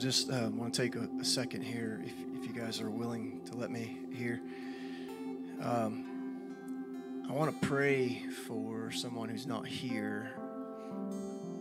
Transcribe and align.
just 0.00 0.30
um, 0.30 0.56
want 0.56 0.72
to 0.72 0.82
take 0.82 0.96
a, 0.96 1.06
a, 1.20 1.24
second 1.24 1.60
here, 1.62 2.02
if, 2.04 2.12
if 2.34 2.46
you 2.46 2.58
guys 2.58 2.80
are 2.80 2.90
willing 2.90 3.42
to 3.44 3.54
let 3.54 3.70
me 3.70 3.98
here. 4.14 4.40
Um, 5.60 7.26
I 7.28 7.32
want 7.32 7.60
to 7.60 7.68
pray 7.68 8.22
for 8.46 8.90
someone 8.90 9.28
who's 9.28 9.46
not 9.46 9.66
here, 9.66 10.32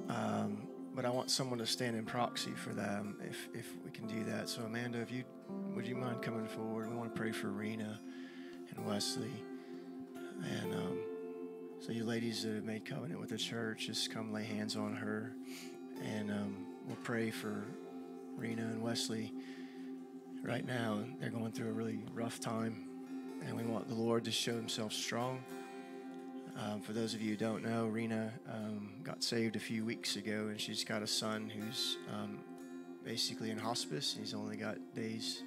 um, 0.08 0.70
but 0.96 1.04
I 1.04 1.10
want 1.10 1.30
someone 1.30 1.60
to 1.60 1.66
stand 1.66 1.98
in 1.98 2.06
proxy 2.06 2.52
for 2.52 2.70
them 2.70 3.18
if, 3.30 3.50
if 3.54 3.68
we 3.84 3.92
can 3.92 4.08
do 4.08 4.24
that. 4.32 4.48
So, 4.48 4.62
Amanda, 4.62 5.02
if 5.02 5.12
you 5.12 5.26
would 5.76 5.86
you 5.86 5.96
mind 5.96 6.22
coming 6.22 6.48
forward? 6.48 6.90
We 6.90 6.96
want 6.96 7.14
to 7.14 7.20
pray 7.20 7.34
for 7.34 7.50
Rena 7.50 8.00
and 8.74 8.86
Wesley. 8.86 9.34
And 10.16 10.74
um, 10.74 11.00
so, 11.82 11.92
you 11.92 12.06
ladies 12.06 12.44
that 12.44 12.56
have 12.56 12.64
made 12.64 12.86
covenant 12.86 13.20
with 13.20 13.32
the 13.32 13.38
church, 13.38 13.88
just 13.88 14.14
come 14.14 14.32
lay 14.32 14.46
hands 14.46 14.78
on 14.78 14.96
her. 14.96 15.34
And 16.04 16.32
um, 16.32 16.66
we'll 16.88 16.96
pray 17.04 17.32
for 17.32 17.66
Rena 18.40 18.62
and 18.62 18.82
Wesley 18.82 19.34
right 20.44 20.66
now. 20.66 21.04
They're 21.20 21.30
going 21.30 21.52
through 21.52 21.70
a 21.70 21.74
really 21.74 22.00
rough 22.14 22.40
time, 22.40 22.88
and 23.46 23.56
we 23.58 23.64
want 23.64 23.90
the 23.90 23.96
Lord 23.96 24.24
to 24.26 24.32
show 24.32 24.54
Himself 24.54 24.94
strong. 24.94 25.44
Um, 26.58 26.80
for 26.80 26.94
those 26.94 27.14
of 27.14 27.22
you 27.22 27.32
who 27.32 27.36
don't 27.36 27.64
know, 27.64 27.88
Rena 27.88 28.32
um, 28.50 28.92
got 29.04 29.24
saved 29.24 29.58
a 29.58 29.60
few 29.60 29.84
weeks 29.84 30.16
ago, 30.16 30.48
and 30.50 30.60
she's 30.60 30.86
got 30.86 31.02
a 31.02 31.08
son 31.08 31.50
who's 31.50 31.98
um, 32.14 32.40
basically 33.04 33.50
in 33.50 33.58
hospice. 33.58 34.16
He's 34.18 34.34
only 34.34 34.56
got 34.56 34.78
days 34.96 35.44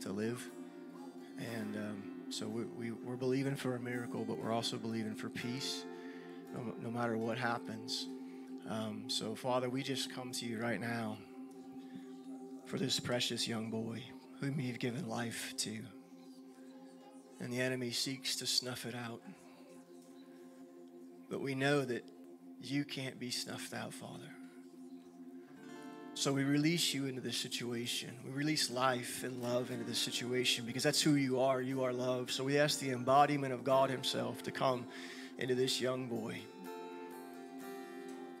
to 0.00 0.12
live. 0.12 0.48
And 1.38 1.76
um, 1.76 2.02
so 2.30 2.46
we, 2.46 2.64
we, 2.64 2.92
we're 2.92 3.16
believing 3.16 3.56
for 3.56 3.74
a 3.74 3.80
miracle, 3.80 4.24
but 4.24 4.38
we're 4.38 4.52
also 4.52 4.76
believing 4.76 5.14
for 5.14 5.28
peace 5.28 5.84
no, 6.54 6.74
no 6.80 6.90
matter 6.90 7.16
what 7.16 7.38
happens. 7.38 8.06
Um, 8.68 9.04
so, 9.08 9.34
Father, 9.34 9.68
we 9.68 9.82
just 9.82 10.14
come 10.14 10.30
to 10.32 10.46
you 10.46 10.60
right 10.60 10.80
now 10.80 11.16
for 12.70 12.78
this 12.78 13.00
precious 13.00 13.48
young 13.48 13.68
boy 13.68 14.00
whom 14.38 14.60
you've 14.60 14.78
given 14.78 15.08
life 15.08 15.52
to. 15.56 15.80
And 17.40 17.52
the 17.52 17.60
enemy 17.60 17.90
seeks 17.90 18.36
to 18.36 18.46
snuff 18.46 18.86
it 18.86 18.94
out. 18.94 19.20
But 21.28 21.40
we 21.40 21.56
know 21.56 21.84
that 21.84 22.04
you 22.62 22.84
can't 22.84 23.18
be 23.18 23.32
snuffed 23.32 23.74
out, 23.74 23.92
Father. 23.92 24.30
So 26.14 26.32
we 26.32 26.44
release 26.44 26.94
you 26.94 27.06
into 27.06 27.20
this 27.20 27.36
situation. 27.36 28.10
We 28.24 28.30
release 28.30 28.70
life 28.70 29.24
and 29.24 29.42
love 29.42 29.72
into 29.72 29.84
this 29.84 29.98
situation 29.98 30.64
because 30.64 30.84
that's 30.84 31.02
who 31.02 31.16
you 31.16 31.40
are. 31.40 31.60
You 31.60 31.82
are 31.82 31.92
love. 31.92 32.30
So 32.30 32.44
we 32.44 32.56
ask 32.56 32.78
the 32.78 32.92
embodiment 32.92 33.52
of 33.52 33.64
God 33.64 33.90
Himself 33.90 34.44
to 34.44 34.52
come 34.52 34.86
into 35.38 35.56
this 35.56 35.80
young 35.80 36.06
boy 36.06 36.38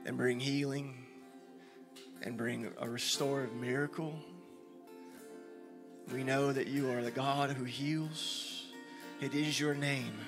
and 0.06 0.16
bring 0.16 0.38
healing 0.38 0.99
and 2.22 2.36
bring 2.36 2.70
a 2.78 2.88
restorative 2.88 3.54
miracle. 3.54 4.18
We 6.12 6.24
know 6.24 6.52
that 6.52 6.66
you 6.66 6.90
are 6.90 7.02
the 7.02 7.10
God 7.10 7.50
who 7.50 7.64
heals. 7.64 8.64
It 9.20 9.34
is 9.34 9.58
your 9.58 9.74
name. 9.74 10.18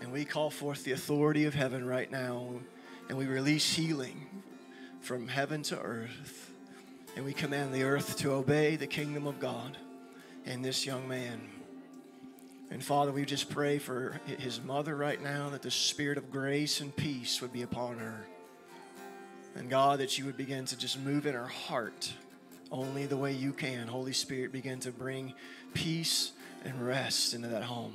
And 0.00 0.12
we 0.12 0.24
call 0.24 0.50
forth 0.50 0.84
the 0.84 0.92
authority 0.92 1.44
of 1.44 1.54
heaven 1.54 1.86
right 1.86 2.10
now. 2.10 2.48
And 3.08 3.16
we 3.16 3.26
release 3.26 3.74
healing 3.74 4.26
from 5.00 5.28
heaven 5.28 5.62
to 5.64 5.80
earth. 5.80 6.50
And 7.16 7.24
we 7.24 7.32
command 7.32 7.72
the 7.72 7.84
earth 7.84 8.16
to 8.18 8.32
obey 8.32 8.76
the 8.76 8.86
kingdom 8.86 9.26
of 9.26 9.40
God 9.40 9.76
and 10.44 10.64
this 10.64 10.84
young 10.84 11.08
man. 11.08 11.40
And 12.70 12.82
Father, 12.82 13.12
we 13.12 13.24
just 13.24 13.50
pray 13.50 13.78
for 13.78 14.20
his 14.38 14.60
mother 14.60 14.96
right 14.96 15.22
now 15.22 15.48
that 15.50 15.62
the 15.62 15.70
spirit 15.70 16.18
of 16.18 16.30
grace 16.30 16.80
and 16.80 16.94
peace 16.94 17.40
would 17.40 17.52
be 17.52 17.62
upon 17.62 17.98
her. 17.98 18.26
And 19.56 19.70
God, 19.70 20.00
that 20.00 20.18
you 20.18 20.24
would 20.24 20.36
begin 20.36 20.64
to 20.66 20.76
just 20.76 20.98
move 20.98 21.26
in 21.26 21.34
her 21.34 21.46
heart 21.46 22.12
only 22.72 23.06
the 23.06 23.16
way 23.16 23.32
you 23.32 23.52
can. 23.52 23.86
Holy 23.86 24.12
Spirit, 24.12 24.52
begin 24.52 24.80
to 24.80 24.90
bring 24.90 25.34
peace 25.74 26.32
and 26.64 26.84
rest 26.84 27.34
into 27.34 27.48
that 27.48 27.62
home. 27.62 27.94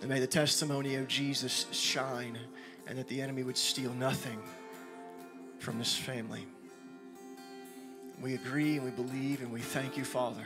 And 0.00 0.10
may 0.10 0.20
the 0.20 0.26
testimony 0.26 0.96
of 0.96 1.08
Jesus 1.08 1.66
shine 1.72 2.38
and 2.86 2.98
that 2.98 3.08
the 3.08 3.22
enemy 3.22 3.42
would 3.42 3.56
steal 3.56 3.92
nothing 3.94 4.38
from 5.58 5.78
this 5.78 5.96
family. 5.96 6.46
We 8.20 8.34
agree 8.34 8.76
and 8.76 8.84
we 8.84 8.90
believe 8.90 9.40
and 9.40 9.52
we 9.52 9.60
thank 9.60 9.96
you, 9.96 10.04
Father, 10.04 10.44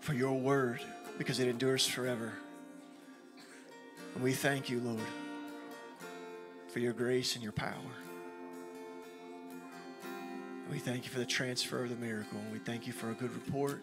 for 0.00 0.14
your 0.14 0.32
word 0.32 0.80
because 1.18 1.40
it 1.40 1.48
endures 1.48 1.86
forever. 1.86 2.32
And 4.14 4.24
we 4.24 4.32
thank 4.32 4.70
you, 4.70 4.80
Lord, 4.80 5.00
for 6.68 6.78
your 6.78 6.92
grace 6.92 7.34
and 7.34 7.42
your 7.42 7.52
power. 7.52 8.05
We 10.70 10.78
thank 10.78 11.04
you 11.04 11.10
for 11.10 11.18
the 11.18 11.26
transfer 11.26 11.84
of 11.84 11.90
the 11.90 11.96
miracle. 11.96 12.40
We 12.52 12.58
thank 12.58 12.86
you 12.86 12.92
for 12.92 13.10
a 13.10 13.14
good 13.14 13.32
report. 13.34 13.80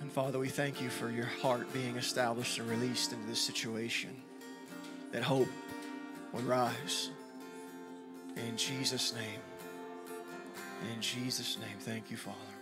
And 0.00 0.10
Father, 0.10 0.38
we 0.38 0.48
thank 0.48 0.80
you 0.80 0.88
for 0.88 1.10
your 1.10 1.26
heart 1.26 1.72
being 1.72 1.96
established 1.96 2.58
and 2.58 2.68
released 2.68 3.12
into 3.12 3.26
this 3.26 3.40
situation. 3.40 4.10
That 5.12 5.22
hope 5.22 5.48
would 6.32 6.44
rise. 6.44 7.10
In 8.36 8.56
Jesus' 8.56 9.14
name. 9.14 9.40
In 10.94 11.00
Jesus' 11.00 11.58
name. 11.58 11.76
Thank 11.80 12.10
you, 12.10 12.16
Father. 12.16 12.53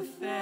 Your 0.00 0.08
family, 0.18 0.39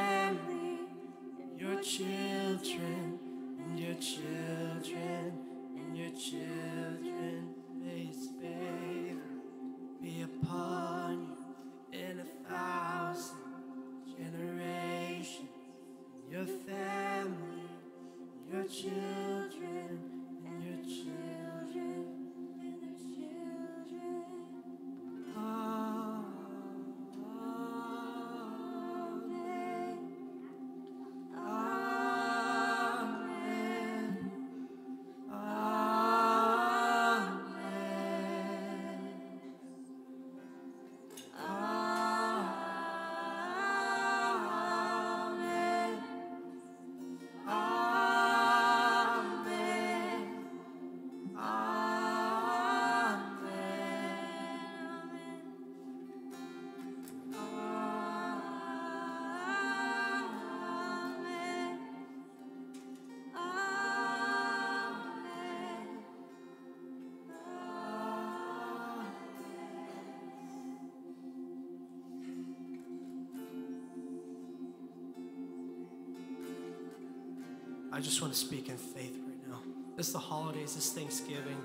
I 77.98 78.00
just 78.00 78.22
want 78.22 78.32
to 78.32 78.38
speak 78.38 78.68
in 78.68 78.76
faith 78.76 79.18
right 79.26 79.48
now. 79.48 79.58
It's 79.96 80.12
the 80.12 80.20
holidays, 80.20 80.76
it's 80.76 80.92
Thanksgiving. 80.92 81.56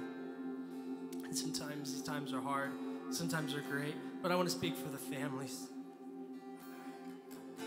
And 1.24 1.38
sometimes 1.38 1.94
these 1.94 2.02
times 2.02 2.34
are 2.34 2.42
hard, 2.42 2.72
sometimes 3.12 3.54
they're 3.54 3.62
great, 3.62 3.94
but 4.24 4.32
I 4.32 4.36
want 4.36 4.50
to 4.50 4.56
speak 4.56 4.76
for 4.76 4.90
the 4.90 4.98
families. 4.98 5.68
I 7.60 7.64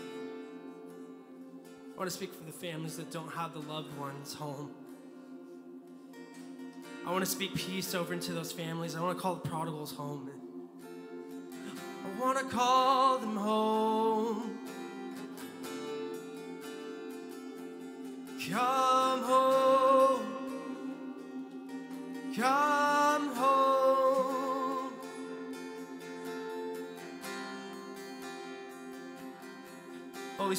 want 1.97 2.09
to 2.09 2.13
speak 2.13 2.33
for 2.33 2.43
the 2.43 2.51
families 2.51 2.97
that 2.97 3.09
don't 3.09 3.31
have 3.31 3.53
the 3.53 3.61
loved 3.61 3.97
ones 3.97 4.33
home. 4.33 4.71
I 7.05 7.11
want 7.13 7.23
to 7.23 7.31
speak 7.31 7.55
peace 7.55 7.95
over 7.95 8.13
into 8.13 8.33
those 8.33 8.51
families. 8.51 8.95
I 8.95 8.99
want 8.99 9.17
to 9.17 9.21
call 9.21 9.35
the 9.35 9.47
prodigals 9.47 9.93
home. 9.93 10.29
I 12.03 12.19
want 12.19 12.37
to 12.37 12.43
call 12.53 13.17
them 13.19 13.37
home. 13.37 13.66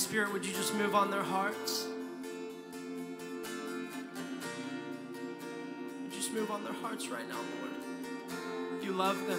Spirit, 0.08 0.32
would 0.32 0.46
you 0.46 0.55
just 0.55 0.72
move 0.72 0.94
on 0.94 1.10
their 1.10 1.22
hearts? 1.22 1.87
Would 6.02 6.10
you 6.10 6.19
just 6.19 6.32
move 6.32 6.50
on 6.50 6.64
their 6.64 6.72
hearts 6.72 7.08
right 7.08 7.28
now, 7.28 7.37
Lord? 7.37 8.82
You 8.82 8.93
love 8.93 9.19
them. 9.26 9.38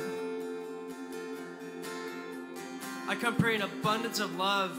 I 3.07 3.16
come 3.16 3.36
praying 3.36 3.63
abundance 3.63 4.19
of 4.19 4.36
love 4.36 4.77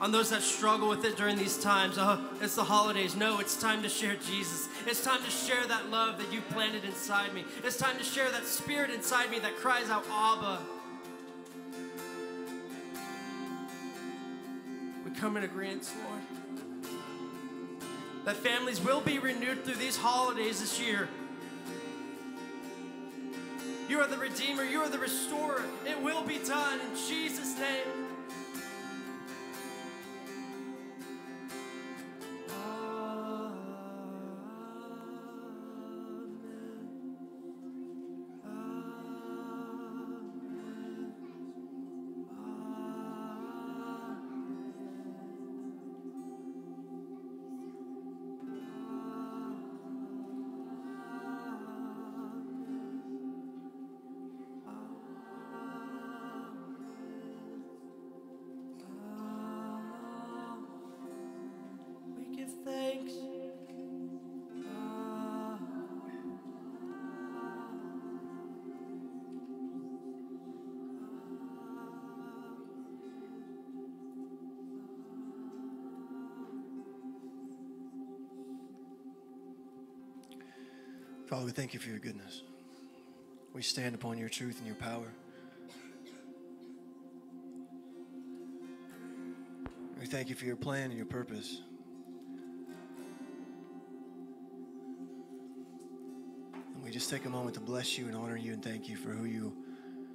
on 0.00 0.12
those 0.12 0.30
that 0.30 0.42
struggle 0.42 0.88
with 0.88 1.04
it 1.04 1.16
during 1.16 1.36
these 1.36 1.58
times. 1.58 1.96
Oh, 1.98 2.24
it's 2.40 2.54
the 2.54 2.62
holidays. 2.62 3.16
No, 3.16 3.40
it's 3.40 3.60
time 3.60 3.82
to 3.82 3.88
share 3.88 4.14
Jesus. 4.14 4.68
It's 4.86 5.02
time 5.02 5.20
to 5.24 5.30
share 5.32 5.66
that 5.66 5.90
love 5.90 6.18
that 6.18 6.32
you 6.32 6.42
planted 6.52 6.84
inside 6.84 7.34
me. 7.34 7.44
It's 7.64 7.76
time 7.76 7.98
to 7.98 8.04
share 8.04 8.30
that 8.30 8.46
spirit 8.46 8.90
inside 8.90 9.32
me 9.32 9.40
that 9.40 9.56
cries 9.56 9.90
out, 9.90 10.04
Abba. 10.08 10.60
Come 15.24 15.38
in 15.38 15.44
agreement, 15.44 15.90
Lord. 16.06 16.92
That 18.26 18.36
families 18.36 18.78
will 18.78 19.00
be 19.00 19.18
renewed 19.18 19.64
through 19.64 19.76
these 19.76 19.96
holidays 19.96 20.60
this 20.60 20.78
year. 20.78 21.08
You 23.88 24.00
are 24.00 24.06
the 24.06 24.18
Redeemer. 24.18 24.64
You 24.64 24.80
are 24.80 24.90
the 24.90 24.98
Restorer. 24.98 25.62
It 25.86 25.98
will 26.02 26.22
be 26.24 26.40
done 26.40 26.78
in 26.78 26.94
Jesus' 27.08 27.58
name. 27.58 27.93
Father, 81.34 81.46
we 81.46 81.50
thank 81.50 81.74
you 81.74 81.80
for 81.80 81.88
your 81.88 81.98
goodness. 81.98 82.42
We 83.52 83.62
stand 83.62 83.96
upon 83.96 84.18
your 84.18 84.28
truth 84.28 84.58
and 84.58 84.66
your 84.68 84.76
power. 84.76 85.08
We 89.98 90.06
thank 90.06 90.28
you 90.28 90.36
for 90.36 90.44
your 90.44 90.54
plan 90.54 90.90
and 90.90 90.96
your 90.96 91.06
purpose. 91.06 91.60
And 96.72 96.84
we 96.84 96.92
just 96.92 97.10
take 97.10 97.24
a 97.24 97.28
moment 97.28 97.54
to 97.54 97.60
bless 97.60 97.98
you 97.98 98.06
and 98.06 98.14
honor 98.14 98.36
you 98.36 98.52
and 98.52 98.62
thank 98.62 98.88
you 98.88 98.94
for 98.94 99.08
who 99.08 99.24
you 99.24 99.56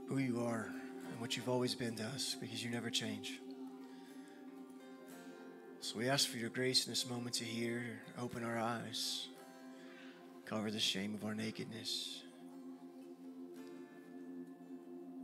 who 0.07 0.19
you 0.19 0.39
are 0.39 0.71
and 1.11 1.19
what 1.19 1.35
you've 1.35 1.49
always 1.49 1.75
been 1.75 1.97
to 1.97 2.03
us 2.05 2.37
because 2.39 2.63
you 2.63 2.69
never 2.69 2.89
change. 2.89 3.41
So 5.81 5.97
we 5.97 6.07
ask 6.07 6.29
for 6.29 6.37
your 6.37 6.49
grace 6.49 6.85
in 6.85 6.93
this 6.93 7.09
moment 7.09 7.35
to 7.35 7.43
hear, 7.43 7.83
open 8.17 8.45
our 8.45 8.57
eyes, 8.57 9.28
cover 10.49 10.71
the 10.71 10.79
shame 10.79 11.13
of 11.13 11.23
our 11.23 11.35
nakedness, 11.35 12.23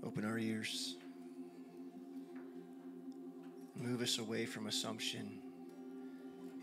open 0.06 0.24
our 0.24 0.38
ears, 0.38 0.98
move 3.76 4.04
us 4.04 4.20
away 4.20 4.46
from 4.46 4.68
assumption 4.68 5.40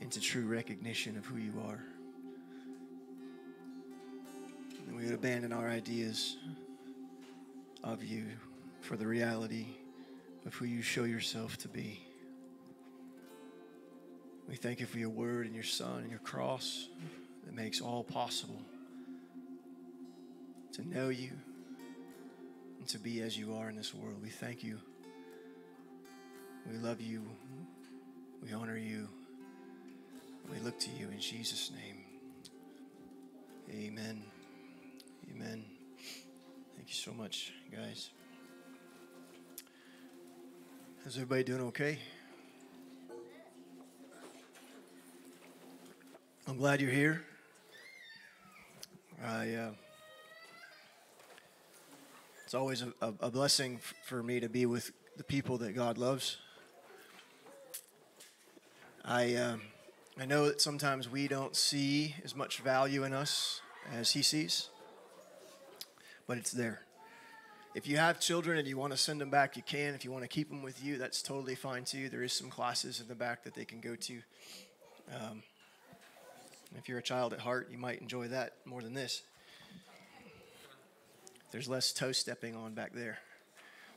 into 0.00 0.20
true 0.20 0.46
recognition 0.46 1.16
of 1.16 1.26
who 1.26 1.38
you 1.38 1.52
are. 1.66 1.80
And 4.86 4.96
we 4.96 5.06
would 5.06 5.14
abandon 5.14 5.52
our 5.52 5.68
ideas 5.68 6.36
of 7.82 8.04
you 8.04 8.26
for 8.80 8.96
the 8.96 9.08
reality 9.08 9.66
of 10.46 10.54
who 10.54 10.66
you 10.66 10.82
show 10.82 11.02
yourself 11.02 11.56
to 11.58 11.68
be. 11.68 12.00
We 14.48 14.54
thank 14.54 14.78
you 14.78 14.86
for 14.86 14.98
your 14.98 15.08
word 15.08 15.46
and 15.46 15.54
your 15.54 15.64
son 15.64 16.02
and 16.02 16.10
your 16.10 16.20
cross 16.20 16.88
that 17.44 17.54
makes 17.54 17.80
all 17.80 18.04
possible 18.04 18.60
to 20.72 20.88
know 20.88 21.08
you 21.08 21.30
and 22.78 22.88
to 22.88 22.98
be 22.98 23.20
as 23.20 23.36
you 23.36 23.54
are 23.54 23.68
in 23.68 23.76
this 23.76 23.94
world. 23.94 24.16
We 24.22 24.30
thank 24.30 24.64
you. 24.64 24.78
We 26.70 26.78
love 26.78 27.00
you. 27.00 27.22
We 28.42 28.52
honor 28.52 28.76
you. 28.76 29.08
We 30.50 30.58
look 30.60 30.78
to 30.80 30.90
you 30.90 31.08
in 31.08 31.20
Jesus' 31.20 31.70
name. 31.70 32.04
Amen. 33.70 34.22
Amen. 35.30 35.64
Thank 36.76 36.88
you 36.88 36.94
so 36.94 37.12
much, 37.12 37.52
guys. 37.70 38.10
Is 41.06 41.16
everybody 41.16 41.44
doing 41.44 41.62
okay? 41.62 41.98
I'm 46.46 46.56
glad 46.56 46.80
you're 46.80 46.90
here. 46.90 47.22
Uh, 49.24 49.70
it's 52.44 52.54
always 52.54 52.82
a, 52.82 53.14
a, 53.20 53.30
blessing 53.30 53.78
for 54.04 54.20
me 54.20 54.40
to 54.40 54.48
be 54.48 54.66
with 54.66 54.90
the 55.16 55.22
people 55.22 55.58
that 55.58 55.76
God 55.76 55.96
loves. 55.96 56.38
I, 59.04 59.36
um, 59.36 59.62
I 60.18 60.24
know 60.24 60.46
that 60.46 60.60
sometimes 60.60 61.08
we 61.08 61.28
don't 61.28 61.54
see 61.54 62.16
as 62.24 62.34
much 62.34 62.58
value 62.58 63.04
in 63.04 63.12
us 63.12 63.60
as 63.94 64.10
He 64.10 64.22
sees, 64.22 64.70
but 66.26 66.36
it's 66.36 66.50
there. 66.50 66.82
If 67.76 67.86
you 67.86 67.98
have 67.98 68.18
children 68.18 68.58
and 68.58 68.66
you 68.66 68.76
want 68.76 68.92
to 68.92 68.98
send 68.98 69.20
them 69.20 69.30
back, 69.30 69.56
you 69.56 69.62
can. 69.62 69.94
If 69.94 70.04
you 70.04 70.10
want 70.10 70.24
to 70.24 70.28
keep 70.28 70.48
them 70.48 70.62
with 70.62 70.84
you, 70.84 70.98
that's 70.98 71.22
totally 71.22 71.54
fine 71.54 71.84
too. 71.84 72.08
There 72.08 72.24
is 72.24 72.32
some 72.32 72.50
classes 72.50 73.00
in 73.00 73.06
the 73.06 73.14
back 73.14 73.44
that 73.44 73.54
they 73.54 73.64
can 73.64 73.80
go 73.80 73.94
to. 73.94 74.14
Um, 75.14 75.42
if 76.78 76.88
you're 76.88 76.98
a 76.98 77.02
child 77.02 77.32
at 77.32 77.40
heart, 77.40 77.68
you 77.70 77.78
might 77.78 78.00
enjoy 78.00 78.28
that 78.28 78.54
more 78.64 78.82
than 78.82 78.94
this. 78.94 79.22
There's 81.50 81.68
less 81.68 81.92
toe 81.92 82.12
stepping 82.12 82.56
on 82.56 82.74
back 82.74 82.92
there. 82.92 83.18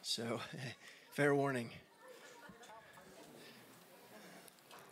So, 0.02 0.40
fair 1.14 1.34
warning. 1.34 1.70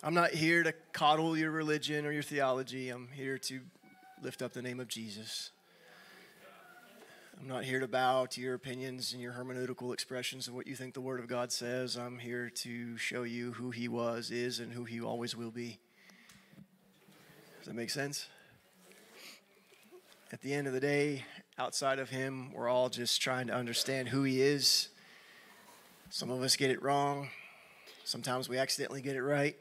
I'm 0.01 0.13
not 0.13 0.31
here 0.31 0.63
to 0.63 0.73
coddle 0.91 1.37
your 1.37 1.51
religion 1.51 2.05
or 2.05 2.11
your 2.11 2.23
theology. 2.23 2.89
I'm 2.89 3.09
here 3.13 3.37
to 3.37 3.61
lift 4.21 4.41
up 4.41 4.53
the 4.53 4.61
name 4.61 4.79
of 4.79 4.87
Jesus. 4.87 5.51
I'm 7.39 7.47
not 7.47 7.65
here 7.65 7.81
to 7.81 7.87
bow 7.87 8.25
to 8.27 8.41
your 8.41 8.53
opinions 8.53 9.11
and 9.11 9.21
your 9.21 9.33
hermeneutical 9.33 9.93
expressions 9.93 10.47
of 10.47 10.53
what 10.53 10.67
you 10.67 10.75
think 10.75 10.93
the 10.93 11.01
Word 11.01 11.19
of 11.19 11.27
God 11.27 11.51
says. 11.51 11.97
I'm 11.97 12.19
here 12.19 12.49
to 12.49 12.97
show 12.97 13.23
you 13.23 13.51
who 13.53 13.71
He 13.71 13.87
was, 13.89 14.31
is, 14.31 14.59
and 14.59 14.71
who 14.71 14.85
He 14.85 15.01
always 15.01 15.35
will 15.35 15.51
be. 15.51 15.79
Does 17.63 17.69
that 17.69 17.75
make 17.75 17.89
sense? 17.89 18.27
At 20.33 20.41
the 20.41 20.53
end 20.53 20.67
of 20.67 20.73
the 20.73 20.81
day, 20.81 21.23
outside 21.57 21.97
of 21.97 22.09
Him, 22.09 22.51
we're 22.51 22.67
all 22.67 22.89
just 22.89 23.21
trying 23.21 23.47
to 23.47 23.53
understand 23.53 24.09
who 24.09 24.23
He 24.23 24.41
is. 24.41 24.89
Some 26.09 26.29
of 26.29 26.41
us 26.41 26.57
get 26.57 26.69
it 26.69 26.83
wrong. 26.83 27.29
Sometimes 28.03 28.49
we 28.49 28.57
accidentally 28.57 29.01
get 29.01 29.15
it 29.15 29.23
right 29.23 29.55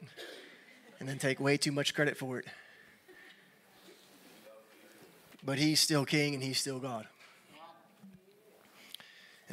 and 0.99 1.07
then 1.07 1.17
take 1.17 1.39
way 1.39 1.55
too 1.55 1.71
much 1.71 1.95
credit 1.95 2.17
for 2.17 2.39
it. 2.39 2.45
But 5.45 5.57
He's 5.57 5.79
still 5.79 6.03
King 6.03 6.33
and 6.33 6.43
He's 6.43 6.59
still 6.59 6.79
God 6.79 7.07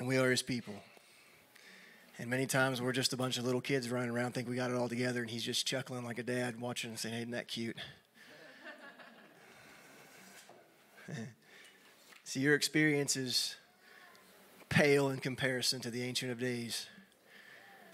and 0.00 0.08
we 0.08 0.16
are 0.16 0.30
his 0.30 0.40
people. 0.40 0.74
And 2.18 2.28
many 2.28 2.46
times 2.46 2.80
we're 2.80 2.92
just 2.92 3.12
a 3.12 3.16
bunch 3.18 3.36
of 3.36 3.44
little 3.44 3.60
kids 3.60 3.90
running 3.90 4.10
around, 4.10 4.32
think 4.32 4.48
we 4.48 4.56
got 4.56 4.70
it 4.70 4.76
all 4.76 4.88
together, 4.88 5.20
and 5.20 5.30
he's 5.30 5.44
just 5.44 5.66
chuckling 5.66 6.04
like 6.04 6.18
a 6.18 6.22
dad, 6.22 6.58
watching 6.58 6.90
and 6.90 6.98
saying, 6.98 7.14
Isn't 7.14 7.30
that 7.32 7.48
cute? 7.48 7.76
See, 12.24 12.40
your 12.40 12.54
experience 12.54 13.16
is 13.16 13.56
pale 14.68 15.10
in 15.10 15.18
comparison 15.18 15.80
to 15.80 15.90
the 15.90 16.02
Ancient 16.02 16.30
of 16.30 16.38
Days 16.38 16.86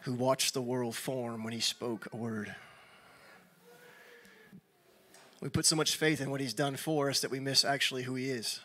who 0.03 0.13
watched 0.13 0.55
the 0.55 0.63
world 0.63 0.95
form 0.95 1.43
when 1.43 1.53
he 1.53 1.61
spoke 1.61 2.07
a 2.13 2.17
word. 2.17 2.55
We 5.41 5.49
put 5.49 5.67
so 5.67 5.77
much 5.77 5.97
faith 5.97 6.21
in 6.21 6.31
what 6.31 6.41
he's 6.41 6.55
done 6.55 6.77
for 6.77 7.11
us 7.11 7.21
that 7.21 7.31
we 7.31 7.41
miss 7.41 7.65
actually 7.65 8.05
who 8.05 8.15
he 8.15 8.31
is. 8.31 8.61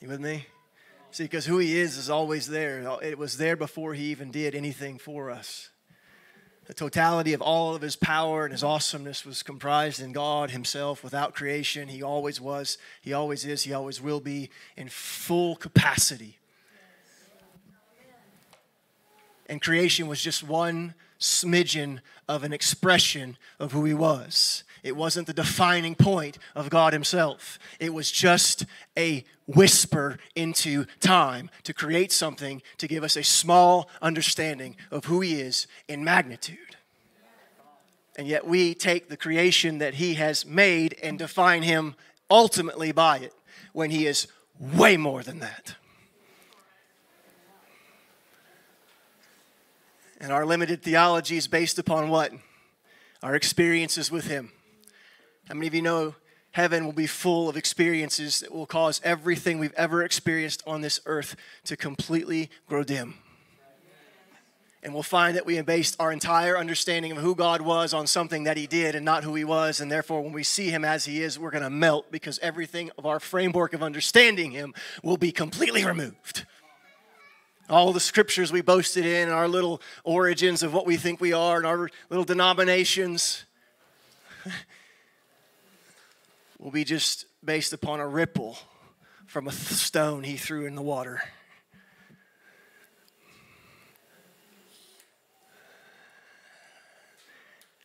You 0.00 0.08
with 0.08 0.20
me? 0.20 0.46
See, 1.10 1.24
because 1.24 1.46
who 1.46 1.58
he 1.58 1.78
is 1.78 1.96
is 1.96 2.08
always 2.08 2.46
there. 2.46 2.98
It 3.02 3.18
was 3.18 3.38
there 3.38 3.56
before 3.56 3.94
he 3.94 4.04
even 4.04 4.30
did 4.30 4.54
anything 4.54 4.98
for 4.98 5.30
us. 5.30 5.70
The 6.68 6.74
totality 6.74 7.32
of 7.32 7.40
all 7.40 7.74
of 7.74 7.80
his 7.80 7.96
power 7.96 8.44
and 8.44 8.52
his 8.52 8.62
awesomeness 8.62 9.24
was 9.24 9.42
comprised 9.42 10.00
in 10.00 10.12
God 10.12 10.50
himself 10.50 11.02
without 11.02 11.34
creation. 11.34 11.88
He 11.88 12.02
always 12.02 12.42
was, 12.42 12.76
he 13.00 13.14
always 13.14 13.46
is, 13.46 13.62
he 13.62 13.72
always 13.72 14.02
will 14.02 14.20
be 14.20 14.50
in 14.76 14.90
full 14.90 15.56
capacity. 15.56 16.36
And 19.48 19.62
creation 19.62 20.08
was 20.08 20.20
just 20.20 20.46
one 20.46 20.92
smidgen 21.18 22.00
of 22.28 22.44
an 22.44 22.52
expression 22.52 23.38
of 23.58 23.72
who 23.72 23.86
he 23.86 23.94
was. 23.94 24.62
It 24.88 24.96
wasn't 24.96 25.26
the 25.26 25.34
defining 25.34 25.94
point 25.94 26.38
of 26.54 26.70
God 26.70 26.94
Himself. 26.94 27.58
It 27.78 27.92
was 27.92 28.10
just 28.10 28.64
a 28.96 29.22
whisper 29.46 30.18
into 30.34 30.86
time 30.98 31.50
to 31.64 31.74
create 31.74 32.10
something 32.10 32.62
to 32.78 32.88
give 32.88 33.04
us 33.04 33.16
a 33.16 33.22
small 33.22 33.90
understanding 34.00 34.76
of 34.90 35.04
who 35.04 35.20
He 35.20 35.40
is 35.40 35.66
in 35.88 36.02
magnitude. 36.02 36.76
And 38.16 38.26
yet 38.26 38.46
we 38.46 38.74
take 38.74 39.08
the 39.08 39.16
creation 39.16 39.76
that 39.78 39.94
He 39.94 40.14
has 40.14 40.46
made 40.46 40.96
and 41.02 41.18
define 41.18 41.62
Him 41.62 41.94
ultimately 42.30 42.90
by 42.90 43.18
it 43.18 43.34
when 43.74 43.90
He 43.90 44.06
is 44.06 44.26
way 44.58 44.96
more 44.96 45.22
than 45.22 45.40
that. 45.40 45.74
And 50.18 50.32
our 50.32 50.46
limited 50.46 50.82
theology 50.82 51.36
is 51.36 51.46
based 51.46 51.78
upon 51.78 52.08
what? 52.08 52.32
Our 53.22 53.34
experiences 53.34 54.10
with 54.10 54.26
Him. 54.26 54.50
How 55.48 55.54
many 55.54 55.66
of 55.66 55.74
you 55.74 55.80
know 55.80 56.14
heaven 56.50 56.84
will 56.84 56.92
be 56.92 57.06
full 57.06 57.48
of 57.48 57.56
experiences 57.56 58.40
that 58.40 58.52
will 58.52 58.66
cause 58.66 59.00
everything 59.02 59.58
we've 59.58 59.72
ever 59.78 60.02
experienced 60.02 60.62
on 60.66 60.82
this 60.82 61.00
earth 61.06 61.36
to 61.64 61.74
completely 61.74 62.50
grow 62.68 62.84
dim? 62.84 63.14
And 64.82 64.92
we'll 64.92 65.02
find 65.02 65.34
that 65.36 65.46
we 65.46 65.56
have 65.56 65.64
based 65.64 65.96
our 65.98 66.12
entire 66.12 66.58
understanding 66.58 67.12
of 67.12 67.18
who 67.18 67.34
God 67.34 67.62
was 67.62 67.94
on 67.94 68.06
something 68.06 68.44
that 68.44 68.58
He 68.58 68.66
did 68.66 68.94
and 68.94 69.06
not 69.06 69.24
who 69.24 69.34
He 69.34 69.44
was. 69.44 69.80
And 69.80 69.90
therefore, 69.90 70.20
when 70.20 70.34
we 70.34 70.42
see 70.42 70.68
Him 70.68 70.84
as 70.84 71.06
He 71.06 71.22
is, 71.22 71.38
we're 71.38 71.50
going 71.50 71.64
to 71.64 71.70
melt 71.70 72.12
because 72.12 72.38
everything 72.40 72.90
of 72.98 73.06
our 73.06 73.18
framework 73.18 73.72
of 73.72 73.82
understanding 73.82 74.50
Him 74.50 74.74
will 75.02 75.16
be 75.16 75.32
completely 75.32 75.82
removed. 75.82 76.44
All 77.70 77.94
the 77.94 78.00
scriptures 78.00 78.52
we 78.52 78.60
boasted 78.60 79.06
in, 79.06 79.30
our 79.30 79.48
little 79.48 79.80
origins 80.04 80.62
of 80.62 80.74
what 80.74 80.84
we 80.84 80.98
think 80.98 81.22
we 81.22 81.32
are, 81.32 81.56
and 81.56 81.66
our 81.66 81.88
little 82.10 82.24
denominations 82.24 83.46
will 86.58 86.70
be 86.70 86.84
just 86.84 87.26
based 87.44 87.72
upon 87.72 88.00
a 88.00 88.08
ripple 88.08 88.58
from 89.26 89.46
a 89.46 89.52
stone 89.52 90.24
he 90.24 90.36
threw 90.36 90.66
in 90.66 90.74
the 90.74 90.82
water. 90.82 91.22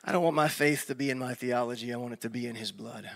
I 0.05 0.11
don't 0.11 0.23
want 0.23 0.35
my 0.35 0.49
faith 0.49 0.87
to 0.87 0.95
be 0.95 1.09
in 1.09 1.17
my 1.17 1.33
theology, 1.33 1.93
I 1.93 1.97
want 1.97 2.13
it 2.13 2.21
to 2.21 2.29
be 2.29 2.47
in 2.47 2.55
his 2.55 2.71
blood. 2.71 3.09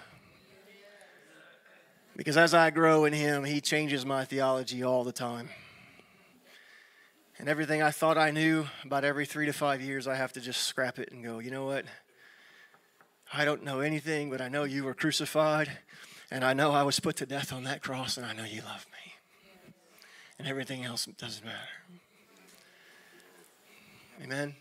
Because 2.16 2.38
as 2.38 2.54
I 2.54 2.72
grow 2.72 3.06
in 3.06 3.14
him, 3.14 3.44
he 3.44 3.62
changes 3.62 4.06
my 4.06 4.26
theology 4.26 4.84
all 4.84 5.04
the 5.04 5.12
time. 5.12 5.50
And 7.38 7.48
everything 7.48 7.84
I 7.84 7.92
thought 7.92 8.18
I 8.18 8.32
knew 8.32 8.66
about 8.84 9.04
every 9.04 9.26
three 9.26 9.46
to 9.46 9.54
five 9.54 9.82
years, 9.82 10.08
I 10.08 10.16
have 10.16 10.34
to 10.34 10.42
just 10.42 10.64
scrap 10.64 10.98
it 10.98 11.12
and 11.12 11.24
go, 11.24 11.40
you 11.40 11.52
know 11.52 11.66
what? 11.66 11.86
I 13.34 13.46
don't 13.46 13.64
know 13.64 13.82
anything, 13.82 14.30
but 14.30 14.42
I 14.42 14.48
know 14.48 14.64
you 14.64 14.84
were 14.84 14.94
crucified, 14.94 15.70
and 16.32 16.44
I 16.44 16.54
know 16.54 16.72
I 16.72 16.84
was 16.84 17.00
put 17.00 17.18
to 17.18 17.26
death 17.26 17.52
on 17.52 17.64
that 17.64 17.82
cross, 17.82 18.18
and 18.18 18.26
I 18.26 18.34
know 18.34 18.46
you 18.46 18.62
love 18.62 18.86
me. 18.92 19.14
And 20.40 20.48
everything 20.48 20.84
else 20.84 21.06
doesn't 21.06 21.46
matter. 21.46 21.58
Amen. 24.24 24.56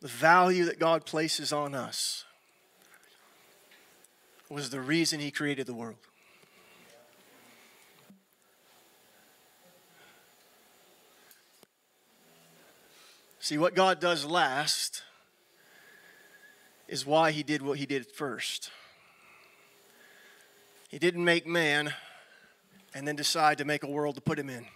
The 0.00 0.08
value 0.08 0.64
that 0.66 0.78
God 0.78 1.06
places 1.06 1.52
on 1.52 1.74
us 1.74 2.24
was 4.48 4.70
the 4.70 4.80
reason 4.80 5.20
He 5.20 5.30
created 5.30 5.66
the 5.66 5.74
world. 5.74 5.96
See, 13.40 13.58
what 13.58 13.74
God 13.74 14.00
does 14.00 14.24
last 14.24 15.02
is 16.88 17.06
why 17.06 17.30
he 17.30 17.42
did 17.42 17.62
what 17.62 17.78
he 17.78 17.86
did 17.86 18.06
first. 18.06 18.70
He 20.88 20.98
didn't 20.98 21.24
make 21.24 21.46
man 21.46 21.92
and 22.94 23.08
then 23.08 23.16
decide 23.16 23.58
to 23.58 23.64
make 23.64 23.82
a 23.82 23.88
world 23.88 24.14
to 24.14 24.20
put 24.20 24.38
him 24.38 24.48
in. 24.48 24.66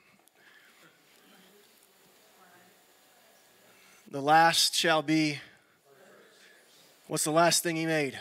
The 4.11 4.21
last 4.23 4.75
shall 4.75 5.03
be. 5.03 5.39
What's 7.07 7.25
the 7.25 7.31
last 7.31 7.63
thing 7.63 7.77
he 7.77 7.87
made? 7.87 8.19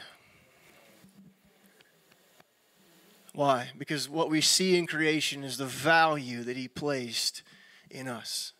Why? 3.33 3.69
Because 3.77 4.09
what 4.09 4.29
we 4.29 4.41
see 4.41 4.77
in 4.77 4.87
creation 4.87 5.43
is 5.43 5.57
the 5.57 5.65
value 5.65 6.43
that 6.43 6.57
he 6.57 6.67
placed 6.67 7.43
in 7.89 8.07
us. 8.07 8.53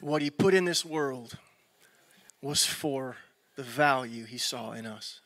What 0.00 0.22
he 0.22 0.30
put 0.30 0.54
in 0.54 0.64
this 0.64 0.84
world 0.84 1.38
was 2.40 2.64
for 2.64 3.16
the 3.58 3.64
value 3.64 4.24
he 4.24 4.38
saw 4.38 4.70
in 4.70 4.86
us. 4.86 5.18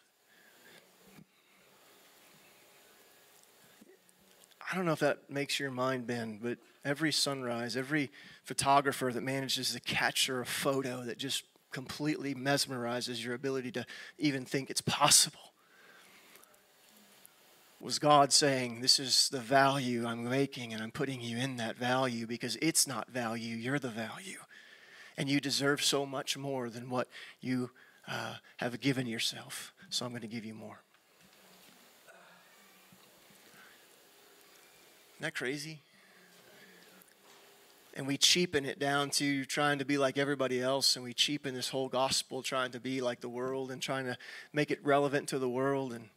I 4.70 4.74
don't 4.74 4.86
know 4.86 4.92
if 4.92 5.00
that 5.00 5.28
makes 5.28 5.60
your 5.60 5.70
mind 5.70 6.06
bend, 6.06 6.40
but 6.42 6.56
every 6.82 7.12
sunrise, 7.12 7.76
every 7.76 8.10
photographer 8.42 9.12
that 9.12 9.22
manages 9.22 9.74
to 9.74 9.80
capture 9.80 10.40
a 10.40 10.46
photo 10.46 11.04
that 11.04 11.18
just 11.18 11.44
completely 11.72 12.34
mesmerizes 12.34 13.22
your 13.22 13.34
ability 13.34 13.70
to 13.72 13.84
even 14.16 14.46
think 14.46 14.70
it's 14.70 14.80
possible. 14.80 15.52
Was 17.82 17.98
God 17.98 18.32
saying, 18.32 18.80
This 18.80 18.98
is 18.98 19.28
the 19.28 19.40
value 19.40 20.06
I'm 20.06 20.26
making, 20.26 20.72
and 20.72 20.82
I'm 20.82 20.90
putting 20.90 21.20
you 21.20 21.36
in 21.36 21.58
that 21.58 21.76
value 21.76 22.26
because 22.26 22.56
it's 22.62 22.86
not 22.86 23.10
value, 23.10 23.56
you're 23.56 23.78
the 23.78 23.90
value. 23.90 24.38
And 25.18 25.28
you 25.28 25.38
deserve 25.38 25.82
so 25.82 26.06
much 26.06 26.38
more 26.38 26.70
than 26.70 26.88
what 26.88 27.08
you 27.42 27.68
uh, 28.08 28.34
have 28.58 28.80
given 28.80 29.06
yourself. 29.06 29.72
So 29.90 30.04
I'm 30.04 30.12
going 30.12 30.22
to 30.22 30.28
give 30.28 30.44
you 30.44 30.54
more. 30.54 30.80
Isn't 35.16 35.22
that 35.22 35.34
crazy? 35.34 35.80
and 37.94 38.06
we 38.06 38.16
cheapen 38.16 38.64
it 38.64 38.78
down 38.78 39.10
to 39.10 39.44
trying 39.44 39.78
to 39.78 39.84
be 39.84 39.98
like 39.98 40.16
everybody 40.16 40.60
else 40.60 40.96
and 40.96 41.04
we 41.04 41.12
cheapen 41.12 41.54
this 41.54 41.68
whole 41.68 41.88
gospel 41.88 42.42
trying 42.42 42.70
to 42.70 42.80
be 42.80 43.00
like 43.00 43.20
the 43.20 43.28
world 43.28 43.70
and 43.70 43.82
trying 43.82 44.06
to 44.06 44.16
make 44.52 44.70
it 44.70 44.80
relevant 44.84 45.28
to 45.28 45.38
the 45.38 45.48
world 45.48 45.92
and 45.92 46.08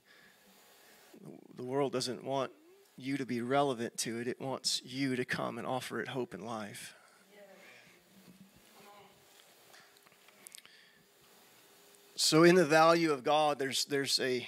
the 1.56 1.64
world 1.64 1.92
doesn't 1.92 2.24
want 2.24 2.52
you 2.98 3.18
to 3.18 3.26
be 3.26 3.42
relevant 3.42 3.98
to 3.98 4.20
it 4.20 4.28
it 4.28 4.40
wants 4.40 4.82
you 4.86 5.16
to 5.16 5.26
come 5.26 5.58
and 5.58 5.68
offer 5.68 6.00
it 6.00 6.10
hope 6.10 6.34
and 6.34 6.46
life 6.46 6.96
so 12.16 12.44
in 12.44 12.56
the 12.56 12.66
value 12.66 13.12
of 13.12 13.24
god 13.24 13.60
there's 13.60 13.86
there's 13.86 14.20
a 14.20 14.48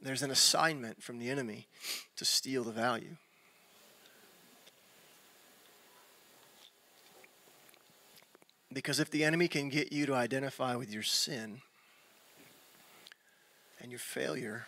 there's 0.00 0.22
an 0.22 0.30
assignment 0.30 1.02
from 1.02 1.18
the 1.18 1.28
enemy 1.28 1.66
to 2.16 2.24
steal 2.24 2.64
the 2.64 2.72
value 2.72 3.16
Because 8.72 9.00
if 9.00 9.10
the 9.10 9.24
enemy 9.24 9.48
can 9.48 9.70
get 9.70 9.92
you 9.92 10.06
to 10.06 10.14
identify 10.14 10.76
with 10.76 10.92
your 10.92 11.02
sin 11.02 11.62
and 13.80 13.90
your 13.90 13.98
failure, 13.98 14.66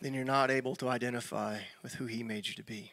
then 0.00 0.12
you're 0.12 0.24
not 0.24 0.50
able 0.50 0.74
to 0.76 0.88
identify 0.88 1.60
with 1.82 1.94
who 1.94 2.06
he 2.06 2.22
made 2.22 2.48
you 2.48 2.54
to 2.54 2.64
be. 2.64 2.92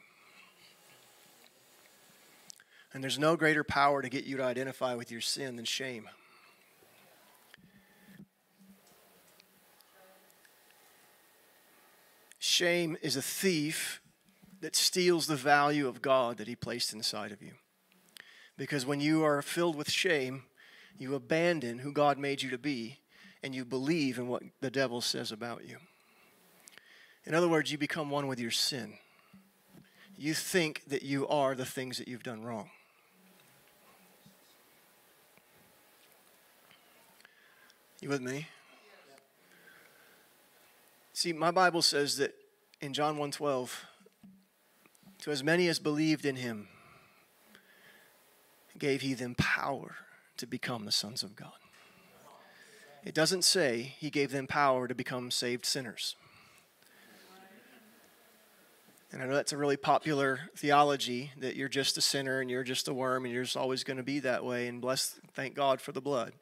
And 2.94 3.04
there's 3.04 3.18
no 3.18 3.36
greater 3.36 3.64
power 3.64 4.04
to 4.04 4.10
get 4.10 4.26
you 4.26 4.38
to 4.38 4.44
identify 4.44 4.94
with 4.94 5.12
your 5.12 5.22
sin 5.22 5.56
than 5.56 5.66
shame. 5.66 6.08
Shame 12.46 12.98
is 13.02 13.16
a 13.16 13.22
thief 13.22 14.02
that 14.60 14.76
steals 14.76 15.28
the 15.28 15.36
value 15.38 15.88
of 15.88 16.02
God 16.02 16.36
that 16.36 16.48
he 16.50 16.58
placed 16.58 16.92
inside 16.92 17.32
of 17.32 17.42
you. 17.42 17.54
Because 18.58 18.86
when 18.86 19.00
you 19.00 19.24
are 19.24 19.42
filled 19.42 19.78
with 19.78 19.90
shame, 19.90 20.44
you 20.98 21.16
abandon 21.16 21.80
who 21.80 21.94
God 21.94 22.18
made 22.18 22.42
you 22.42 22.50
to 22.50 22.58
be 22.58 23.00
and 23.42 23.56
you 23.56 23.64
believe 23.64 24.18
in 24.18 24.28
what 24.28 24.44
the 24.60 24.70
devil 24.70 25.00
says 25.00 25.32
about 25.32 25.66
you. 25.66 25.78
In 27.24 27.34
other 27.34 27.48
words, 27.48 27.72
you 27.72 27.78
become 27.78 28.10
one 28.10 28.28
with 28.28 28.42
your 28.42 28.52
sin. 28.52 28.96
You 30.18 30.34
think 30.34 30.82
that 30.88 31.02
you 31.02 31.26
are 31.30 31.56
the 31.56 31.66
things 31.66 31.98
that 31.98 32.10
you've 32.10 32.24
done 32.24 32.44
wrong. 32.44 32.70
You 38.02 38.10
with 38.10 38.22
me? 38.22 38.48
See, 41.13 41.32
my 41.32 41.51
Bible 41.51 41.84
says 41.84 42.17
that 42.17 42.34
in 42.82 42.93
John 42.93 43.17
1:12, 43.17 43.86
to 45.19 45.32
as 45.32 45.43
many 45.43 45.67
as 45.67 45.80
believed 45.80 46.26
in 46.26 46.36
him, 46.36 46.67
gave 48.78 49.02
he 49.02 49.13
them 49.13 49.36
power 49.36 49.95
to 50.38 50.47
become 50.47 50.86
the 50.86 50.91
sons 50.91 51.21
of 51.21 51.36
God. 51.36 51.54
It 53.06 53.13
doesn't 53.13 53.43
say 53.43 53.95
he 53.99 54.10
gave 54.10 54.32
them 54.32 54.47
power 54.47 54.88
to 54.88 54.95
become 54.95 55.30
saved 55.30 55.65
sinners. 55.65 56.15
And 59.12 59.21
I 59.21 59.28
know 59.28 59.36
that's 59.36 59.54
a 59.54 59.58
really 59.58 59.78
popular 59.78 60.49
theology 60.58 61.32
that 61.38 61.56
you're 61.56 61.69
just 61.69 61.97
a 61.97 62.02
sinner 62.02 62.41
and 62.41 62.49
you're 62.49 62.63
just 62.63 62.88
a 62.88 62.93
worm 62.93 63.26
and 63.26 63.34
you're 63.34 63.43
just 63.43 63.56
always 63.56 63.84
going 63.84 63.97
to 63.97 64.04
be 64.04 64.19
that 64.21 64.43
way. 64.43 64.67
And 64.67 64.82
bless, 64.82 65.19
thank 65.34 65.54
God 65.54 65.80
for 65.80 65.91
the 65.91 66.02
blood. 66.02 66.34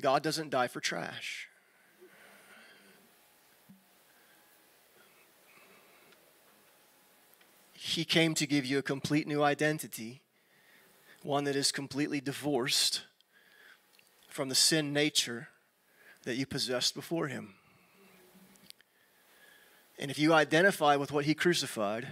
God 0.00 0.22
doesn't 0.22 0.50
die 0.50 0.68
for 0.68 0.80
trash. 0.80 1.48
He 7.72 8.04
came 8.04 8.34
to 8.34 8.46
give 8.46 8.66
you 8.66 8.78
a 8.78 8.82
complete 8.82 9.26
new 9.26 9.42
identity, 9.42 10.20
one 11.22 11.44
that 11.44 11.56
is 11.56 11.72
completely 11.72 12.20
divorced 12.20 13.02
from 14.28 14.48
the 14.48 14.54
sin 14.54 14.92
nature 14.92 15.48
that 16.24 16.36
you 16.36 16.44
possessed 16.44 16.94
before 16.94 17.28
Him. 17.28 17.54
And 19.98 20.10
if 20.10 20.18
you 20.18 20.34
identify 20.34 20.96
with 20.96 21.10
what 21.10 21.24
He 21.24 21.34
crucified, 21.34 22.08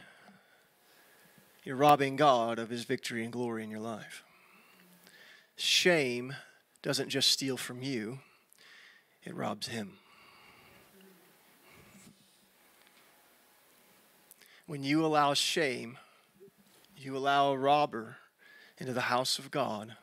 you're 1.64 1.76
robbing 1.76 2.16
God 2.16 2.58
of 2.58 2.70
His 2.70 2.84
victory 2.84 3.24
and 3.24 3.32
glory 3.32 3.62
in 3.62 3.70
your 3.70 3.80
life. 3.80 4.22
Shame 5.56 6.34
doesn't 6.84 7.08
just 7.08 7.30
steal 7.30 7.56
from 7.56 7.82
you, 7.82 8.18
it 9.22 9.34
robs 9.34 9.68
Him. 9.68 9.92
When 14.66 14.84
you 14.84 15.04
allow 15.04 15.32
shame, 15.32 15.96
you 16.94 17.16
allow 17.16 17.52
a 17.52 17.56
robber 17.56 18.16
into 18.76 18.92
the 18.92 19.00
house 19.02 19.38
of 19.38 19.50
God 19.50 19.96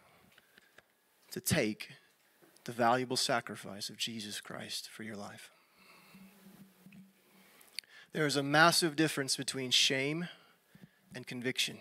to 1.29 1.39
take 1.39 1.89
the 2.63 2.71
valuable 2.71 3.15
sacrifice 3.15 3.89
of 3.89 3.97
Jesus 3.97 4.41
Christ 4.41 4.89
for 4.89 5.03
your 5.03 5.15
life. 5.15 5.51
There 8.11 8.25
is 8.25 8.35
a 8.35 8.43
massive 8.43 8.95
difference 8.95 9.37
between 9.37 9.69
shame 9.69 10.29
and 11.13 11.27
conviction. 11.27 11.77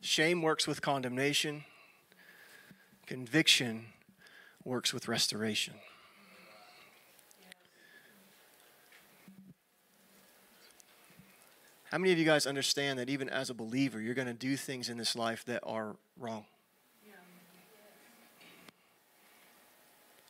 Shame 0.00 0.40
works 0.40 0.66
with 0.66 0.80
condemnation, 0.80 1.64
conviction 3.10 3.86
works 4.64 4.94
with 4.94 5.08
restoration. 5.08 5.74
How 11.90 11.98
many 11.98 12.12
of 12.12 12.18
you 12.20 12.24
guys 12.24 12.46
understand 12.46 13.00
that 13.00 13.10
even 13.10 13.28
as 13.28 13.50
a 13.50 13.54
believer, 13.54 14.00
you're 14.00 14.14
going 14.14 14.28
to 14.28 14.32
do 14.32 14.56
things 14.56 14.88
in 14.88 14.96
this 14.96 15.16
life 15.16 15.44
that 15.46 15.60
are 15.66 15.96
wrong? 16.16 16.44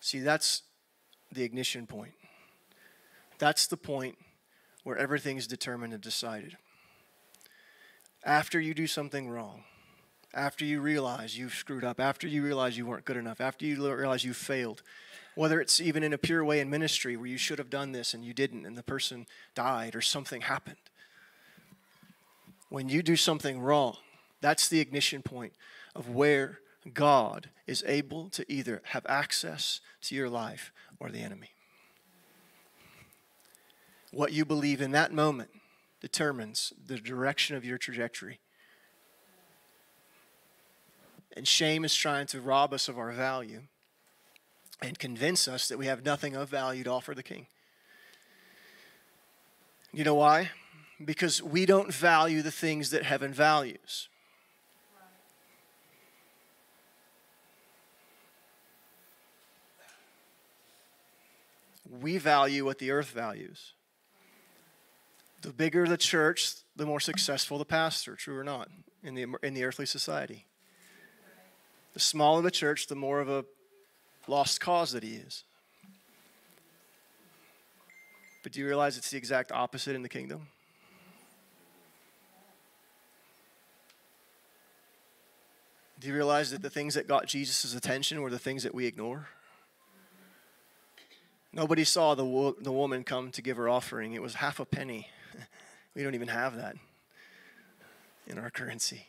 See, 0.00 0.20
that's 0.20 0.62
the 1.30 1.42
ignition 1.42 1.86
point. 1.86 2.14
That's 3.38 3.66
the 3.66 3.76
point 3.76 4.16
where 4.84 4.96
everything's 4.96 5.46
determined 5.46 5.92
and 5.92 6.02
decided. 6.02 6.56
After 8.24 8.58
you 8.58 8.72
do 8.72 8.86
something 8.86 9.28
wrong, 9.28 9.64
after 10.34 10.64
you 10.64 10.80
realize 10.80 11.36
you've 11.36 11.54
screwed 11.54 11.84
up, 11.84 12.00
after 12.00 12.26
you 12.26 12.42
realize 12.42 12.76
you 12.76 12.86
weren't 12.86 13.04
good 13.04 13.16
enough, 13.16 13.40
after 13.40 13.64
you 13.66 13.94
realize 13.94 14.24
you 14.24 14.32
failed, 14.32 14.82
whether 15.34 15.60
it's 15.60 15.80
even 15.80 16.02
in 16.02 16.12
a 16.12 16.18
pure 16.18 16.44
way 16.44 16.60
in 16.60 16.70
ministry 16.70 17.16
where 17.16 17.26
you 17.26 17.38
should 17.38 17.58
have 17.58 17.70
done 17.70 17.92
this 17.92 18.14
and 18.14 18.24
you 18.24 18.32
didn't, 18.32 18.66
and 18.66 18.76
the 18.76 18.82
person 18.82 19.26
died 19.54 19.94
or 19.96 20.00
something 20.00 20.42
happened 20.42 20.76
when 22.70 22.88
you 22.88 23.02
do 23.02 23.16
something 23.16 23.60
wrong, 23.60 23.96
that's 24.40 24.68
the 24.68 24.80
ignition 24.80 25.22
point 25.22 25.52
of 25.94 26.08
where 26.08 26.60
God 26.94 27.50
is 27.66 27.84
able 27.86 28.30
to 28.30 28.50
either 28.50 28.80
have 28.86 29.04
access 29.06 29.80
to 30.02 30.14
your 30.14 30.30
life 30.30 30.72
or 30.98 31.10
the 31.10 31.20
enemy. 31.20 31.50
What 34.12 34.32
you 34.32 34.44
believe 34.44 34.80
in 34.80 34.92
that 34.92 35.12
moment 35.12 35.50
determines 36.00 36.72
the 36.86 36.96
direction 36.96 37.56
of 37.56 37.64
your 37.64 37.76
trajectory. 37.76 38.38
And 41.36 41.46
shame 41.46 41.84
is 41.84 41.94
trying 41.94 42.26
to 42.28 42.40
rob 42.40 42.72
us 42.72 42.88
of 42.88 42.98
our 42.98 43.12
value 43.12 43.62
and 44.82 44.98
convince 44.98 45.46
us 45.46 45.68
that 45.68 45.78
we 45.78 45.86
have 45.86 46.04
nothing 46.04 46.34
of 46.34 46.48
value 46.48 46.84
to 46.84 46.90
offer 46.90 47.14
the 47.14 47.22
king. 47.22 47.46
You 49.92 50.04
know 50.04 50.14
why? 50.14 50.50
because 51.04 51.42
we 51.42 51.64
don't 51.66 51.92
value 51.92 52.42
the 52.42 52.50
things 52.50 52.90
that 52.90 53.04
heaven 53.04 53.32
values. 53.32 54.08
We 61.88 62.18
value 62.18 62.64
what 62.64 62.78
the 62.78 62.92
earth 62.92 63.10
values. 63.10 63.72
The 65.42 65.52
bigger 65.52 65.88
the 65.88 65.96
church, 65.96 66.54
the 66.76 66.86
more 66.86 67.00
successful 67.00 67.58
the 67.58 67.64
pastor, 67.64 68.14
true 68.14 68.38
or 68.38 68.44
not, 68.44 68.68
in 69.02 69.14
the, 69.14 69.26
in 69.42 69.54
the 69.54 69.64
earthly 69.64 69.86
society. 69.86 70.46
The 71.94 72.00
smaller 72.00 72.42
the 72.42 72.50
church, 72.50 72.86
the 72.86 72.94
more 72.94 73.20
of 73.20 73.28
a 73.28 73.44
lost 74.26 74.60
cause 74.60 74.92
that 74.92 75.02
he 75.02 75.14
is. 75.14 75.44
But 78.42 78.52
do 78.52 78.60
you 78.60 78.66
realize 78.66 78.96
it's 78.96 79.10
the 79.10 79.18
exact 79.18 79.52
opposite 79.52 79.94
in 79.94 80.02
the 80.02 80.08
kingdom? 80.08 80.46
Do 86.00 86.08
you 86.08 86.14
realize 86.14 86.50
that 86.50 86.62
the 86.62 86.70
things 86.70 86.94
that 86.94 87.06
got 87.06 87.26
Jesus' 87.26 87.74
attention 87.74 88.22
were 88.22 88.30
the 88.30 88.38
things 88.38 88.62
that 88.62 88.74
we 88.74 88.86
ignore? 88.86 89.28
Nobody 91.52 91.84
saw 91.84 92.14
the, 92.14 92.24
wo- 92.24 92.56
the 92.58 92.72
woman 92.72 93.04
come 93.04 93.30
to 93.32 93.42
give 93.42 93.58
her 93.58 93.68
offering. 93.68 94.14
It 94.14 94.22
was 94.22 94.34
half 94.34 94.60
a 94.60 94.64
penny. 94.64 95.08
we 95.94 96.02
don't 96.02 96.14
even 96.14 96.28
have 96.28 96.56
that 96.56 96.76
in 98.26 98.38
our 98.38 98.48
currency. 98.48 99.08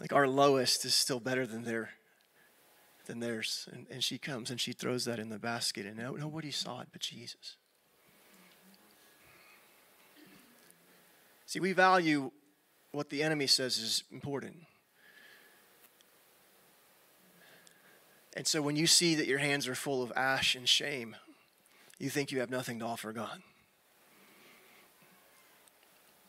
Like 0.00 0.12
our 0.12 0.26
lowest 0.26 0.84
is 0.84 0.94
still 0.94 1.20
better 1.20 1.46
than 1.46 1.64
their 1.64 1.90
than 3.06 3.20
theirs. 3.20 3.68
And, 3.72 3.86
and 3.90 4.02
she 4.02 4.18
comes 4.18 4.50
and 4.50 4.60
she 4.60 4.72
throws 4.72 5.04
that 5.04 5.18
in 5.18 5.28
the 5.28 5.38
basket, 5.38 5.86
and 5.86 5.96
nobody 5.96 6.50
saw 6.50 6.80
it 6.80 6.88
but 6.92 7.00
Jesus. 7.00 7.56
See, 11.46 11.60
we 11.60 11.72
value 11.72 12.30
what 12.92 13.10
the 13.10 13.22
enemy 13.22 13.46
says 13.46 13.78
is 13.78 14.04
important. 14.10 14.56
And 18.36 18.46
so 18.46 18.60
when 18.60 18.74
you 18.74 18.86
see 18.86 19.14
that 19.14 19.26
your 19.26 19.38
hands 19.38 19.68
are 19.68 19.74
full 19.74 20.02
of 20.02 20.12
ash 20.16 20.56
and 20.56 20.68
shame, 20.68 21.14
you 21.98 22.10
think 22.10 22.32
you 22.32 22.40
have 22.40 22.50
nothing 22.50 22.80
to 22.80 22.84
offer 22.84 23.12
God. 23.12 23.42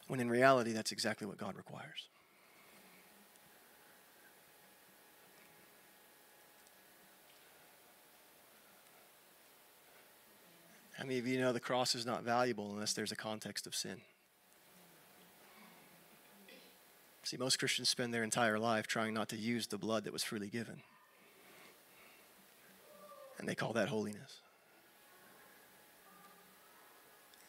When 0.08 0.20
in 0.20 0.30
reality, 0.30 0.72
that's 0.72 0.92
exactly 0.92 1.26
what 1.26 1.38
God 1.38 1.56
requires. 1.56 2.08
How 10.98 11.04
many 11.04 11.20
of 11.20 11.28
you 11.28 11.40
know 11.40 11.52
the 11.52 11.60
cross 11.60 11.94
is 11.94 12.06
not 12.06 12.24
valuable 12.24 12.72
unless 12.72 12.94
there's 12.94 13.12
a 13.12 13.18
context 13.18 13.68
of 13.68 13.76
sin? 13.76 14.02
See, 17.24 17.38
most 17.38 17.58
Christians 17.60 17.90
spend 17.90 18.14
their 18.14 18.24
entire 18.24 18.58
life 18.58 18.88
trying 18.88 19.14
not 19.14 19.30
to 19.30 19.36
use 19.36 19.68
the 19.68 19.78
blood 19.78 20.06
that 20.06 20.14
was 20.14 20.24
freely 20.24 20.48
given. 20.48 20.84
And 23.38 23.50
they 23.50 23.56
call 23.56 23.74
that 23.74 23.90
holiness. 23.90 24.40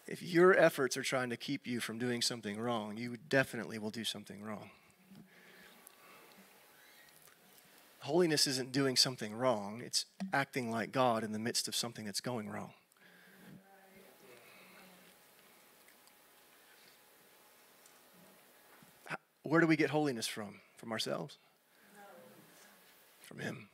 If 0.09 0.23
your 0.23 0.57
efforts 0.57 0.97
are 0.97 1.03
trying 1.03 1.31
to 1.31 1.37
keep 1.37 1.67
you 1.67 1.79
from 1.81 1.99
doing 1.99 2.23
something 2.23 2.59
wrong, 2.59 2.97
you 2.97 3.17
definitely 3.29 3.79
will 3.79 3.91
do 3.91 4.05
something 4.05 4.43
wrong. 4.43 4.71
Holiness 8.01 8.47
isn't 8.47 8.73
doing 8.73 8.97
something 8.97 9.35
wrong, 9.35 9.83
it's 9.85 10.07
acting 10.33 10.71
like 10.71 10.91
God 10.91 11.23
in 11.23 11.33
the 11.33 11.39
midst 11.39 11.69
of 11.69 11.77
something 11.77 12.05
that's 12.05 12.21
going 12.21 12.49
wrong. 12.49 12.73
Where 19.49 19.61
do 19.61 19.67
we 19.67 19.77
get 19.77 19.91
holiness 19.91 20.27
from? 20.27 20.61
From 20.77 20.93
ourselves? 20.93 21.39
From 23.21 23.39
Him. 23.39 23.69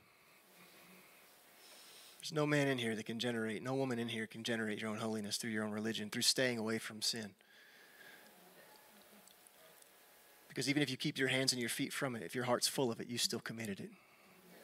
There's 2.20 2.32
no 2.32 2.46
man 2.46 2.68
in 2.68 2.78
here 2.78 2.94
that 2.94 3.04
can 3.04 3.18
generate, 3.18 3.62
no 3.62 3.74
woman 3.74 3.98
in 3.98 4.08
here 4.08 4.26
can 4.26 4.44
generate 4.44 4.80
your 4.80 4.90
own 4.90 4.98
holiness 4.98 5.36
through 5.36 5.50
your 5.50 5.64
own 5.64 5.72
religion, 5.72 6.08
through 6.08 6.22
staying 6.22 6.56
away 6.56 6.78
from 6.78 7.02
sin. 7.02 7.30
Because 10.48 10.68
even 10.68 10.82
if 10.82 10.90
you 10.90 10.96
keep 10.96 11.18
your 11.18 11.28
hands 11.28 11.52
and 11.52 11.60
your 11.60 11.68
feet 11.68 11.92
from 11.92 12.14
it, 12.14 12.22
if 12.22 12.34
your 12.34 12.44
heart's 12.44 12.68
full 12.68 12.92
of 12.92 13.00
it, 13.00 13.08
you 13.08 13.18
still 13.18 13.40
committed 13.40 13.80
it. 13.80 13.90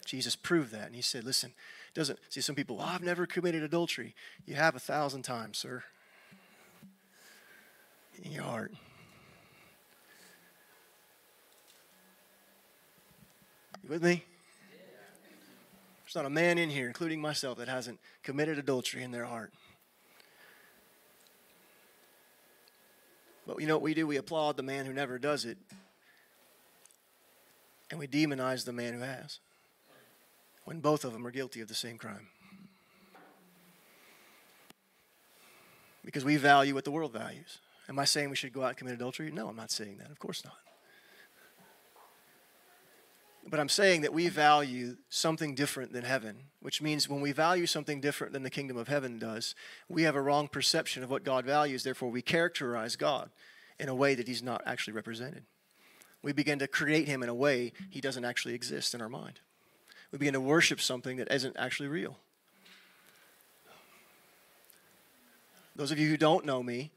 Jesus 0.05 0.37
proved 0.37 0.71
that. 0.73 0.87
And 0.87 0.95
he 0.95 1.03
said, 1.03 1.25
listen, 1.25 1.53
doesn't 1.95 2.19
see 2.29 2.41
some 2.41 2.55
people, 2.55 2.77
well, 2.77 2.87
I've 2.87 3.03
never 3.03 3.27
committed 3.27 3.63
adultery. 3.63 4.15
You 4.47 4.55
have 4.55 4.77
a 4.77 4.81
thousand 4.81 5.23
times, 5.23 5.59
sir. 5.59 5.83
In 8.23 8.33
your 8.33 8.45
heart. 8.45 8.73
You 13.83 13.91
with 13.91 14.03
me? 14.03 14.25
There's 16.05 16.15
not 16.15 16.25
a 16.25 16.31
man 16.31 16.57
in 16.57 16.71
here, 16.71 16.87
including 16.87 17.21
myself, 17.21 17.59
that 17.59 17.69
hasn't 17.69 18.01
committed 18.23 18.59
adultery 18.59 19.03
in 19.03 19.11
their 19.11 19.27
heart. 19.27 19.53
But 23.47 23.61
you 23.61 23.67
know 23.67 23.77
what 23.77 23.83
we 23.83 23.95
do? 23.95 24.07
We 24.07 24.17
applaud 24.17 24.57
the 24.57 24.63
man 24.63 24.87
who 24.87 24.93
never 24.93 25.19
does 25.19 25.45
it, 25.45 25.59
and 27.91 27.99
we 27.99 28.07
demonize 28.07 28.65
the 28.65 28.73
man 28.73 28.95
who 28.95 29.01
has, 29.01 29.39
when 30.65 30.81
both 30.81 31.05
of 31.05 31.13
them 31.13 31.27
are 31.27 31.31
guilty 31.31 31.61
of 31.61 31.69
the 31.69 31.75
same 31.75 31.99
crime. 31.99 32.29
Because 36.05 36.25
we 36.25 36.37
value 36.37 36.75
what 36.75 36.85
the 36.85 36.91
world 36.91 37.13
values. 37.13 37.59
Am 37.89 37.99
I 37.99 38.05
saying 38.05 38.31
we 38.31 38.37
should 38.37 38.53
go 38.53 38.63
out 38.63 38.69
and 38.69 38.77
commit 38.79 38.95
adultery? 38.95 39.31
No, 39.31 39.49
I'm 39.49 39.57
not 39.57 39.71
saying 39.71 39.99
that. 39.99 40.11
Of 40.11 40.19
course 40.19 40.43
not. 40.45 40.57
But 43.51 43.61
I'm 43.61 43.69
saying 43.69 44.03
that 44.03 44.13
we 44.13 44.29
value 44.29 44.97
something 45.09 45.55
different 45.55 45.95
than 45.95 46.05
heaven, 46.05 46.37
which 46.61 46.83
means 46.83 47.09
when 47.09 47.23
we 47.23 47.33
value 47.33 47.65
something 47.65 47.99
different 48.01 48.35
than 48.35 48.43
the 48.43 48.51
kingdom 48.51 48.77
of 48.77 48.89
heaven 48.89 49.19
does, 49.19 49.55
we 49.89 50.03
have 50.03 50.15
a 50.15 50.21
wrong 50.21 50.49
perception 50.49 51.03
of 51.03 51.11
what 51.11 51.25
God 51.25 51.47
values. 51.47 51.83
Therefore, 51.83 52.11
we 52.11 52.21
characterize 52.21 52.95
God 52.97 53.31
in 53.79 53.89
a 53.89 53.95
way 53.95 54.15
that 54.15 54.29
He's 54.29 54.43
not 54.43 54.63
actually 54.67 54.93
represented. 54.93 55.45
We 56.23 56.33
begin 56.33 56.59
to 56.59 56.69
create 56.69 57.09
Him 57.09 57.23
in 57.23 57.31
a 57.31 57.35
way 57.35 57.73
He 57.89 58.03
doesn't 58.03 58.25
actually 58.25 58.55
exist 58.55 58.95
in 58.95 59.01
our 59.01 59.09
mind. 59.09 59.41
We 60.13 60.19
begin 60.19 60.35
to 60.35 60.41
worship 60.41 60.81
something 60.81 61.17
that 61.17 61.33
isn't 61.33 61.57
actually 61.59 61.89
real. 61.89 62.19
Those 65.75 65.91
of 65.91 65.99
you 65.99 66.11
who 66.11 66.17
don't 66.19 66.45
know 66.45 66.63
me, 66.63 66.91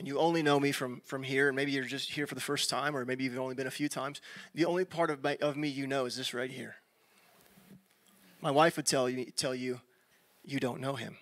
and 0.00 0.08
you 0.08 0.18
only 0.18 0.42
know 0.42 0.58
me 0.58 0.72
from, 0.72 1.02
from 1.04 1.22
here, 1.22 1.48
and 1.48 1.54
maybe 1.54 1.72
you're 1.72 1.84
just 1.84 2.12
here 2.12 2.26
for 2.26 2.34
the 2.34 2.40
first 2.40 2.70
time, 2.70 2.96
or 2.96 3.04
maybe 3.04 3.22
you've 3.22 3.38
only 3.38 3.54
been 3.54 3.66
a 3.66 3.70
few 3.70 3.86
times, 3.86 4.22
the 4.54 4.64
only 4.64 4.86
part 4.86 5.10
of, 5.10 5.22
my, 5.22 5.36
of 5.42 5.58
me 5.58 5.68
you 5.68 5.86
know 5.86 6.06
is 6.06 6.16
this 6.16 6.32
right 6.32 6.50
here. 6.50 6.76
My 8.40 8.50
wife 8.50 8.78
would 8.78 8.86
tell 8.86 9.10
you, 9.10 9.26
tell 9.32 9.54
you, 9.54 9.78
you 10.42 10.58
don't 10.58 10.80
know 10.80 10.94
him. 10.94 11.18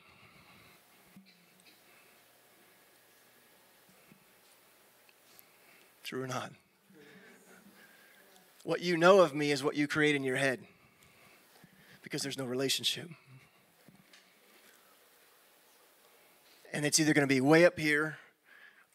True 6.04 6.22
or 6.22 6.28
not? 6.28 6.52
What 8.62 8.80
you 8.80 8.96
know 8.96 9.18
of 9.18 9.34
me 9.34 9.50
is 9.50 9.64
what 9.64 9.74
you 9.74 9.88
create 9.88 10.14
in 10.14 10.22
your 10.22 10.36
head 10.36 10.60
because 12.04 12.22
there's 12.22 12.38
no 12.38 12.44
relationship. 12.44 13.08
And 16.72 16.84
it's 16.84 17.00
either 17.00 17.12
going 17.12 17.26
to 17.26 17.34
be 17.34 17.40
way 17.40 17.66
up 17.66 17.76
here 17.76 18.18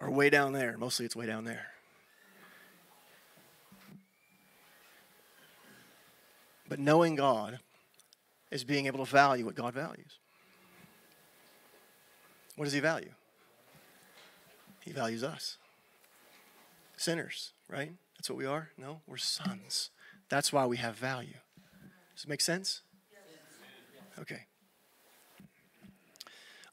or 0.04 0.12
way 0.12 0.30
down 0.30 0.54
there. 0.54 0.78
Mostly 0.78 1.06
it's 1.06 1.16
way 1.16 1.26
down 1.26 1.46
there. 1.46 1.68
But 6.68 6.80
knowing 6.80 7.16
God 7.16 7.60
is 8.52 8.64
being 8.64 8.88
able 8.88 9.06
to 9.06 9.12
value 9.12 9.46
what 9.46 9.56
God 9.56 9.74
values. 9.74 10.20
What 12.56 12.66
does 12.66 12.74
He 12.74 12.80
value? 12.80 13.12
He 14.82 14.92
values 14.92 15.24
us. 15.24 15.58
Sinners, 16.98 17.54
right? 17.70 17.94
That's 18.18 18.30
what 18.30 18.38
we 18.38 18.46
are? 18.46 18.70
No, 18.78 19.02
we're 19.08 19.18
sons. 19.18 19.90
That's 20.30 20.54
why 20.54 20.66
we 20.66 20.78
have 20.78 20.96
value. 20.96 21.36
Does 22.16 22.26
it 22.26 22.30
make 22.30 22.42
sense? 22.42 22.82
Okay. 24.20 24.46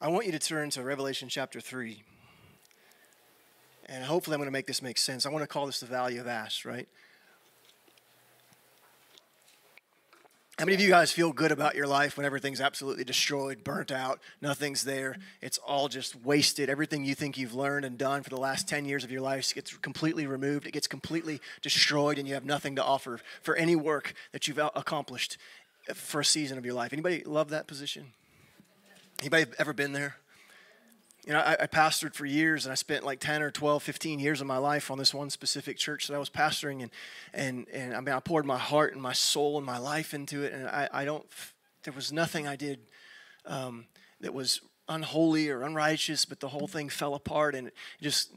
I 0.01 0.09
want 0.09 0.27
you 0.27 0.33
to 0.33 0.39
turn 0.39 0.71
to 0.71 0.83
Revelation 0.83 1.29
chapter 1.29 1.61
3. 1.61 2.03
And 3.91 4.05
hopefully, 4.05 4.35
I'm 4.35 4.39
going 4.39 4.47
to 4.47 4.53
make 4.53 4.69
this 4.69 4.83
make 4.83 4.99
sense. 4.99 5.27
I 5.27 5.31
want 5.31 5.43
to 5.43 5.49
call 5.49 5.67
this 5.67 5.81
the 5.81 5.87
value 5.87 6.21
of 6.21 6.29
ash, 6.29 6.65
right? 6.65 6.89
How 10.61 10.65
many 10.65 10.75
of 10.75 10.81
you 10.81 10.91
guys 10.91 11.11
feel 11.11 11.33
good 11.33 11.51
about 11.51 11.75
your 11.75 11.87
life 11.87 12.17
when 12.17 12.25
everything's 12.27 12.61
absolutely 12.61 13.03
destroyed, 13.03 13.65
burnt 13.65 13.91
out, 13.91 14.21
nothing's 14.41 14.85
there? 14.85 15.17
It's 15.41 15.59
all 15.59 15.89
just 15.89 16.15
wasted. 16.23 16.69
Everything 16.69 17.03
you 17.03 17.15
think 17.15 17.37
you've 17.37 17.55
learned 17.55 17.85
and 17.85 17.97
done 17.99 18.23
for 18.23 18.31
the 18.31 18.37
last 18.37 18.69
10 18.69 18.85
years 18.85 19.03
of 19.03 19.11
your 19.11 19.23
life 19.23 19.53
gets 19.55 19.77
completely 19.79 20.27
removed. 20.27 20.67
It 20.67 20.73
gets 20.73 20.87
completely 20.87 21.41
destroyed, 21.61 22.19
and 22.19 22.29
you 22.29 22.35
have 22.35 22.45
nothing 22.45 22.77
to 22.77 22.85
offer 22.85 23.21
for 23.43 23.57
any 23.57 23.75
work 23.75 24.13
that 24.33 24.47
you've 24.47 24.59
accomplished 24.59 25.37
for 25.95 26.21
a 26.21 26.25
season 26.25 26.59
of 26.59 26.65
your 26.65 26.75
life. 26.75 26.93
Anybody 26.93 27.25
love 27.25 27.49
that 27.51 27.67
position? 27.67 28.13
Anybody 29.21 29.51
ever 29.59 29.73
been 29.73 29.95
there? 29.95 30.17
You 31.27 31.35
know, 31.35 31.41
I, 31.41 31.57
I, 31.61 31.67
pastored 31.67 32.15
for 32.15 32.25
years 32.25 32.65
and 32.65 32.73
I 32.73 32.75
spent 32.75 33.05
like 33.05 33.21
10 33.21 33.43
or 33.43 33.51
12, 33.51 33.83
15 33.83 34.21
years 34.21 34.41
of 34.41 34.47
my 34.47 34.57
life 34.57 34.91
on 34.91 34.97
this 34.97 35.13
one 35.13 35.29
specific 35.29 35.77
church 35.77 36.09
that 36.09 36.15
I 36.15 36.19
was 36.19 36.31
pastoring. 36.31 36.83
And, 36.83 36.91
and, 37.35 37.67
and 37.73 37.95
I 37.95 38.01
mean, 38.01 38.15
I 38.15 38.21
poured 38.21 38.47
my 38.47 38.57
heart 38.57 38.95
and 38.95 39.03
my 39.03 39.13
soul 39.13 39.59
and 39.59 39.67
my 39.67 39.77
life 39.77 40.15
into 40.15 40.43
it. 40.43 40.55
And 40.55 40.67
I, 40.67 40.89
I 40.93 41.05
don't, 41.05 41.27
there 41.85 41.93
was 41.93 42.11
nothing 42.11 42.49
I 42.49 42.57
did 42.57 42.81
um, 43.45 43.85
that 44.21 44.33
was 44.33 44.63
unholy 44.89 45.51
or 45.51 45.63
unrighteous, 45.63 46.25
but 46.25 46.41
the 46.41 46.49
whole 46.49 46.67
thing 46.67 46.89
fell 46.89 47.15
apart. 47.15 47.55
And 47.55 47.71
just, 48.01 48.33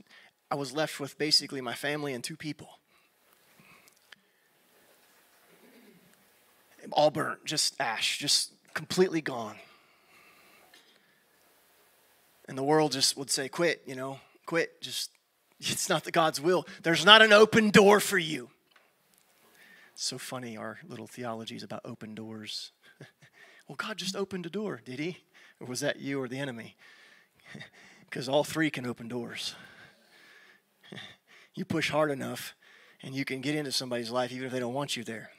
I 0.51 0.55
was 0.55 0.73
left 0.73 0.99
with 0.99 1.17
basically 1.17 1.61
my 1.61 1.73
family 1.73 2.13
and 2.13 2.23
two 2.23 2.35
people. 2.35 2.79
All 6.91 7.11
burnt, 7.11 7.45
just 7.45 7.79
ash, 7.79 8.19
just 8.19 8.51
completely 8.73 9.21
gone. 9.21 9.55
And 12.47 12.57
the 12.57 12.63
world 12.63 12.91
just 12.91 13.17
would 13.17 13.29
say, 13.29 13.47
quit, 13.47 13.81
you 13.85 13.95
know, 13.95 14.19
quit. 14.45 14.81
Just, 14.81 15.11
it's 15.59 15.89
not 15.89 16.03
the 16.03 16.11
God's 16.11 16.41
will. 16.41 16.65
There's 16.81 17.05
not 17.05 17.21
an 17.21 17.33
open 17.33 17.69
door 17.69 17.99
for 17.99 18.17
you. 18.17 18.49
so 19.95 20.17
funny, 20.17 20.57
our 20.57 20.79
little 20.87 21.07
theologies 21.07 21.63
about 21.63 21.81
open 21.85 22.15
doors. 22.15 22.71
well, 23.67 23.75
God 23.75 23.97
just 23.97 24.15
opened 24.15 24.45
a 24.45 24.49
door, 24.49 24.81
did 24.83 24.99
He? 24.99 25.17
Or 25.59 25.67
was 25.67 25.79
that 25.79 25.99
you 25.99 26.21
or 26.21 26.27
the 26.27 26.39
enemy? 26.39 26.75
Because 28.09 28.29
all 28.29 28.43
three 28.43 28.69
can 28.69 28.85
open 28.85 29.07
doors. 29.07 29.55
you 31.55 31.65
push 31.65 31.89
hard 31.89 32.11
enough, 32.11 32.53
and 33.01 33.15
you 33.15 33.25
can 33.25 33.41
get 33.41 33.55
into 33.55 33.71
somebody's 33.71 34.11
life 34.11 34.31
even 34.31 34.45
if 34.45 34.51
they 34.51 34.59
don't 34.59 34.75
want 34.75 34.95
you 34.95 35.03
there. 35.03 35.31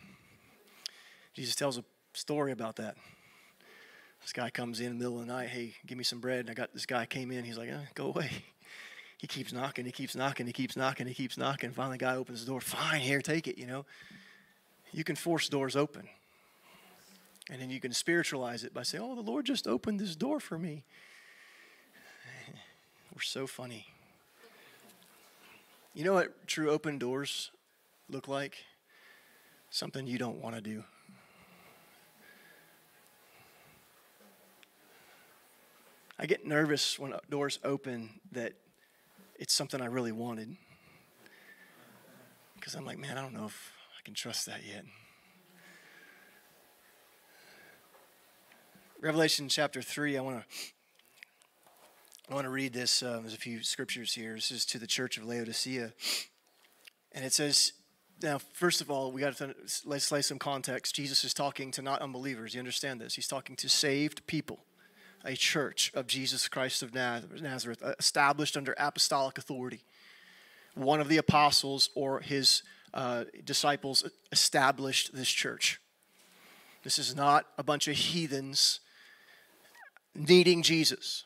Jesus 1.34 1.54
tells 1.54 1.78
a 1.78 1.84
story 2.14 2.50
about 2.50 2.74
that. 2.76 2.96
This 4.24 4.32
guy 4.32 4.48
comes 4.48 4.80
in, 4.80 4.86
in 4.86 4.92
the 4.92 5.04
middle 5.04 5.20
of 5.20 5.26
the 5.26 5.32
night, 5.32 5.50
hey, 5.50 5.74
give 5.86 5.98
me 5.98 6.04
some 6.04 6.18
bread. 6.18 6.40
And 6.40 6.50
I 6.50 6.54
got 6.54 6.72
this 6.72 6.86
guy 6.86 7.04
came 7.04 7.30
in, 7.30 7.44
he's 7.44 7.58
like, 7.58 7.68
eh, 7.68 7.78
go 7.94 8.06
away. 8.06 8.30
He 9.18 9.28
keeps 9.28 9.54
knocking, 9.54 9.86
he 9.86 9.92
keeps 9.92 10.14
knocking, 10.14 10.44
he 10.46 10.52
keeps 10.52 10.76
knocking, 10.76 11.06
he 11.06 11.14
keeps 11.14 11.38
knocking. 11.38 11.70
Finally, 11.70 11.96
guy 11.96 12.16
opens 12.16 12.44
the 12.44 12.50
door. 12.50 12.60
Fine, 12.60 13.00
here, 13.00 13.22
take 13.22 13.48
it, 13.48 13.56
you 13.56 13.66
know. 13.66 13.86
You 14.92 15.02
can 15.02 15.16
force 15.16 15.48
doors 15.48 15.76
open. 15.76 16.06
And 17.50 17.58
then 17.58 17.70
you 17.70 17.80
can 17.80 17.94
spiritualize 17.94 18.64
it 18.64 18.74
by 18.74 18.82
saying, 18.82 19.02
oh, 19.02 19.14
the 19.14 19.22
Lord 19.22 19.46
just 19.46 19.66
opened 19.66 19.98
this 19.98 20.14
door 20.14 20.40
for 20.40 20.58
me. 20.58 20.84
We're 23.14 23.22
so 23.22 23.46
funny. 23.46 23.86
You 25.94 26.04
know 26.04 26.12
what 26.12 26.46
true 26.46 26.68
open 26.68 26.98
doors 26.98 27.50
look 28.10 28.28
like? 28.28 28.56
Something 29.70 30.06
you 30.06 30.18
don't 30.18 30.42
want 30.42 30.54
to 30.54 30.60
do. 30.60 30.84
I 36.18 36.26
get 36.26 36.46
nervous 36.46 36.98
when 36.98 37.14
doors 37.28 37.58
open 37.64 38.20
that 38.32 38.52
it's 39.36 39.52
something 39.52 39.80
I 39.80 39.86
really 39.86 40.12
wanted. 40.12 40.56
Because 42.54 42.74
I'm 42.74 42.86
like, 42.86 42.98
man, 42.98 43.18
I 43.18 43.20
don't 43.20 43.34
know 43.34 43.46
if 43.46 43.72
I 43.98 44.02
can 44.04 44.14
trust 44.14 44.46
that 44.46 44.60
yet. 44.64 44.84
Revelation 49.00 49.48
chapter 49.48 49.82
3, 49.82 50.16
I 50.16 50.20
want 50.20 50.38
to 50.38 50.46
I 52.30 52.32
want 52.32 52.46
to 52.46 52.50
read 52.50 52.72
this. 52.72 53.02
Uh, 53.02 53.18
there's 53.20 53.34
a 53.34 53.36
few 53.36 53.62
scriptures 53.62 54.14
here. 54.14 54.34
This 54.34 54.50
is 54.50 54.64
to 54.66 54.78
the 54.78 54.86
church 54.86 55.18
of 55.18 55.26
Laodicea. 55.26 55.92
And 57.12 57.22
it 57.22 57.34
says, 57.34 57.74
now, 58.22 58.38
first 58.54 58.80
of 58.80 58.90
all, 58.90 59.12
we 59.12 59.20
got 59.20 59.36
to 59.36 59.54
let's 59.84 60.10
lay 60.10 60.22
some 60.22 60.38
context. 60.38 60.94
Jesus 60.94 61.22
is 61.22 61.34
talking 61.34 61.70
to 61.72 61.82
not 61.82 62.00
unbelievers. 62.00 62.54
You 62.54 62.60
understand 62.60 62.98
this? 62.98 63.14
He's 63.14 63.28
talking 63.28 63.56
to 63.56 63.68
saved 63.68 64.26
people 64.26 64.60
a 65.24 65.34
church 65.34 65.90
of 65.94 66.06
Jesus 66.06 66.48
Christ 66.48 66.82
of 66.82 66.94
Nazareth, 66.94 67.82
uh, 67.82 67.94
established 67.98 68.56
under 68.56 68.74
apostolic 68.78 69.38
authority. 69.38 69.80
One 70.74 71.00
of 71.00 71.08
the 71.08 71.18
apostles 71.18 71.90
or 71.94 72.20
his 72.20 72.62
uh, 72.92 73.24
disciples 73.44 74.08
established 74.32 75.14
this 75.14 75.30
church. 75.30 75.80
This 76.82 76.98
is 76.98 77.16
not 77.16 77.46
a 77.56 77.62
bunch 77.62 77.88
of 77.88 77.96
heathens 77.96 78.80
needing 80.14 80.62
Jesus. 80.62 81.24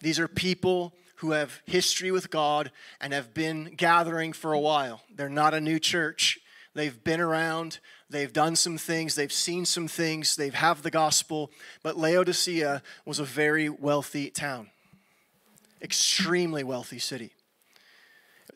These 0.00 0.18
are 0.18 0.28
people 0.28 0.94
who 1.16 1.32
have 1.32 1.60
history 1.66 2.10
with 2.10 2.30
God 2.30 2.70
and 3.00 3.12
have 3.12 3.34
been 3.34 3.74
gathering 3.76 4.32
for 4.32 4.52
a 4.52 4.58
while. 4.58 5.02
They're 5.14 5.28
not 5.28 5.52
a 5.52 5.60
new 5.60 5.78
church. 5.78 6.38
They've 6.74 7.04
been 7.04 7.20
around, 7.20 7.80
they've 8.10 8.32
done 8.32 8.56
some 8.56 8.76
things, 8.76 9.14
they've 9.14 9.32
seen 9.32 9.64
some 9.64 9.88
things, 9.88 10.36
they've 10.36 10.54
have 10.54 10.82
the 10.82 10.90
gospel, 10.90 11.50
but 11.82 11.96
Laodicea 11.96 12.82
was 13.04 13.18
a 13.18 13.24
very 13.24 13.68
wealthy 13.68 14.30
town. 14.30 14.70
Extremely 15.80 16.62
wealthy 16.62 16.98
city. 16.98 17.32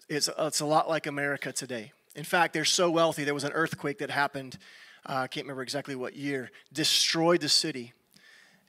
It's, 0.08 0.28
it's 0.38 0.60
a 0.60 0.66
lot 0.66 0.88
like 0.88 1.06
America 1.06 1.52
today. 1.52 1.92
In 2.14 2.24
fact, 2.24 2.52
they're 2.52 2.64
so 2.64 2.90
wealthy, 2.90 3.24
there 3.24 3.34
was 3.34 3.44
an 3.44 3.52
earthquake 3.52 3.98
that 3.98 4.10
happened, 4.10 4.58
uh, 5.06 5.14
I 5.14 5.26
can't 5.26 5.44
remember 5.44 5.62
exactly 5.62 5.94
what 5.94 6.14
year, 6.14 6.50
destroyed 6.72 7.40
the 7.40 7.48
city. 7.48 7.92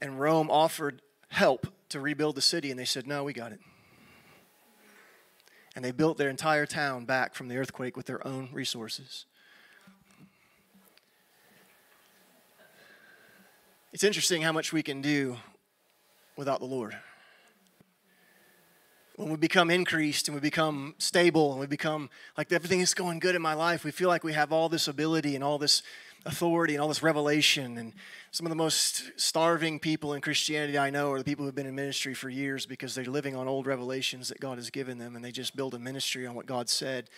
And 0.01 0.19
Rome 0.19 0.49
offered 0.49 1.01
help 1.29 1.67
to 1.89 1.99
rebuild 1.99 2.35
the 2.35 2.41
city, 2.41 2.71
and 2.71 2.79
they 2.79 2.85
said, 2.85 3.07
No, 3.07 3.23
we 3.23 3.33
got 3.33 3.51
it. 3.51 3.59
And 5.75 5.83
they 5.83 5.91
built 5.91 6.17
their 6.17 6.29
entire 6.29 6.65
town 6.65 7.05
back 7.05 7.35
from 7.35 7.49
the 7.49 7.57
earthquake 7.57 7.97
with 7.97 8.05
their 8.05 8.25
own 8.25 8.49
resources. 8.53 9.25
It's 13.95 14.03
interesting 14.03 14.41
how 14.41 14.51
much 14.51 14.73
we 14.73 14.83
can 14.83 15.01
do 15.01 15.37
without 16.35 16.59
the 16.59 16.65
Lord. 16.65 16.97
When 19.15 19.29
we 19.29 19.37
become 19.37 19.71
increased 19.71 20.27
and 20.27 20.35
we 20.35 20.41
become 20.41 20.95
stable 20.97 21.51
and 21.51 21.61
we 21.61 21.65
become 21.65 22.09
like 22.37 22.51
everything 22.51 22.81
is 22.81 22.93
going 22.93 23.19
good 23.19 23.35
in 23.35 23.41
my 23.41 23.53
life, 23.53 23.85
we 23.85 23.91
feel 23.91 24.09
like 24.09 24.25
we 24.25 24.33
have 24.33 24.51
all 24.51 24.67
this 24.67 24.89
ability 24.89 25.33
and 25.33 25.41
all 25.45 25.57
this 25.57 25.81
authority 26.25 26.73
and 26.73 26.81
all 26.81 26.89
this 26.89 27.01
revelation. 27.01 27.77
And 27.77 27.93
some 28.31 28.45
of 28.45 28.49
the 28.49 28.57
most 28.57 29.13
starving 29.15 29.79
people 29.79 30.13
in 30.13 30.19
Christianity 30.19 30.77
I 30.77 30.89
know 30.89 31.13
are 31.13 31.19
the 31.19 31.23
people 31.23 31.45
who've 31.45 31.55
been 31.55 31.65
in 31.65 31.73
ministry 31.73 32.13
for 32.13 32.27
years 32.27 32.65
because 32.65 32.95
they're 32.95 33.05
living 33.05 33.33
on 33.33 33.47
old 33.47 33.65
revelations 33.65 34.27
that 34.27 34.41
God 34.41 34.57
has 34.57 34.69
given 34.69 34.97
them 34.97 35.15
and 35.15 35.23
they 35.23 35.31
just 35.31 35.55
build 35.55 35.73
a 35.73 35.79
ministry 35.79 36.27
on 36.27 36.35
what 36.35 36.47
God 36.47 36.67
said 36.67 37.09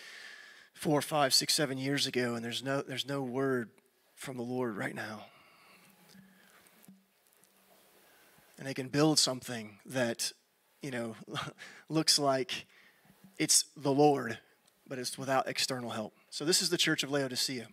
four, 0.74 1.02
five, 1.02 1.34
six, 1.34 1.54
seven 1.54 1.76
years 1.76 2.06
ago, 2.06 2.36
and 2.36 2.44
there's 2.44 2.62
no 2.62 2.82
there's 2.82 3.08
no 3.08 3.20
word 3.20 3.70
from 4.14 4.36
the 4.36 4.44
Lord 4.44 4.76
right 4.76 4.94
now. 4.94 5.24
And 8.58 8.66
they 8.66 8.74
can 8.74 8.88
build 8.88 9.18
something 9.18 9.78
that, 9.86 10.32
you 10.82 10.90
know, 10.90 11.14
looks 11.88 12.18
like 12.18 12.66
it's 13.38 13.64
the 13.76 13.92
Lord, 13.92 14.38
but 14.86 14.98
it's 14.98 15.16
without 15.16 15.48
external 15.48 15.90
help. 15.90 16.14
So 16.30 16.44
this 16.44 16.60
is 16.60 16.68
the 16.68 16.76
church 16.76 17.02
of 17.02 17.10
Laodicea. 17.10 17.68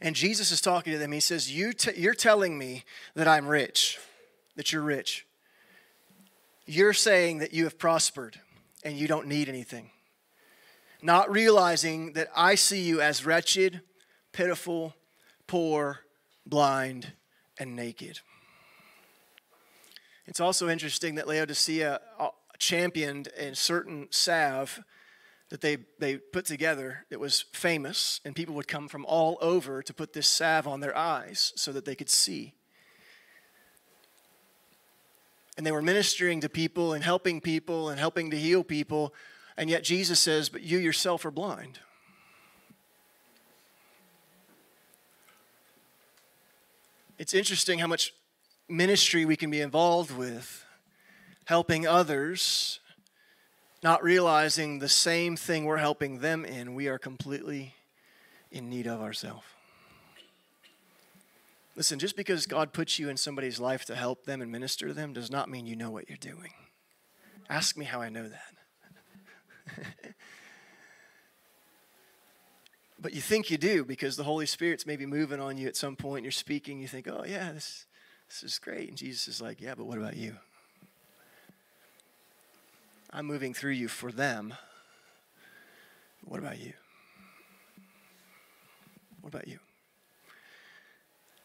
And 0.00 0.14
Jesus 0.14 0.52
is 0.52 0.60
talking 0.60 0.92
to 0.92 0.98
them. 0.98 1.12
He 1.12 1.20
says, 1.20 1.50
you 1.50 1.72
t- 1.72 2.00
You're 2.00 2.14
telling 2.14 2.56
me 2.56 2.84
that 3.14 3.26
I'm 3.26 3.48
rich, 3.48 3.98
that 4.56 4.72
you're 4.72 4.82
rich. 4.82 5.26
You're 6.66 6.92
saying 6.92 7.38
that 7.38 7.54
you 7.54 7.64
have 7.64 7.78
prospered 7.78 8.38
and 8.84 8.96
you 8.96 9.08
don't 9.08 9.26
need 9.26 9.48
anything. 9.48 9.90
Not 11.00 11.30
realizing 11.30 12.12
that 12.12 12.28
I 12.36 12.54
see 12.54 12.82
you 12.82 13.00
as 13.00 13.24
wretched, 13.24 13.80
pitiful, 14.32 14.94
poor, 15.46 16.00
blind, 16.46 17.12
and 17.58 17.74
naked. 17.74 18.20
It's 20.28 20.40
also 20.40 20.68
interesting 20.68 21.14
that 21.14 21.26
Laodicea 21.26 22.00
uh, 22.18 22.28
championed 22.58 23.28
a 23.38 23.56
certain 23.56 24.08
salve 24.10 24.78
that 25.48 25.62
they, 25.62 25.78
they 25.98 26.18
put 26.18 26.44
together 26.44 27.06
that 27.08 27.18
was 27.18 27.46
famous, 27.52 28.20
and 28.26 28.36
people 28.36 28.54
would 28.54 28.68
come 28.68 28.88
from 28.88 29.06
all 29.06 29.38
over 29.40 29.82
to 29.82 29.94
put 29.94 30.12
this 30.12 30.28
salve 30.28 30.68
on 30.68 30.80
their 30.80 30.94
eyes 30.94 31.54
so 31.56 31.72
that 31.72 31.86
they 31.86 31.94
could 31.94 32.10
see. 32.10 32.52
And 35.56 35.66
they 35.66 35.72
were 35.72 35.80
ministering 35.80 36.42
to 36.42 36.50
people 36.50 36.92
and 36.92 37.02
helping 37.02 37.40
people 37.40 37.88
and 37.88 37.98
helping 37.98 38.30
to 38.30 38.36
heal 38.36 38.62
people, 38.62 39.14
and 39.56 39.70
yet 39.70 39.82
Jesus 39.82 40.20
says, 40.20 40.50
But 40.50 40.60
you 40.62 40.76
yourself 40.76 41.24
are 41.24 41.30
blind. 41.30 41.78
It's 47.18 47.32
interesting 47.32 47.78
how 47.78 47.86
much 47.86 48.12
ministry 48.68 49.24
we 49.24 49.36
can 49.36 49.50
be 49.50 49.60
involved 49.60 50.16
with, 50.16 50.64
helping 51.46 51.86
others, 51.86 52.80
not 53.82 54.02
realizing 54.02 54.78
the 54.78 54.88
same 54.88 55.36
thing 55.36 55.64
we're 55.64 55.78
helping 55.78 56.18
them 56.18 56.44
in, 56.44 56.74
we 56.74 56.88
are 56.88 56.98
completely 56.98 57.74
in 58.50 58.68
need 58.68 58.86
of 58.86 59.00
ourselves. 59.00 59.44
Listen, 61.76 61.98
just 62.00 62.16
because 62.16 62.46
God 62.46 62.72
puts 62.72 62.98
you 62.98 63.08
in 63.08 63.16
somebody's 63.16 63.60
life 63.60 63.84
to 63.84 63.94
help 63.94 64.24
them 64.24 64.42
and 64.42 64.50
minister 64.50 64.88
to 64.88 64.94
them 64.94 65.12
does 65.12 65.30
not 65.30 65.48
mean 65.48 65.64
you 65.64 65.76
know 65.76 65.90
what 65.90 66.08
you're 66.08 66.18
doing. 66.18 66.50
Ask 67.48 67.76
me 67.76 67.84
how 67.84 68.00
I 68.00 68.08
know 68.08 68.28
that. 68.28 68.54
but 73.00 73.14
you 73.14 73.20
think 73.20 73.48
you 73.48 73.58
do 73.58 73.84
because 73.84 74.16
the 74.16 74.24
Holy 74.24 74.44
Spirit's 74.44 74.86
maybe 74.86 75.06
moving 75.06 75.40
on 75.40 75.56
you 75.56 75.68
at 75.68 75.76
some 75.76 75.94
point. 75.94 76.24
You're 76.24 76.32
speaking, 76.32 76.80
you 76.80 76.88
think, 76.88 77.06
oh, 77.06 77.24
yeah, 77.24 77.52
this, 77.52 77.86
this 78.28 78.42
is 78.42 78.58
great. 78.58 78.88
And 78.88 78.96
Jesus 78.96 79.28
is 79.28 79.40
like, 79.40 79.60
Yeah, 79.60 79.74
but 79.74 79.86
what 79.86 79.98
about 79.98 80.16
you? 80.16 80.36
I'm 83.10 83.26
moving 83.26 83.54
through 83.54 83.72
you 83.72 83.88
for 83.88 84.12
them. 84.12 84.54
What 86.24 86.40
about 86.40 86.58
you? 86.58 86.74
What 89.22 89.34
about 89.34 89.48
you? 89.48 89.58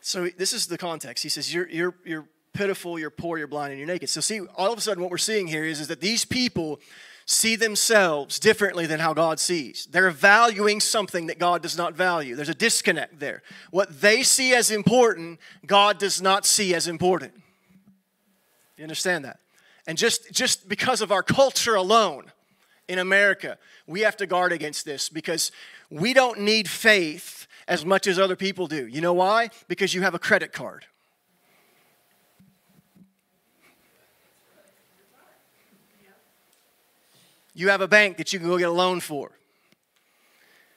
So 0.01 0.27
this 0.37 0.51
is 0.51 0.67
the 0.67 0.77
context. 0.77 1.23
He 1.23 1.29
says, 1.29 1.53
You're, 1.53 1.69
you're, 1.69 1.95
you're 2.03 2.25
pitiful, 2.53 2.99
you're 2.99 3.09
poor, 3.09 3.37
you're 3.37 3.47
blind, 3.47 3.71
and 3.71 3.79
you're 3.79 3.87
naked. 3.87 4.09
So, 4.09 4.21
see, 4.21 4.41
all 4.55 4.71
of 4.71 4.77
a 4.77 4.81
sudden, 4.81 5.01
what 5.01 5.11
we're 5.11 5.17
seeing 5.17 5.47
here 5.47 5.63
is, 5.63 5.79
is 5.79 5.87
that 5.87 6.01
these 6.01 6.23
people 6.23 6.79
see 7.25 7.55
themselves 7.55 8.39
differently 8.39 8.85
than 8.85 8.99
how 8.99 9.13
God 9.13 9.39
sees. 9.39 9.87
They're 9.89 10.11
valuing 10.11 10.79
something 10.79 11.27
that 11.27 11.39
God 11.39 11.61
does 11.61 11.77
not 11.77 11.93
value. 11.93 12.35
There's 12.35 12.49
a 12.49 12.53
disconnect 12.53 13.19
there. 13.19 13.43
What 13.71 14.01
they 14.01 14.23
see 14.23 14.53
as 14.53 14.71
important, 14.71 15.39
God 15.65 15.97
does 15.97 16.21
not 16.21 16.45
see 16.45 16.75
as 16.75 16.87
important. 16.87 17.33
You 18.77 18.83
understand 18.83 19.25
that? 19.25 19.39
And 19.87 19.97
just, 19.97 20.31
just 20.31 20.67
because 20.67 21.01
of 21.01 21.11
our 21.11 21.23
culture 21.23 21.75
alone 21.75 22.31
in 22.87 22.99
America, 22.99 23.57
we 23.87 24.01
have 24.01 24.17
to 24.17 24.25
guard 24.25 24.51
against 24.51 24.85
this 24.85 25.09
because 25.09 25.51
we 25.89 26.13
don't 26.13 26.39
need 26.39 26.69
faith 26.69 27.47
as 27.67 27.85
much 27.85 28.07
as 28.07 28.19
other 28.19 28.35
people 28.35 28.67
do. 28.67 28.87
You 28.87 29.01
know 29.01 29.13
why? 29.13 29.49
Because 29.67 29.93
you 29.93 30.01
have 30.01 30.13
a 30.13 30.19
credit 30.19 30.51
card. 30.51 30.85
You 37.53 37.69
have 37.69 37.81
a 37.81 37.87
bank 37.87 38.17
that 38.17 38.33
you 38.33 38.39
can 38.39 38.47
go 38.47 38.57
get 38.57 38.69
a 38.69 38.71
loan 38.71 38.99
for. 38.99 39.31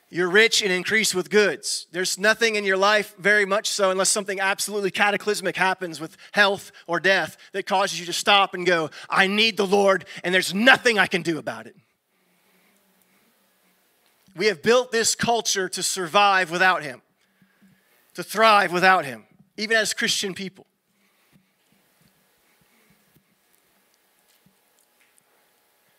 You're 0.08 0.30
rich 0.30 0.62
and 0.62 0.70
increase 0.70 1.14
with 1.14 1.30
goods. 1.30 1.86
There's 1.90 2.16
nothing 2.16 2.54
in 2.54 2.64
your 2.64 2.76
life, 2.76 3.16
very 3.18 3.44
much 3.44 3.68
so, 3.68 3.90
unless 3.90 4.08
something 4.08 4.38
absolutely 4.38 4.92
cataclysmic 4.92 5.56
happens 5.56 6.00
with 6.00 6.16
health 6.30 6.70
or 6.86 7.00
death, 7.00 7.36
that 7.52 7.66
causes 7.66 7.98
you 7.98 8.06
to 8.06 8.12
stop 8.12 8.54
and 8.54 8.64
go, 8.64 8.90
I 9.10 9.26
need 9.26 9.56
the 9.56 9.66
Lord, 9.66 10.04
and 10.22 10.32
there's 10.32 10.54
nothing 10.54 10.98
I 10.98 11.06
can 11.06 11.22
do 11.22 11.38
about 11.38 11.66
it. 11.66 11.74
We 14.36 14.46
have 14.46 14.62
built 14.62 14.92
this 14.92 15.14
culture 15.14 15.68
to 15.70 15.82
survive 15.82 16.52
without 16.52 16.84
Him, 16.84 17.02
to 18.14 18.22
thrive 18.22 18.72
without 18.72 19.04
Him, 19.04 19.24
even 19.56 19.76
as 19.76 19.92
Christian 19.92 20.34
people. 20.34 20.66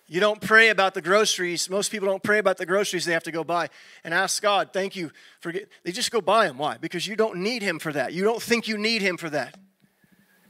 You 0.09 0.21
don't 0.21 0.39
pray 0.39 0.69
about 0.69 0.93
the 0.93 1.01
groceries. 1.01 1.69
Most 1.69 1.91
people 1.91 2.07
don't 2.07 2.23
pray 2.23 2.39
about 2.39 2.57
the 2.57 2.65
groceries 2.65 3.03
they 3.03 3.11
have 3.11 3.23
to 3.23 3.31
go 3.31 3.43
buy 3.43 3.69
and 4.05 4.13
ask 4.13 4.41
God, 4.41 4.69
thank 4.71 4.95
you 4.95 5.11
for 5.41 5.51
get, 5.51 5.69
they 5.83 5.91
just 5.91 6.11
go 6.11 6.21
buy 6.21 6.47
them. 6.47 6.57
Why? 6.57 6.77
Because 6.77 7.05
you 7.05 7.17
don't 7.17 7.37
need 7.37 7.61
him 7.61 7.77
for 7.77 7.91
that. 7.91 8.13
You 8.13 8.23
don't 8.23 8.41
think 8.41 8.69
you 8.69 8.77
need 8.77 9.01
him 9.01 9.17
for 9.17 9.29
that. 9.29 9.57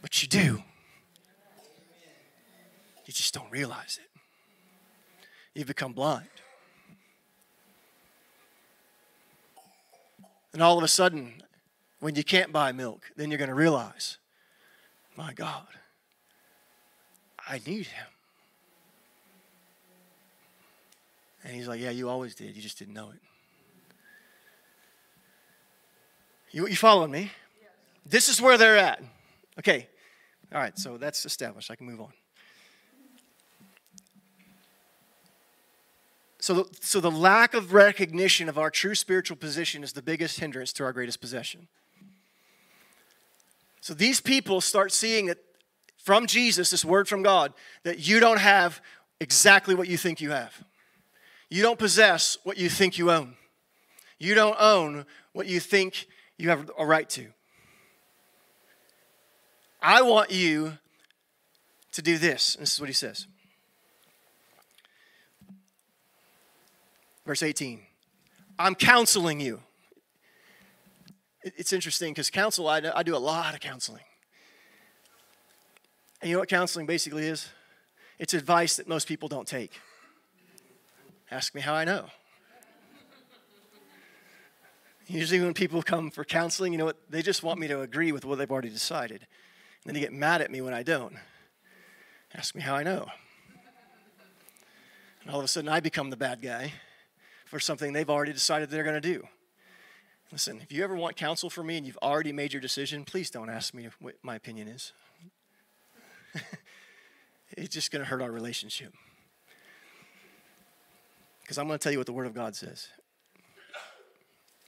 But 0.02 0.22
you 0.22 0.28
do. 0.28 0.64
You 3.06 3.14
just 3.14 3.34
don't 3.34 3.50
realize 3.52 4.00
it. 4.00 4.22
You've 5.56 5.68
become 5.68 5.94
blind. 5.94 6.28
And 10.54 10.62
all 10.62 10.78
of 10.78 10.84
a 10.84 10.88
sudden, 10.88 11.42
when 12.00 12.16
you 12.16 12.24
can't 12.24 12.52
buy 12.52 12.72
milk, 12.72 13.12
then 13.16 13.32
you're 13.32 13.40
going 13.40 13.50
to 13.50 13.56
realize, 13.56 14.18
my 15.16 15.34
God, 15.34 15.66
I 17.48 17.60
need 17.66 17.88
him. 17.88 18.08
And 21.48 21.56
he's 21.56 21.68
like, 21.68 21.80
Yeah, 21.80 21.92
you 21.92 22.10
always 22.10 22.36
did. 22.36 22.56
You 22.56 22.62
just 22.62 22.78
didn't 22.78 22.94
know 22.94 23.10
it. 23.10 23.20
You, 26.52 26.68
you 26.68 26.76
following 26.76 27.10
me? 27.10 27.32
This 28.06 28.28
is 28.28 28.42
where 28.42 28.58
they're 28.58 28.78
at. 28.78 29.02
Okay. 29.58 29.88
All 30.54 30.60
right, 30.60 30.78
so 30.78 30.98
that's 30.98 31.26
established. 31.26 31.72
I 31.72 31.76
can 31.76 31.88
move 31.88 32.02
on. 32.02 32.12
So 36.40 36.54
the, 36.54 36.66
so 36.82 37.00
the 37.00 37.12
lack 37.12 37.54
of 37.54 37.74
recognition 37.74 38.48
of 38.48 38.58
our 38.58 38.70
true 38.70 38.96
spiritual 38.96 39.38
position 39.38 39.84
is 39.84 39.94
the 39.94 40.02
biggest 40.02 40.40
hindrance 40.40 40.72
to 40.74 40.84
our 40.84 40.94
greatest 40.94 41.20
possession. 41.20 41.68
So 43.82 43.94
these 43.94 44.20
people 44.22 44.62
start 44.62 44.92
seeing 44.92 45.28
that 45.28 45.38
from 45.98 46.28
Jesus, 46.28 46.72
this 46.72 46.86
word 46.86 47.08
from 47.08 47.24
God, 47.24 47.54
that 47.84 48.00
you 48.00 48.20
don't 48.20 48.40
have 48.40 48.82
exactly 49.20 49.76
what 49.76 49.88
you 49.88 49.98
think 49.98 50.22
you 50.22 50.32
have. 50.32 50.64
You 51.50 51.62
don't 51.62 51.80
possess 51.80 52.38
what 52.44 52.58
you 52.58 52.70
think 52.70 52.98
you 52.98 53.12
own. 53.12 53.36
You 54.20 54.34
don't 54.34 54.58
own 54.60 55.06
what 55.34 55.48
you 55.48 55.60
think 55.60 56.08
you 56.38 56.50
have 56.50 56.70
a 56.78 56.86
right 56.86 57.10
to. 57.12 57.28
I 59.82 60.02
want 60.02 60.32
you 60.32 60.78
to 61.94 62.02
do 62.02 62.18
this. 62.18 62.56
And 62.56 62.64
this 62.64 62.74
is 62.74 62.80
what 62.80 62.90
he 62.90 62.94
says. 62.94 63.28
Verse 67.26 67.44
18 67.44 67.82
I'm 68.60 68.76
counseling 68.76 69.40
you. 69.40 69.62
It's 71.44 71.72
interesting 71.72 72.14
because 72.14 72.30
counsel, 72.30 72.68
I, 72.68 72.82
I 72.94 73.04
do 73.04 73.16
a 73.16 73.20
lot 73.20 73.54
of 73.54 73.60
counseling. 73.60 74.04
And 76.22 76.30
you 76.30 76.36
know 76.36 76.40
what 76.40 76.50
counseling 76.50 76.86
basically 76.88 77.26
is? 77.26 77.48
It's 78.20 78.34
advice 78.34 78.78
that 78.78 78.88
most 78.88 79.08
people 79.08 79.30
don't 79.30 79.48
take. 79.48 79.80
Ask 81.30 81.54
me 81.54 81.62
how 81.62 81.74
I 81.74 81.84
know. 81.84 82.06
Usually, 85.08 85.40
when 85.40 85.54
people 85.54 85.82
come 85.82 86.12
for 86.12 86.26
counseling, 86.26 86.74
you 86.74 86.78
know 86.78 86.86
what? 86.86 86.98
They 87.10 87.22
just 87.22 87.42
want 87.42 87.60
me 87.60 87.68
to 87.70 87.82
agree 87.82 88.12
with 88.12 88.26
what 88.26 88.38
they've 88.38 88.52
already 88.52 88.70
decided. 88.70 89.22
And 89.22 89.86
then 89.86 89.94
they 89.94 90.02
get 90.02 90.12
mad 90.12 90.42
at 90.42 90.52
me 90.52 90.60
when 90.60 90.74
I 90.74 90.84
don't. 90.84 91.16
Ask 92.34 92.56
me 92.56 92.62
how 92.62 92.76
I 92.76 92.84
know. 92.84 93.08
And 95.22 95.32
all 95.32 95.40
of 95.40 95.46
a 95.46 95.48
sudden, 95.48 95.70
I 95.70 95.80
become 95.80 96.10
the 96.10 96.18
bad 96.18 96.42
guy 96.42 96.74
for 97.46 97.60
something 97.60 97.94
they've 97.94 98.10
already 98.10 98.34
decided 98.34 98.70
they're 98.70 98.84
going 98.84 99.02
to 99.02 99.14
do. 99.14 99.24
Listen, 100.32 100.60
if 100.62 100.74
you 100.74 100.84
ever 100.84 100.96
want 100.96 101.16
counsel 101.16 101.50
from 101.50 101.68
me 101.68 101.78
and 101.78 101.86
you've 101.86 101.98
already 102.02 102.34
made 102.34 102.52
your 102.52 102.62
decision, 102.62 103.06
please 103.06 103.30
don't 103.30 103.50
ask 103.50 103.74
me 103.74 103.88
what 104.00 104.16
my 104.24 104.36
opinion 104.36 104.68
is. 104.68 104.92
it's 107.52 107.74
just 107.74 107.92
going 107.92 108.02
to 108.04 108.10
hurt 108.10 108.22
our 108.22 108.32
relationship. 108.32 108.94
Because 111.48 111.58
I'm 111.58 111.68
going 111.68 111.80
to 111.80 111.82
tell 111.84 111.94
you 111.94 111.98
what 111.98 112.08
the 112.08 112.12
Word 112.12 112.28
of 112.28 112.34
God 112.34 112.58
says. 112.58 112.90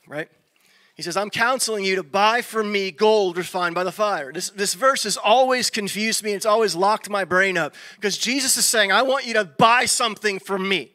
Right? 0.08 0.30
He 0.96 1.04
says, 1.04 1.18
I'm 1.18 1.30
counseling 1.30 1.84
you 1.84 1.98
to 1.98 2.04
buy 2.04 2.42
from 2.42 2.72
me 2.72 2.90
gold 2.90 3.36
refined 3.36 3.76
by 3.76 3.84
the 3.84 3.92
fire. 3.92 4.32
This, 4.32 4.50
this 4.52 4.76
verse 4.76 5.04
has 5.04 5.18
always 5.18 5.70
confused 5.70 6.24
me. 6.24 6.32
It's 6.32 6.46
always 6.46 6.78
locked 6.78 7.10
my 7.10 7.26
brain 7.26 7.58
up 7.58 7.76
because 7.96 8.18
Jesus 8.18 8.56
is 8.56 8.66
saying, 8.66 8.94
I 8.94 9.02
want 9.02 9.26
you 9.26 9.34
to 9.34 9.44
buy 9.44 9.84
something 9.84 10.40
from 10.40 10.70
me. 10.70 10.92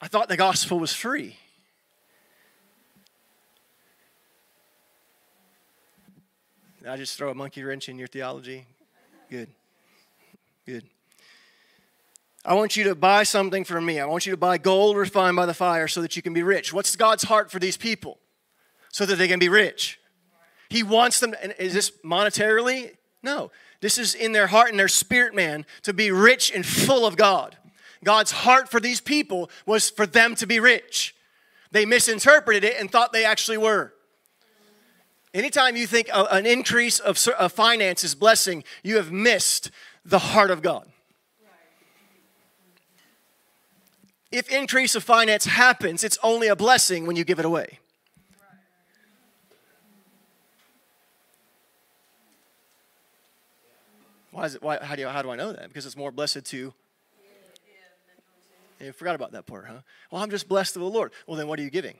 I 0.00 0.06
thought 0.06 0.28
the 0.28 0.36
gospel 0.36 0.78
was 0.78 0.92
free. 0.92 1.36
Did 6.78 6.88
I 6.88 6.96
just 6.96 7.18
throw 7.18 7.30
a 7.30 7.34
monkey 7.34 7.64
wrench 7.64 7.88
in 7.88 7.98
your 7.98 8.08
theology? 8.08 8.66
Good. 9.28 9.48
Good. 10.64 10.84
I 12.44 12.54
want 12.54 12.76
you 12.76 12.84
to 12.84 12.94
buy 12.94 13.24
something 13.24 13.64
from 13.64 13.84
me. 13.84 13.98
I 14.00 14.06
want 14.06 14.26
you 14.26 14.32
to 14.32 14.36
buy 14.36 14.58
gold 14.58 14.96
refined 14.96 15.36
by 15.36 15.46
the 15.46 15.54
fire 15.54 15.88
so 15.88 16.00
that 16.02 16.14
you 16.16 16.22
can 16.22 16.32
be 16.32 16.42
rich. 16.42 16.72
What's 16.72 16.94
God's 16.96 17.24
heart 17.24 17.50
for 17.50 17.58
these 17.58 17.76
people? 17.76 18.18
So 18.90 19.06
that 19.06 19.16
they 19.16 19.28
can 19.28 19.38
be 19.38 19.48
rich. 19.48 19.98
He 20.68 20.82
wants 20.82 21.20
them, 21.20 21.34
and 21.42 21.54
is 21.58 21.74
this 21.74 21.92
monetarily? 22.04 22.96
No. 23.22 23.50
This 23.80 23.98
is 23.98 24.14
in 24.14 24.32
their 24.32 24.48
heart 24.48 24.70
and 24.70 24.78
their 24.78 24.88
spirit, 24.88 25.34
man, 25.34 25.66
to 25.82 25.92
be 25.92 26.10
rich 26.10 26.52
and 26.54 26.64
full 26.64 27.06
of 27.06 27.16
God. 27.16 27.56
God's 28.04 28.30
heart 28.30 28.68
for 28.68 28.80
these 28.80 29.00
people 29.00 29.50
was 29.66 29.90
for 29.90 30.06
them 30.06 30.34
to 30.36 30.46
be 30.46 30.60
rich. 30.60 31.14
They 31.70 31.86
misinterpreted 31.86 32.64
it 32.64 32.76
and 32.78 32.90
thought 32.90 33.12
they 33.12 33.24
actually 33.24 33.58
were. 33.58 33.94
Anytime 35.34 35.76
you 35.76 35.86
think 35.86 36.08
an 36.12 36.44
increase 36.44 36.98
of 36.98 37.18
finance 37.52 38.04
is 38.04 38.14
blessing, 38.14 38.64
you 38.82 38.96
have 38.96 39.10
missed 39.10 39.70
the 40.04 40.18
heart 40.18 40.50
of 40.50 40.62
God. 40.62 40.88
If 44.30 44.48
increase 44.50 44.94
of 44.94 45.04
finance 45.04 45.44
happens, 45.44 46.02
it's 46.02 46.18
only 46.22 46.48
a 46.48 46.56
blessing 46.56 47.06
when 47.06 47.16
you 47.16 47.24
give 47.24 47.38
it 47.38 47.44
away. 47.44 47.78
Why 54.30 54.46
is 54.46 54.54
it? 54.54 54.62
Why, 54.62 54.78
how 54.82 54.96
do 54.96 55.02
you, 55.02 55.08
how 55.08 55.20
do 55.20 55.30
I 55.30 55.36
know 55.36 55.52
that? 55.52 55.68
Because 55.68 55.84
it's 55.84 55.96
more 55.96 56.10
blessed 56.10 56.46
to. 56.46 56.72
You 58.80 58.92
forgot 58.92 59.14
about 59.14 59.32
that 59.32 59.46
part, 59.46 59.66
huh? 59.68 59.82
Well, 60.10 60.22
I'm 60.22 60.30
just 60.30 60.48
blessed 60.48 60.74
of 60.76 60.82
the 60.82 60.88
Lord. 60.88 61.12
Well, 61.26 61.36
then 61.36 61.46
what 61.46 61.58
are 61.58 61.62
you 61.62 61.70
giving? 61.70 61.96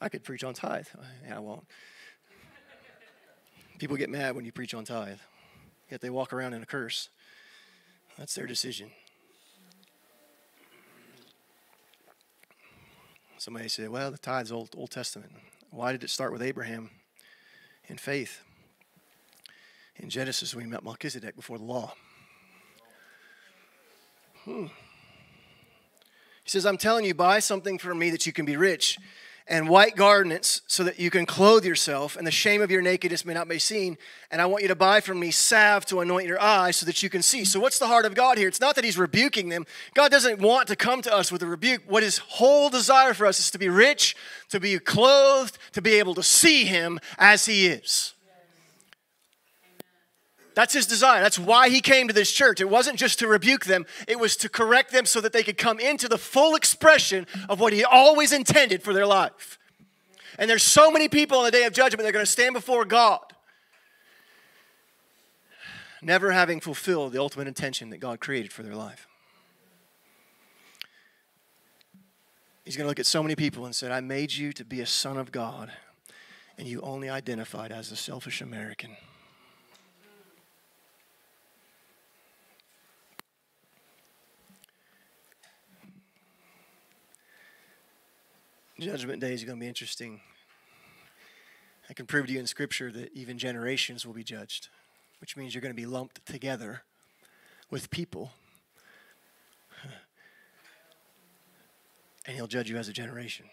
I 0.00 0.10
could 0.10 0.22
preach 0.22 0.44
on 0.44 0.52
tithe. 0.52 0.86
Uh, 0.96 1.02
yeah, 1.26 1.36
I 1.36 1.38
won't. 1.38 1.64
People 3.80 3.96
get 3.96 4.10
mad 4.10 4.36
when 4.36 4.44
you 4.44 4.52
preach 4.52 4.74
on 4.74 4.84
tithe, 4.84 5.20
yet 5.90 6.02
they 6.02 6.10
walk 6.10 6.34
around 6.34 6.52
in 6.52 6.62
a 6.62 6.66
curse. 6.66 7.08
That's 8.18 8.34
their 8.34 8.46
decision. 8.46 8.90
Somebody 13.38 13.68
said, 13.68 13.88
well, 13.88 14.10
the 14.10 14.18
tithe's 14.18 14.52
Old, 14.52 14.68
Old 14.76 14.90
Testament. 14.90 15.32
Why 15.70 15.92
did 15.92 16.04
it 16.04 16.10
start 16.10 16.30
with 16.30 16.42
Abraham 16.42 16.90
in 17.86 17.96
faith? 17.96 18.42
In 19.96 20.10
Genesis, 20.10 20.54
we 20.54 20.66
met 20.66 20.84
Melchizedek 20.84 21.34
before 21.34 21.56
the 21.56 21.64
law. 21.64 21.94
Hmm. 24.44 24.66
He 26.44 26.50
says, 26.50 26.66
I'm 26.66 26.76
telling 26.76 27.06
you, 27.06 27.14
buy 27.14 27.38
something 27.38 27.78
from 27.78 27.98
me 27.98 28.10
that 28.10 28.26
you 28.26 28.34
can 28.34 28.44
be 28.44 28.58
rich 28.58 28.98
and 29.50 29.68
white 29.68 29.96
garments 29.96 30.62
so 30.68 30.84
that 30.84 31.00
you 31.00 31.10
can 31.10 31.26
clothe 31.26 31.64
yourself 31.64 32.16
and 32.16 32.24
the 32.24 32.30
shame 32.30 32.62
of 32.62 32.70
your 32.70 32.80
nakedness 32.80 33.24
may 33.24 33.34
not 33.34 33.48
be 33.48 33.58
seen 33.58 33.98
and 34.30 34.40
i 34.40 34.46
want 34.46 34.62
you 34.62 34.68
to 34.68 34.76
buy 34.76 35.00
from 35.00 35.18
me 35.18 35.32
salve 35.32 35.84
to 35.84 36.00
anoint 36.00 36.26
your 36.26 36.40
eyes 36.40 36.76
so 36.76 36.86
that 36.86 37.02
you 37.02 37.10
can 37.10 37.20
see. 37.20 37.44
So 37.44 37.58
what's 37.58 37.78
the 37.78 37.88
heart 37.88 38.06
of 38.06 38.14
god 38.14 38.38
here? 38.38 38.46
It's 38.46 38.60
not 38.60 38.76
that 38.76 38.84
he's 38.84 38.96
rebuking 38.96 39.48
them. 39.48 39.66
God 39.94 40.10
doesn't 40.10 40.38
want 40.38 40.68
to 40.68 40.76
come 40.76 41.02
to 41.02 41.12
us 41.12 41.32
with 41.32 41.42
a 41.42 41.46
rebuke. 41.46 41.82
What 41.86 42.04
his 42.04 42.18
whole 42.18 42.70
desire 42.70 43.12
for 43.12 43.26
us 43.26 43.40
is 43.40 43.50
to 43.50 43.58
be 43.58 43.68
rich 43.68 44.14
to 44.50 44.60
be 44.60 44.78
clothed 44.78 45.58
to 45.72 45.82
be 45.82 45.94
able 45.94 46.14
to 46.14 46.22
see 46.22 46.64
him 46.64 47.00
as 47.18 47.46
he 47.46 47.66
is 47.66 48.14
That's 50.60 50.74
his 50.74 50.84
design. 50.84 51.22
That's 51.22 51.38
why 51.38 51.70
he 51.70 51.80
came 51.80 52.06
to 52.08 52.12
this 52.12 52.30
church. 52.30 52.60
It 52.60 52.68
wasn't 52.68 52.98
just 52.98 53.18
to 53.20 53.26
rebuke 53.26 53.64
them, 53.64 53.86
it 54.06 54.20
was 54.20 54.36
to 54.36 54.50
correct 54.50 54.92
them 54.92 55.06
so 55.06 55.18
that 55.22 55.32
they 55.32 55.42
could 55.42 55.56
come 55.56 55.80
into 55.80 56.06
the 56.06 56.18
full 56.18 56.54
expression 56.54 57.26
of 57.48 57.60
what 57.60 57.72
he 57.72 57.82
always 57.82 58.30
intended 58.30 58.82
for 58.82 58.92
their 58.92 59.06
life. 59.06 59.58
And 60.38 60.50
there's 60.50 60.62
so 60.62 60.90
many 60.90 61.08
people 61.08 61.38
on 61.38 61.46
the 61.46 61.50
day 61.50 61.64
of 61.64 61.72
judgment 61.72 62.02
that 62.02 62.10
are 62.10 62.12
going 62.12 62.26
to 62.26 62.30
stand 62.30 62.52
before 62.52 62.84
God, 62.84 63.20
never 66.02 66.30
having 66.30 66.60
fulfilled 66.60 67.14
the 67.14 67.20
ultimate 67.22 67.48
intention 67.48 67.88
that 67.88 67.98
God 67.98 68.20
created 68.20 68.52
for 68.52 68.62
their 68.62 68.76
life. 68.76 69.08
He's 72.66 72.76
going 72.76 72.84
to 72.84 72.88
look 72.88 73.00
at 73.00 73.06
so 73.06 73.22
many 73.22 73.34
people 73.34 73.64
and 73.64 73.74
said, 73.74 73.92
I 73.92 74.02
made 74.02 74.30
you 74.30 74.52
to 74.52 74.64
be 74.66 74.82
a 74.82 74.86
son 74.86 75.16
of 75.16 75.32
God, 75.32 75.72
and 76.58 76.68
you 76.68 76.82
only 76.82 77.08
identified 77.08 77.72
as 77.72 77.90
a 77.90 77.96
selfish 77.96 78.42
American. 78.42 78.98
Judgment 88.80 89.20
Day 89.20 89.34
is 89.34 89.44
going 89.44 89.58
to 89.58 89.60
be 89.60 89.68
interesting. 89.68 90.22
I 91.90 91.92
can 91.92 92.06
prove 92.06 92.28
to 92.28 92.32
you 92.32 92.40
in 92.40 92.46
Scripture 92.46 92.90
that 92.92 93.12
even 93.12 93.36
generations 93.36 94.06
will 94.06 94.14
be 94.14 94.24
judged, 94.24 94.68
which 95.20 95.36
means 95.36 95.54
you're 95.54 95.60
going 95.60 95.74
to 95.74 95.80
be 95.80 95.84
lumped 95.84 96.24
together 96.24 96.80
with 97.70 97.90
people. 97.90 98.32
And 102.26 102.34
He'll 102.34 102.46
judge 102.46 102.70
you 102.70 102.78
as 102.78 102.88
a 102.88 102.92
generation. 102.92 103.46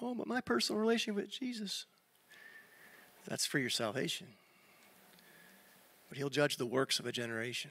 Oh, 0.00 0.14
but 0.14 0.26
my 0.26 0.40
personal 0.40 0.80
relationship 0.80 1.22
with 1.22 1.30
Jesus, 1.30 1.84
that's 3.28 3.44
for 3.44 3.58
your 3.58 3.70
salvation. 3.70 4.28
But 6.08 6.16
He'll 6.16 6.30
judge 6.30 6.56
the 6.56 6.66
works 6.66 6.98
of 6.98 7.06
a 7.06 7.12
generation. 7.12 7.70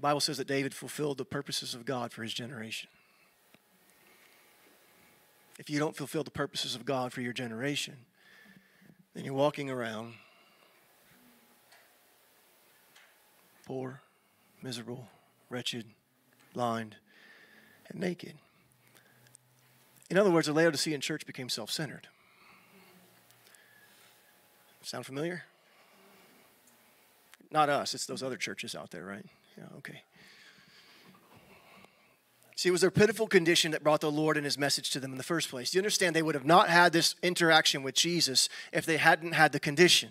The 0.00 0.08
Bible 0.08 0.20
says 0.20 0.38
that 0.38 0.46
David 0.46 0.72
fulfilled 0.72 1.18
the 1.18 1.26
purposes 1.26 1.74
of 1.74 1.84
God 1.84 2.10
for 2.10 2.22
his 2.22 2.32
generation. 2.32 2.88
If 5.58 5.68
you 5.68 5.78
don't 5.78 5.94
fulfill 5.94 6.24
the 6.24 6.30
purposes 6.30 6.74
of 6.74 6.86
God 6.86 7.12
for 7.12 7.20
your 7.20 7.34
generation, 7.34 7.98
then 9.12 9.26
you're 9.26 9.34
walking 9.34 9.68
around 9.68 10.14
poor, 13.66 14.00
miserable, 14.62 15.06
wretched, 15.50 15.84
blind, 16.54 16.96
and 17.90 18.00
naked. 18.00 18.38
In 20.08 20.16
other 20.16 20.30
words, 20.30 20.46
the 20.46 20.54
Laodicean 20.54 21.02
church 21.02 21.26
became 21.26 21.50
self 21.50 21.70
centered. 21.70 22.08
Sound 24.80 25.04
familiar? 25.04 25.42
Not 27.50 27.68
us, 27.68 27.92
it's 27.92 28.06
those 28.06 28.22
other 28.22 28.38
churches 28.38 28.74
out 28.74 28.92
there, 28.92 29.04
right? 29.04 29.26
Yeah, 29.60 29.76
okay. 29.78 30.02
See, 32.56 32.68
it 32.68 32.72
was 32.72 32.80
their 32.80 32.90
pitiful 32.90 33.26
condition 33.26 33.72
that 33.72 33.82
brought 33.82 34.00
the 34.00 34.10
Lord 34.10 34.36
and 34.36 34.44
his 34.44 34.58
message 34.58 34.90
to 34.90 35.00
them 35.00 35.12
in 35.12 35.18
the 35.18 35.24
first 35.24 35.48
place. 35.48 35.70
Do 35.70 35.78
you 35.78 35.80
understand? 35.80 36.16
They 36.16 36.22
would 36.22 36.34
have 36.34 36.44
not 36.44 36.68
had 36.68 36.92
this 36.92 37.14
interaction 37.22 37.82
with 37.82 37.94
Jesus 37.94 38.48
if 38.72 38.86
they 38.86 38.96
hadn't 38.96 39.32
had 39.32 39.52
the 39.52 39.60
condition. 39.60 40.10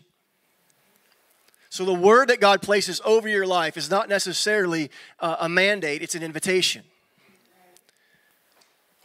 So, 1.69 1.85
the 1.85 1.93
word 1.93 2.29
that 2.29 2.39
God 2.39 2.63
places 2.63 2.99
over 3.05 3.29
your 3.29 3.45
life 3.45 3.77
is 3.77 3.89
not 3.89 4.09
necessarily 4.09 4.89
uh, 5.19 5.37
a 5.39 5.49
mandate, 5.49 6.01
it's 6.01 6.15
an 6.15 6.23
invitation. 6.23 6.83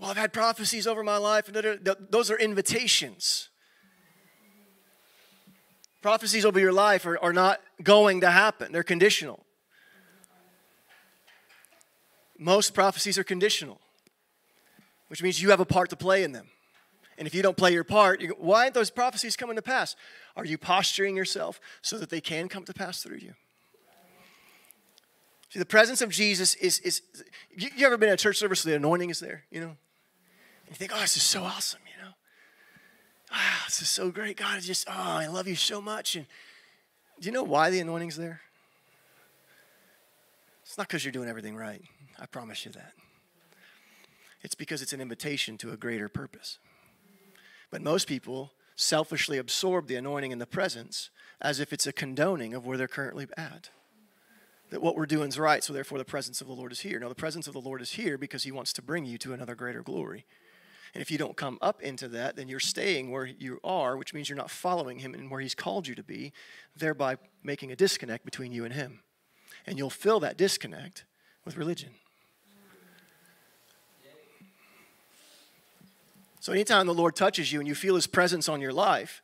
Well, 0.01 0.11
I've 0.11 0.17
had 0.17 0.33
prophecies 0.33 0.87
over 0.87 1.05
my 1.05 1.19
life, 1.19 1.49
and 1.49 1.97
those 2.11 2.31
are 2.31 2.39
invitations. 2.39 3.51
Prophecies 6.01 6.45
over 6.45 6.59
your 6.59 6.73
life 6.73 7.07
are, 7.07 7.19
are 7.19 7.33
not 7.33 7.61
going 7.83 8.23
to 8.23 8.31
happen, 8.31 8.73
they're 8.73 8.83
conditional. 8.83 9.44
Most 12.45 12.75
prophecies 12.75 13.17
are 13.17 13.25
conditional, 13.25 13.81
which 15.09 15.23
means 15.23 15.41
you 15.41 15.49
have 15.49 15.61
a 15.61 15.65
part 15.65 15.89
to 15.89 15.97
play 15.97 16.23
in 16.23 16.33
them. 16.33 16.49
And 17.17 17.27
if 17.27 17.35
you 17.35 17.41
don't 17.41 17.57
play 17.57 17.73
your 17.73 17.85
part, 17.85 18.21
you 18.21 18.29
go, 18.29 18.35
why 18.37 18.65
aren't 18.65 18.75
those 18.75 18.91
prophecies 18.91 19.35
coming 19.35 19.57
to 19.57 19.63
pass? 19.63 19.97
Are 20.37 20.45
you 20.45 20.59
posturing 20.59 21.17
yourself 21.17 21.59
so 21.81 21.97
that 21.97 22.11
they 22.11 22.21
can 22.21 22.51
come 22.51 22.67
to 22.67 22.75
pass 22.75 23.03
through 23.03 23.17
you? 23.17 23.33
See, 25.49 25.59
the 25.59 25.65
presence 25.65 26.03
of 26.03 26.11
Jesus 26.11 26.55
is, 26.57 26.81
is 26.81 27.01
you, 27.57 27.71
you 27.75 27.87
ever 27.87 27.97
been 27.97 28.11
in 28.11 28.15
a 28.15 28.19
church 28.19 28.37
service 28.37 28.63
where 28.63 28.73
the 28.73 28.77
anointing 28.77 29.09
is 29.09 29.21
there, 29.21 29.45
you 29.51 29.61
know? 29.61 29.69
And 30.67 30.69
you 30.69 30.75
think, 30.75 30.93
oh, 30.95 31.01
this 31.01 31.17
is 31.17 31.23
so 31.23 31.45
awesome, 31.45 31.81
you 31.97 32.05
know? 32.05 32.13
Ah, 33.33 33.63
this 33.65 33.81
is 33.81 33.89
so 33.89 34.11
great. 34.11 34.37
God, 34.37 34.59
I 34.59 34.61
just, 34.61 34.87
oh, 34.87 34.93
I 34.93 35.29
love 35.29 35.49
you 35.49 35.57
so 35.57 35.81
much. 35.81 36.15
And 36.15 36.27
do 37.19 37.27
you 37.27 37.33
know 37.33 37.43
why 37.43 37.71
the 37.71 37.81
anointing's 37.81 38.19
there? 38.19 38.43
It's 40.63 40.77
not 40.77 40.89
because 40.89 41.07
you're 41.07 41.13
doing 41.13 41.31
everything 41.31 41.57
right. 41.57 41.81
I 42.25 42.27
promise 42.27 42.65
you 42.65 42.73
that. 42.73 42.95
It's 44.43 44.55
because 44.55 44.81
it's 44.81 44.95
an 44.95 45.01
invitation 45.03 45.59
to 45.59 45.73
a 45.73 45.77
greater 45.77 46.09
purpose. 46.09 46.59
But 47.71 47.83
most 47.83 48.09
people 48.09 48.53
selfishly 48.77 49.37
absorb 49.37 49.89
the 49.89 49.97
anointing 49.97 50.33
and 50.33 50.41
the 50.41 50.47
presence 50.47 51.11
as 51.43 51.61
if 51.61 51.71
it's 51.71 51.87
a 51.87 51.93
condoning 51.93 52.55
of 52.55 52.65
where 52.65 52.79
they're 52.79 52.89
currently 52.89 53.27
at. 53.37 53.69
That 54.71 54.81
what 54.81 54.97
we're 54.97 55.05
doing 55.05 55.29
is 55.29 55.39
right, 55.39 55.63
so 55.63 55.75
therefore 55.75 55.99
the 55.99 56.05
presence 56.07 56.41
of 56.41 56.47
the 56.47 56.55
Lord 56.55 56.73
is 56.73 56.81
here. 56.81 56.99
No, 56.99 57.11
the 57.11 57.15
presence 57.15 57.47
of 57.47 57.53
the 57.53 57.61
Lord 57.61 57.83
is 57.83 57.91
here 57.91 58.17
because 58.17 58.45
He 58.45 58.51
wants 58.51 58.73
to 58.73 58.83
bring 58.83 59.05
you 59.05 59.19
to 59.19 59.35
another 59.35 59.55
greater 59.55 59.83
glory. 59.83 60.25
And 60.95 61.03
if 61.03 61.11
you 61.11 61.19
don't 61.19 61.37
come 61.37 61.59
up 61.61 61.83
into 61.83 62.09
that, 62.09 62.37
then 62.37 62.49
you're 62.49 62.59
staying 62.59 63.11
where 63.11 63.27
you 63.27 63.61
are, 63.63 63.99
which 63.99 64.15
means 64.15 64.31
you're 64.31 64.39
not 64.39 64.51
following 64.51 65.01
Him 65.01 65.13
and 65.13 65.31
where 65.31 65.43
He's 65.43 65.55
called 65.55 65.87
you 65.87 65.95
to 65.95 66.03
be, 66.03 66.33
thereby 66.75 67.19
making 67.43 67.71
a 67.71 67.77
disconnect 67.77 68.25
between 68.25 68.51
you 68.51 68.65
and 68.65 68.73
Him. 68.73 69.01
And 69.67 69.77
you'll 69.77 69.91
fill 69.91 70.21
that 70.21 70.39
disconnect 70.39 71.05
with 71.45 71.59
religion. 71.59 71.91
So, 76.45 76.53
anytime 76.53 76.87
the 76.87 76.93
Lord 76.93 77.17
touches 77.17 77.51
you 77.51 77.59
and 77.59 77.67
you 77.67 77.75
feel 77.75 77.95
His 77.95 78.07
presence 78.07 78.51
on 78.51 78.61
your 78.61 78.71
life, 78.71 79.23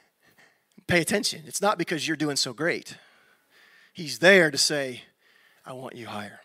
pay 0.86 1.02
attention. 1.02 1.42
It's 1.46 1.60
not 1.60 1.76
because 1.76 2.08
you're 2.08 2.16
doing 2.16 2.36
so 2.36 2.54
great, 2.54 2.96
He's 3.92 4.18
there 4.18 4.50
to 4.50 4.56
say, 4.56 5.02
I 5.66 5.74
want 5.74 5.94
you 5.94 6.06
higher. 6.06 6.40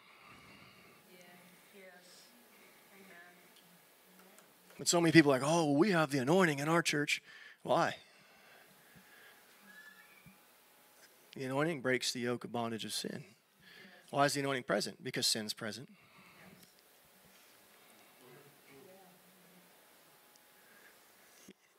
But 4.77 4.89
so 4.89 4.99
many 4.99 5.13
people 5.13 5.31
are 5.31 5.39
like, 5.39 5.49
oh, 5.49 5.71
we 5.71 5.91
have 5.91 6.11
the 6.11 6.17
anointing 6.17 6.59
in 6.59 6.67
our 6.67 6.81
church. 6.81 7.21
Why? 7.63 7.95
The 11.33 11.45
anointing 11.45 11.79
breaks 11.79 12.11
the 12.11 12.19
yoke 12.19 12.43
of 12.43 12.51
bondage 12.51 12.83
of 12.83 12.91
sin. 12.91 13.23
Why 14.09 14.25
is 14.25 14.33
the 14.33 14.41
anointing 14.41 14.63
present? 14.63 15.01
Because 15.01 15.25
sin's 15.25 15.53
present. 15.53 15.87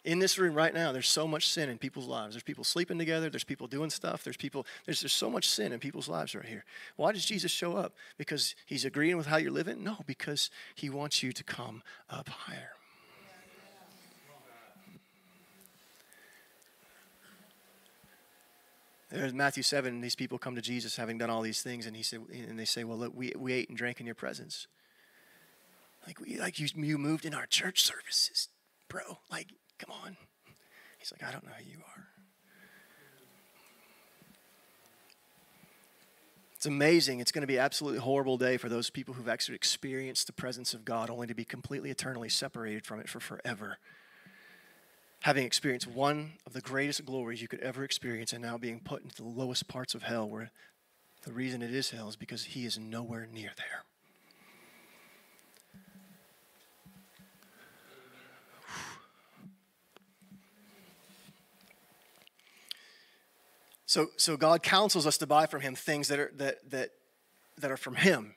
In 0.08 0.18
this 0.20 0.38
room 0.38 0.54
right 0.54 0.72
now, 0.72 0.90
there's 0.90 1.06
so 1.06 1.28
much 1.28 1.50
sin 1.50 1.68
in 1.68 1.76
people's 1.76 2.06
lives. 2.06 2.32
There's 2.32 2.42
people 2.42 2.64
sleeping 2.64 2.96
together. 2.96 3.28
There's 3.28 3.44
people 3.44 3.66
doing 3.66 3.90
stuff. 3.90 4.24
There's 4.24 4.38
people, 4.38 4.64
there's, 4.86 5.02
there's 5.02 5.12
so 5.12 5.28
much 5.28 5.46
sin 5.46 5.70
in 5.70 5.80
people's 5.80 6.08
lives 6.08 6.34
right 6.34 6.46
here. 6.46 6.64
Why 6.96 7.12
does 7.12 7.26
Jesus 7.26 7.50
show 7.50 7.76
up? 7.76 7.92
Because 8.16 8.54
he's 8.64 8.86
agreeing 8.86 9.18
with 9.18 9.26
how 9.26 9.36
you're 9.36 9.52
living? 9.52 9.84
No, 9.84 9.98
because 10.06 10.48
he 10.74 10.88
wants 10.88 11.22
you 11.22 11.30
to 11.32 11.44
come 11.44 11.82
up 12.08 12.30
higher. 12.30 12.70
There's 19.10 19.34
Matthew 19.34 19.62
7, 19.62 20.00
these 20.00 20.16
people 20.16 20.38
come 20.38 20.54
to 20.54 20.62
Jesus 20.62 20.96
having 20.96 21.18
done 21.18 21.28
all 21.28 21.42
these 21.42 21.62
things, 21.62 21.84
and 21.84 21.94
he 21.94 22.02
said, 22.02 22.20
and 22.30 22.58
they 22.58 22.66
say, 22.66 22.84
Well, 22.84 22.98
look, 22.98 23.12
we, 23.14 23.32
we 23.36 23.52
ate 23.52 23.68
and 23.68 23.76
drank 23.76 24.00
in 24.00 24.06
your 24.06 24.14
presence. 24.14 24.68
Like 26.06 26.20
we 26.20 26.38
like 26.38 26.58
you, 26.58 26.68
you 26.76 26.96
moved 26.96 27.24
in 27.26 27.34
our 27.34 27.46
church 27.46 27.82
services, 27.82 28.48
bro. 28.88 29.18
Like 29.30 29.48
Come 29.78 29.94
on. 30.04 30.16
He's 30.98 31.12
like, 31.12 31.22
I 31.22 31.32
don't 31.32 31.44
know 31.44 31.52
who 31.56 31.70
you 31.70 31.78
are. 31.78 32.08
It's 36.58 36.66
amazing. 36.66 37.20
It's 37.20 37.30
going 37.30 37.42
to 37.42 37.46
be 37.46 37.58
absolutely 37.58 38.00
horrible 38.00 38.36
day 38.36 38.56
for 38.56 38.68
those 38.68 38.90
people 38.90 39.14
who've 39.14 39.28
actually 39.28 39.54
experienced 39.54 40.26
the 40.26 40.32
presence 40.32 40.74
of 40.74 40.84
God 40.84 41.08
only 41.08 41.28
to 41.28 41.34
be 41.34 41.44
completely 41.44 41.88
eternally 41.90 42.28
separated 42.28 42.84
from 42.84 42.98
it 42.98 43.08
for 43.08 43.20
forever. 43.20 43.78
Having 45.20 45.46
experienced 45.46 45.86
one 45.86 46.32
of 46.46 46.54
the 46.54 46.60
greatest 46.60 47.04
glories 47.04 47.40
you 47.40 47.46
could 47.46 47.60
ever 47.60 47.84
experience 47.84 48.32
and 48.32 48.42
now 48.42 48.58
being 48.58 48.80
put 48.80 49.04
into 49.04 49.22
the 49.22 49.28
lowest 49.28 49.68
parts 49.68 49.94
of 49.94 50.02
hell 50.02 50.28
where 50.28 50.50
the 51.22 51.32
reason 51.32 51.62
it 51.62 51.72
is 51.72 51.90
hell 51.90 52.08
is 52.08 52.16
because 52.16 52.42
he 52.42 52.64
is 52.66 52.76
nowhere 52.76 53.28
near 53.32 53.50
there. 53.56 53.84
So, 63.88 64.08
so 64.18 64.36
God 64.36 64.62
counsels 64.62 65.06
us 65.06 65.16
to 65.16 65.26
buy 65.26 65.46
from 65.46 65.62
Him 65.62 65.74
things 65.74 66.08
that 66.08 66.18
are, 66.18 66.30
that, 66.36 66.70
that, 66.70 66.90
that 67.56 67.70
are 67.70 67.76
from 67.78 67.94
Him. 67.94 68.34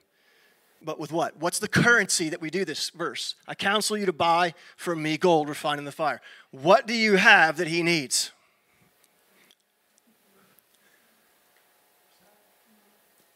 But 0.80 0.98
with 0.98 1.12
what? 1.12 1.36
What's 1.36 1.58
the 1.58 1.68
currency 1.68 2.30
that 2.30 2.40
we 2.40 2.48
do 2.48 2.64
this 2.64 2.88
verse? 2.88 3.34
I 3.46 3.54
counsel 3.54 3.98
you 3.98 4.06
to 4.06 4.14
buy 4.14 4.54
from 4.78 5.02
me 5.02 5.18
gold 5.18 5.50
refined 5.50 5.78
in 5.78 5.84
the 5.84 5.92
fire. 5.92 6.22
What 6.52 6.86
do 6.86 6.94
you 6.94 7.16
have 7.16 7.58
that 7.58 7.68
he 7.68 7.82
needs? 7.82 8.32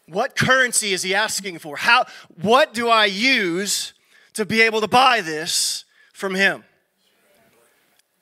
What 0.08 0.36
currency 0.36 0.94
is 0.94 1.02
he 1.02 1.14
asking 1.14 1.58
for? 1.58 1.76
How 1.76 2.06
what 2.40 2.72
do 2.72 2.88
I 2.88 3.04
use 3.04 3.92
to 4.32 4.46
be 4.46 4.62
able 4.62 4.80
to 4.80 4.88
buy 4.88 5.20
this 5.20 5.84
from 6.14 6.34
him? 6.34 6.64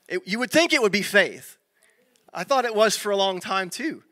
It, 0.09 0.21
you 0.25 0.37
would 0.39 0.51
think 0.51 0.73
it 0.73 0.81
would 0.81 0.91
be 0.91 1.01
faith. 1.01 1.54
I 2.35 2.43
thought 2.43 2.65
it 2.65 2.75
was 2.75 2.97
for 2.97 3.11
a 3.11 3.17
long 3.17 3.39
time 3.39 3.69
too. 3.69 4.03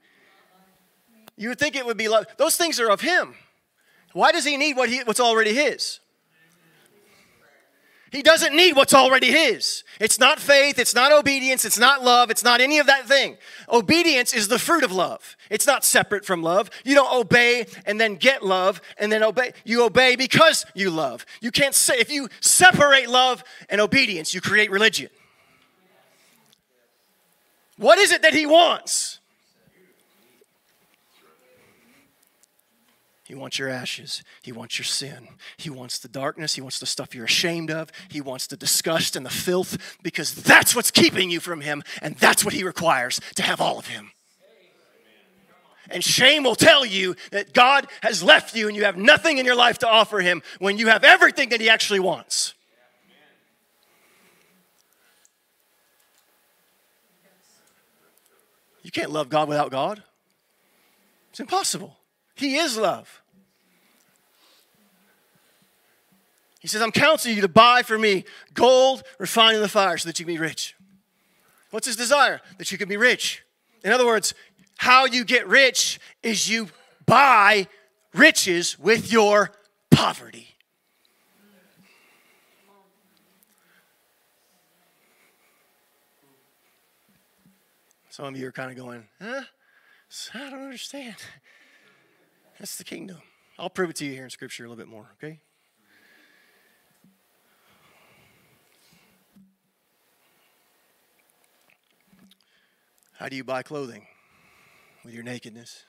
You 1.36 1.50
would 1.50 1.60
think 1.60 1.76
it 1.76 1.86
would 1.86 1.98
be 1.98 2.08
love. 2.08 2.26
Those 2.38 2.56
things 2.56 2.80
are 2.80 2.90
of 2.90 3.02
him. 3.02 3.36
Why 4.14 4.32
does 4.32 4.46
he 4.46 4.56
need 4.56 4.78
what 4.78 4.90
he, 4.90 5.00
what's 5.04 5.20
already 5.20 5.54
his? 5.54 6.00
He 8.12 8.22
doesn't 8.22 8.56
need 8.56 8.76
what's 8.76 8.94
already 8.94 9.32
his. 9.32 9.84
It's 10.00 10.20
not 10.20 10.40
faith, 10.40 10.78
it's 10.78 10.94
not 10.94 11.12
obedience, 11.12 11.66
it's 11.66 11.80
not 11.80 12.04
love, 12.04 12.30
it's 12.30 12.44
not 12.44 12.62
any 12.62 12.78
of 12.78 12.86
that 12.86 13.08
thing. 13.08 13.38
Obedience 13.68 14.36
is 14.36 14.48
the 14.48 14.60
fruit 14.60 14.84
of 14.84 14.92
love. 14.92 15.36
It's 15.50 15.66
not 15.66 15.84
separate 15.84 16.24
from 16.24 16.44
love. 16.44 16.70
You 16.86 16.94
don't 16.94 17.12
obey 17.12 17.66
and 17.88 18.00
then 18.00 18.16
get 18.16 18.44
love 18.44 18.82
and 19.00 19.12
then 19.12 19.24
obey. 19.24 19.54
You 19.66 19.84
obey 19.84 20.16
because 20.16 20.64
you 20.76 20.92
love. 20.92 21.26
You 21.42 21.50
can't 21.50 21.74
say, 21.74 21.96
if 21.98 22.12
you 22.12 22.30
separate 22.40 23.10
love 23.10 23.44
and 23.68 23.82
obedience, 23.82 24.32
you 24.32 24.42
create 24.42 24.70
religion. 24.70 25.10
What 27.84 28.00
is 28.00 28.14
it 28.14 28.22
that 28.22 28.34
he 28.34 28.46
wants? 28.46 29.20
He 33.26 33.36
wants 33.36 33.60
your 33.60 33.68
ashes. 33.68 34.24
He 34.42 34.54
wants 34.54 34.80
your 34.80 34.86
sin. 34.86 35.28
He 35.58 35.70
wants 35.70 36.00
the 36.00 36.08
darkness. 36.08 36.56
He 36.56 36.62
wants 36.62 36.80
the 36.80 36.86
stuff 36.86 37.14
you're 37.14 37.26
ashamed 37.26 37.70
of. 37.70 37.92
He 38.08 38.22
wants 38.22 38.48
the 38.48 38.56
disgust 38.56 39.18
and 39.18 39.26
the 39.26 39.30
filth 39.30 39.98
because 40.02 40.34
that's 40.34 40.74
what's 40.74 40.92
keeping 40.92 41.30
you 41.30 41.42
from 41.42 41.60
Him, 41.60 41.84
and 42.02 42.16
that's 42.16 42.46
what 42.46 42.54
He 42.54 42.64
requires 42.64 43.20
to 43.36 43.44
have 43.44 43.60
all 43.60 43.78
of 43.78 43.88
Him. 43.88 44.12
And 45.90 46.02
shame 46.02 46.44
will 46.44 46.56
tell 46.56 46.86
you 46.86 47.18
that 47.32 47.54
God 47.54 47.88
has 48.02 48.24
left 48.24 48.56
you 48.56 48.70
and 48.70 48.78
you 48.78 48.86
have 48.86 48.96
nothing 48.96 49.40
in 49.40 49.46
your 49.46 49.58
life 49.58 49.80
to 49.80 49.90
offer 49.90 50.20
Him 50.22 50.42
when 50.60 50.78
you 50.78 50.88
have 50.88 51.04
everything 51.04 51.50
that 51.50 51.60
He 51.60 51.70
actually 51.70 52.00
wants. 52.00 52.54
You 58.84 58.92
can't 58.92 59.12
love 59.12 59.30
God 59.30 59.48
without 59.48 59.72
God. 59.72 60.04
It's 61.32 61.40
impossible. 61.40 61.98
He 62.36 62.58
is 62.58 62.78
love. 62.78 63.22
He 66.60 66.68
says, 66.68 66.82
I'm 66.82 66.92
counseling 66.92 67.36
you 67.36 67.42
to 67.42 67.48
buy 67.48 67.82
for 67.84 67.98
me 67.98 68.24
gold 68.54 69.04
refined 69.20 69.56
in 69.56 69.62
the 69.62 69.68
fire 69.68 69.98
so 69.98 70.08
that 70.08 70.20
you 70.20 70.26
can 70.26 70.36
be 70.36 70.40
rich. 70.40 70.76
What's 71.72 71.88
his 71.88 71.96
desire? 71.96 72.40
That 72.58 72.72
you 72.72 72.78
can 72.78 72.88
be 72.88 72.98
rich. 72.98 73.44
In 73.84 73.92
other 73.92 74.06
words, 74.06 74.34
how 74.78 75.06
you 75.06 75.26
get 75.26 75.48
rich 75.48 76.00
is 76.22 76.50
you 76.50 76.70
buy 77.06 77.68
riches 78.14 78.78
with 78.80 79.12
your 79.12 79.52
poverty. 79.92 80.53
Some 88.14 88.26
of 88.26 88.38
you 88.38 88.47
are 88.47 88.51
kind 88.51 88.70
of 88.70 88.78
going, 88.78 89.07
huh? 89.20 89.41
I 90.36 90.49
don't 90.51 90.66
understand. 90.66 91.16
That's 92.59 92.76
the 92.76 92.84
kingdom. 92.84 93.18
I'll 93.57 93.72
prove 93.72 93.89
it 93.89 93.95
to 93.95 94.05
you 94.05 94.11
here 94.11 94.24
in 94.24 94.30
Scripture 94.30 94.66
a 94.66 94.70
little 94.70 94.80
bit 94.80 94.88
more, 94.88 95.09
okay? 95.14 95.39
How 103.14 103.30
do 103.30 103.36
you 103.36 103.43
buy 103.43 103.64
clothing? 103.64 104.05
With 105.03 105.16
your 105.16 105.24
nakedness. 105.24 105.84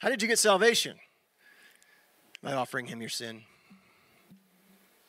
How 0.00 0.08
did 0.08 0.22
you 0.22 0.28
get 0.28 0.38
salvation? 0.38 0.96
By 2.42 2.54
offering 2.54 2.86
him 2.86 3.02
your 3.02 3.10
sin. 3.10 3.42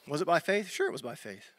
Was 0.09 0.19
it 0.19 0.27
by 0.27 0.41
faith? 0.41 0.69
Sure, 0.69 0.89
it 0.89 0.91
was 0.91 1.01
by 1.01 1.15
faith. 1.15 1.53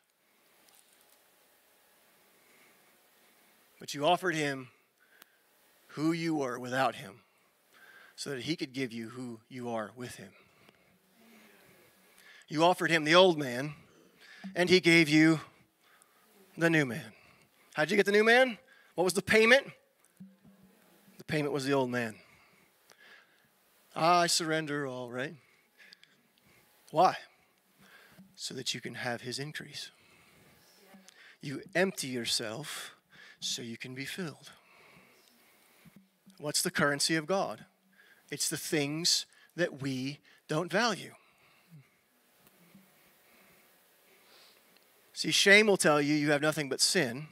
But 3.83 3.95
you 3.95 4.07
offered 4.07 4.37
him 4.37 4.68
who 5.89 6.12
you 6.12 6.37
were 6.37 6.57
without 6.57 6.95
him 6.95 7.14
so 8.14 8.30
that 8.30 8.43
he 8.43 8.55
could 8.55 8.72
give 8.72 8.93
you 8.93 9.09
who 9.09 9.41
you 9.49 9.70
are 9.70 9.91
with 9.97 10.14
him. 10.14 10.28
You 12.47 12.62
offered 12.62 12.93
him 12.93 13.03
the 13.03 13.16
old 13.16 13.41
man, 13.41 13.74
and 14.55 14.70
he 14.70 14.78
gave 14.78 15.09
you 15.09 15.41
the 16.57 16.70
new 16.70 16.87
man. 16.87 17.12
How'd 17.74 17.91
you 17.91 17.97
get 17.97 18.07
the 18.07 18.12
new 18.12 18.22
man? 18.22 18.57
What 18.95 19.03
was 19.03 19.14
the 19.14 19.20
payment? 19.20 19.66
The 21.18 21.24
payment 21.24 21.53
was 21.53 21.64
the 21.64 21.72
old 21.72 21.91
man. 21.91 22.14
I 23.97 24.28
surrender 24.28 24.87
all, 24.87 25.11
right? 25.11 25.35
Why? 26.93 27.16
So 28.37 28.55
that 28.55 28.74
you 28.74 28.80
can 28.80 28.95
have 28.95 29.22
his 29.22 29.41
increase. 29.41 29.91
You 31.41 31.62
empty 31.74 32.07
yourself 32.07 32.95
so 33.45 33.62
you 33.62 33.76
can 33.76 33.95
be 33.95 34.05
filled. 34.05 34.51
What's 36.38 36.62
the 36.62 36.70
currency 36.70 37.16
of 37.16 37.26
God? 37.26 37.64
It's 38.30 38.49
the 38.49 38.57
things 38.57 39.26
that 39.57 39.82
we 39.82 40.18
don't 40.49 40.70
value. 40.70 41.12
See, 45.12 45.30
shame 45.30 45.66
will 45.66 45.76
tell 45.76 46.01
you 46.01 46.14
you 46.14 46.30
have 46.30 46.43
nothing 46.43 46.68
but 46.68 46.80
sin. 46.80 47.26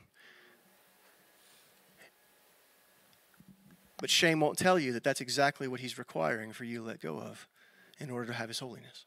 But 3.98 4.10
shame 4.10 4.40
won't 4.40 4.58
tell 4.58 4.78
you 4.78 4.92
that 4.92 5.04
that's 5.04 5.20
exactly 5.20 5.68
what 5.68 5.80
he's 5.80 5.98
requiring 5.98 6.52
for 6.52 6.64
you 6.64 6.78
to 6.78 6.84
let 6.84 7.00
go 7.00 7.18
of 7.18 7.46
in 7.98 8.10
order 8.10 8.26
to 8.26 8.32
have 8.32 8.48
his 8.48 8.58
holiness. 8.58 9.04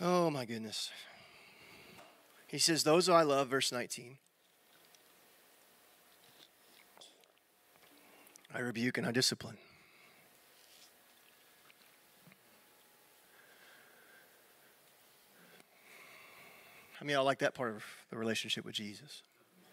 Oh 0.00 0.30
my 0.30 0.44
goodness. 0.44 0.90
He 2.46 2.58
says, 2.58 2.82
Those 2.84 3.08
I 3.08 3.22
love, 3.22 3.48
verse 3.48 3.72
19. 3.72 4.18
I 8.54 8.58
rebuke 8.60 8.98
and 8.98 9.06
I 9.06 9.10
discipline. 9.10 9.56
I 17.00 17.04
mean, 17.04 17.16
I 17.16 17.20
like 17.20 17.40
that 17.40 17.54
part 17.54 17.74
of 17.74 17.84
the 18.10 18.16
relationship 18.16 18.64
with 18.64 18.74
Jesus. 18.74 19.22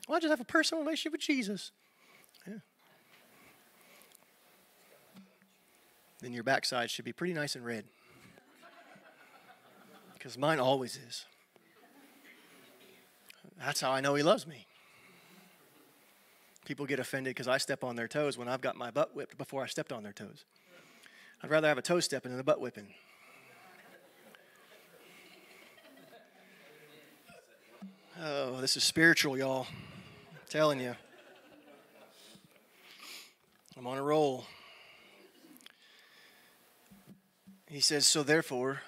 Well, 0.08 0.18
I 0.18 0.20
just 0.20 0.32
have 0.32 0.42
a 0.42 0.46
personal 0.46 0.84
relationship 0.84 1.14
with 1.14 1.22
Jesus. 1.22 1.72
Yeah. 2.46 2.56
Then 6.20 6.34
your 6.34 6.44
backside 6.44 6.90
should 6.90 7.06
be 7.06 7.14
pretty 7.14 7.34
nice 7.34 7.56
and 7.56 7.64
red. 7.64 7.86
Because 10.22 10.38
mine 10.38 10.60
always 10.60 10.98
is. 10.98 11.26
That's 13.58 13.82
how 13.82 13.90
I 13.90 14.02
know 14.02 14.14
He 14.14 14.22
loves 14.22 14.46
me. 14.46 14.68
People 16.64 16.86
get 16.86 17.00
offended 17.00 17.32
because 17.32 17.48
I 17.48 17.58
step 17.58 17.84
on 17.84 17.96
their 17.96 18.08
toes 18.08 18.38
when 18.38 18.48
I've 18.48 18.62
got 18.62 18.76
my 18.76 18.92
butt 18.92 19.16
whipped 19.16 19.36
before 19.40 19.64
I 19.64 19.66
stepped 19.66 19.92
on 19.92 20.04
their 20.04 20.12
toes. 20.14 20.46
I'd 21.42 21.50
rather 21.50 21.68
have 21.68 21.80
a 21.80 21.82
toe 21.82 22.00
stepping 22.02 22.30
than 22.30 22.40
a 22.40 22.44
butt 22.44 22.62
whipping. 22.62 22.90
Oh, 28.22 28.62
this 28.62 28.78
is 28.78 28.84
spiritual, 28.84 29.36
y'all. 29.40 29.66
I'm 29.72 30.40
telling 30.50 30.80
you. 30.80 30.94
I'm 33.76 33.88
on 33.88 33.98
a 33.98 34.04
roll. 34.04 34.46
He 37.66 37.80
says, 37.80 38.06
So 38.06 38.22
therefore, 38.22 38.82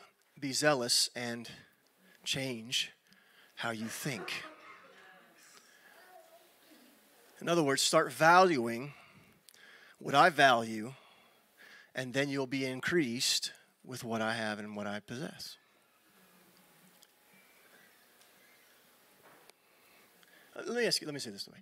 be 0.44 0.52
zealous 0.52 1.10
and 1.16 1.50
change 2.26 2.92
how 3.56 3.72
you 3.72 3.86
think. 3.86 4.44
In 7.40 7.48
other 7.48 7.64
words, 7.64 7.82
start 7.82 8.12
valuing 8.12 8.92
what 10.00 10.14
I 10.14 10.30
value, 10.30 10.96
and 11.96 12.14
then 12.14 12.28
you'll 12.28 12.46
be 12.46 12.66
increased 12.66 13.54
with 13.86 14.04
what 14.04 14.22
I 14.22 14.34
have 14.34 14.60
and 14.60 14.76
what 14.76 14.86
I 14.86 15.00
possess. 15.00 15.56
Uh, 20.58 20.64
let 20.68 20.76
me 20.76 20.86
ask 20.86 21.00
you, 21.00 21.08
let 21.08 21.14
me 21.14 21.22
say 21.22 21.32
this 21.32 21.48
way. 21.48 21.60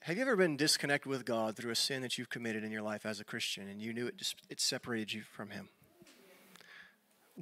Have 0.00 0.16
you 0.16 0.22
ever 0.22 0.36
been 0.36 0.58
disconnected 0.58 1.08
with 1.08 1.24
God 1.24 1.56
through 1.56 1.70
a 1.70 1.76
sin 1.76 2.02
that 2.02 2.18
you've 2.18 2.28
committed 2.28 2.64
in 2.64 2.70
your 2.70 2.82
life 2.82 3.06
as 3.06 3.18
a 3.18 3.24
Christian 3.24 3.66
and 3.66 3.80
you 3.80 3.94
knew 3.94 4.06
it 4.06 4.18
just 4.18 4.36
it 4.50 4.60
separated 4.60 5.14
you 5.14 5.22
from 5.22 5.48
him? 5.48 5.70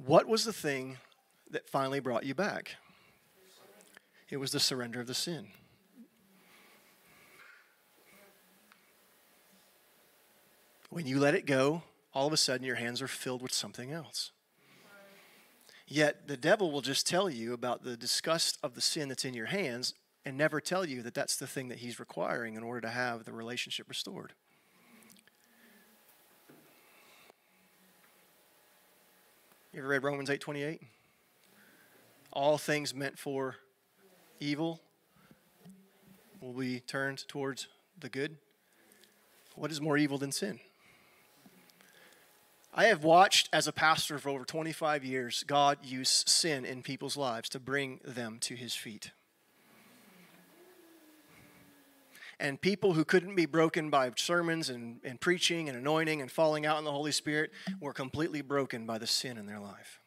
What 0.05 0.27
was 0.27 0.45
the 0.45 0.53
thing 0.53 0.97
that 1.49 1.67
finally 1.67 1.99
brought 1.99 2.23
you 2.23 2.35
back? 2.35 2.75
It 4.29 4.37
was 4.37 4.51
the 4.51 4.59
surrender 4.59 4.99
of 4.99 5.07
the 5.07 5.13
sin. 5.13 5.47
When 10.89 11.07
you 11.07 11.19
let 11.19 11.33
it 11.33 11.45
go, 11.45 11.81
all 12.13 12.27
of 12.27 12.33
a 12.33 12.37
sudden 12.37 12.65
your 12.65 12.75
hands 12.75 13.01
are 13.01 13.07
filled 13.07 13.41
with 13.41 13.53
something 13.53 13.91
else. 13.91 14.31
Yet 15.87 16.27
the 16.27 16.37
devil 16.37 16.71
will 16.71 16.81
just 16.81 17.07
tell 17.07 17.29
you 17.29 17.53
about 17.53 17.83
the 17.83 17.97
disgust 17.97 18.59
of 18.61 18.75
the 18.75 18.81
sin 18.81 19.09
that's 19.09 19.25
in 19.25 19.33
your 19.33 19.45
hands 19.47 19.93
and 20.25 20.37
never 20.37 20.59
tell 20.59 20.85
you 20.85 21.01
that 21.03 21.13
that's 21.13 21.37
the 21.37 21.47
thing 21.47 21.69
that 21.69 21.79
he's 21.79 21.99
requiring 21.99 22.55
in 22.55 22.63
order 22.63 22.81
to 22.81 22.89
have 22.89 23.23
the 23.23 23.31
relationship 23.31 23.87
restored. 23.89 24.33
You 29.77 29.83
ever 29.83 29.89
read 29.89 30.03
Romans 30.03 30.31
8:28? 30.31 30.81
All 32.33 32.57
things 32.57 32.95
meant 32.95 33.19
for 33.19 33.57
evil 34.39 34.81
will 36.41 36.53
be 36.53 36.79
turned 36.79 37.27
towards 37.27 37.67
the 37.95 38.09
good. 38.09 38.39
What 39.53 39.69
is 39.69 39.79
more 39.79 39.95
evil 39.95 40.17
than 40.17 40.31
sin? 40.31 40.61
I 42.73 42.85
have 42.85 43.03
watched 43.03 43.49
as 43.53 43.67
a 43.67 43.71
pastor 43.71 44.17
for 44.17 44.29
over 44.29 44.45
25 44.45 45.05
years 45.05 45.43
God 45.43 45.85
use 45.85 46.23
sin 46.25 46.65
in 46.65 46.81
people's 46.81 47.15
lives 47.15 47.47
to 47.49 47.59
bring 47.59 47.99
them 48.03 48.39
to 48.39 48.55
his 48.55 48.73
feet. 48.73 49.11
And 52.39 52.61
people 52.61 52.93
who 52.93 53.03
couldn't 53.03 53.35
be 53.35 53.47
broken 53.47 53.89
by 53.89 54.11
sermons 54.15 54.69
and, 54.69 54.99
and 55.03 55.19
preaching 55.19 55.69
and 55.69 55.77
anointing 55.77 56.21
and 56.21 56.31
falling 56.31 56.65
out 56.65 56.77
in 56.77 56.83
the 56.83 56.91
Holy 56.91 57.11
Spirit 57.11 57.51
were 57.79 57.93
completely 57.93 58.41
broken 58.41 58.85
by 58.85 58.99
the 58.99 59.07
sin 59.07 59.37
in 59.37 59.47
their 59.47 59.59
life. 59.59 59.99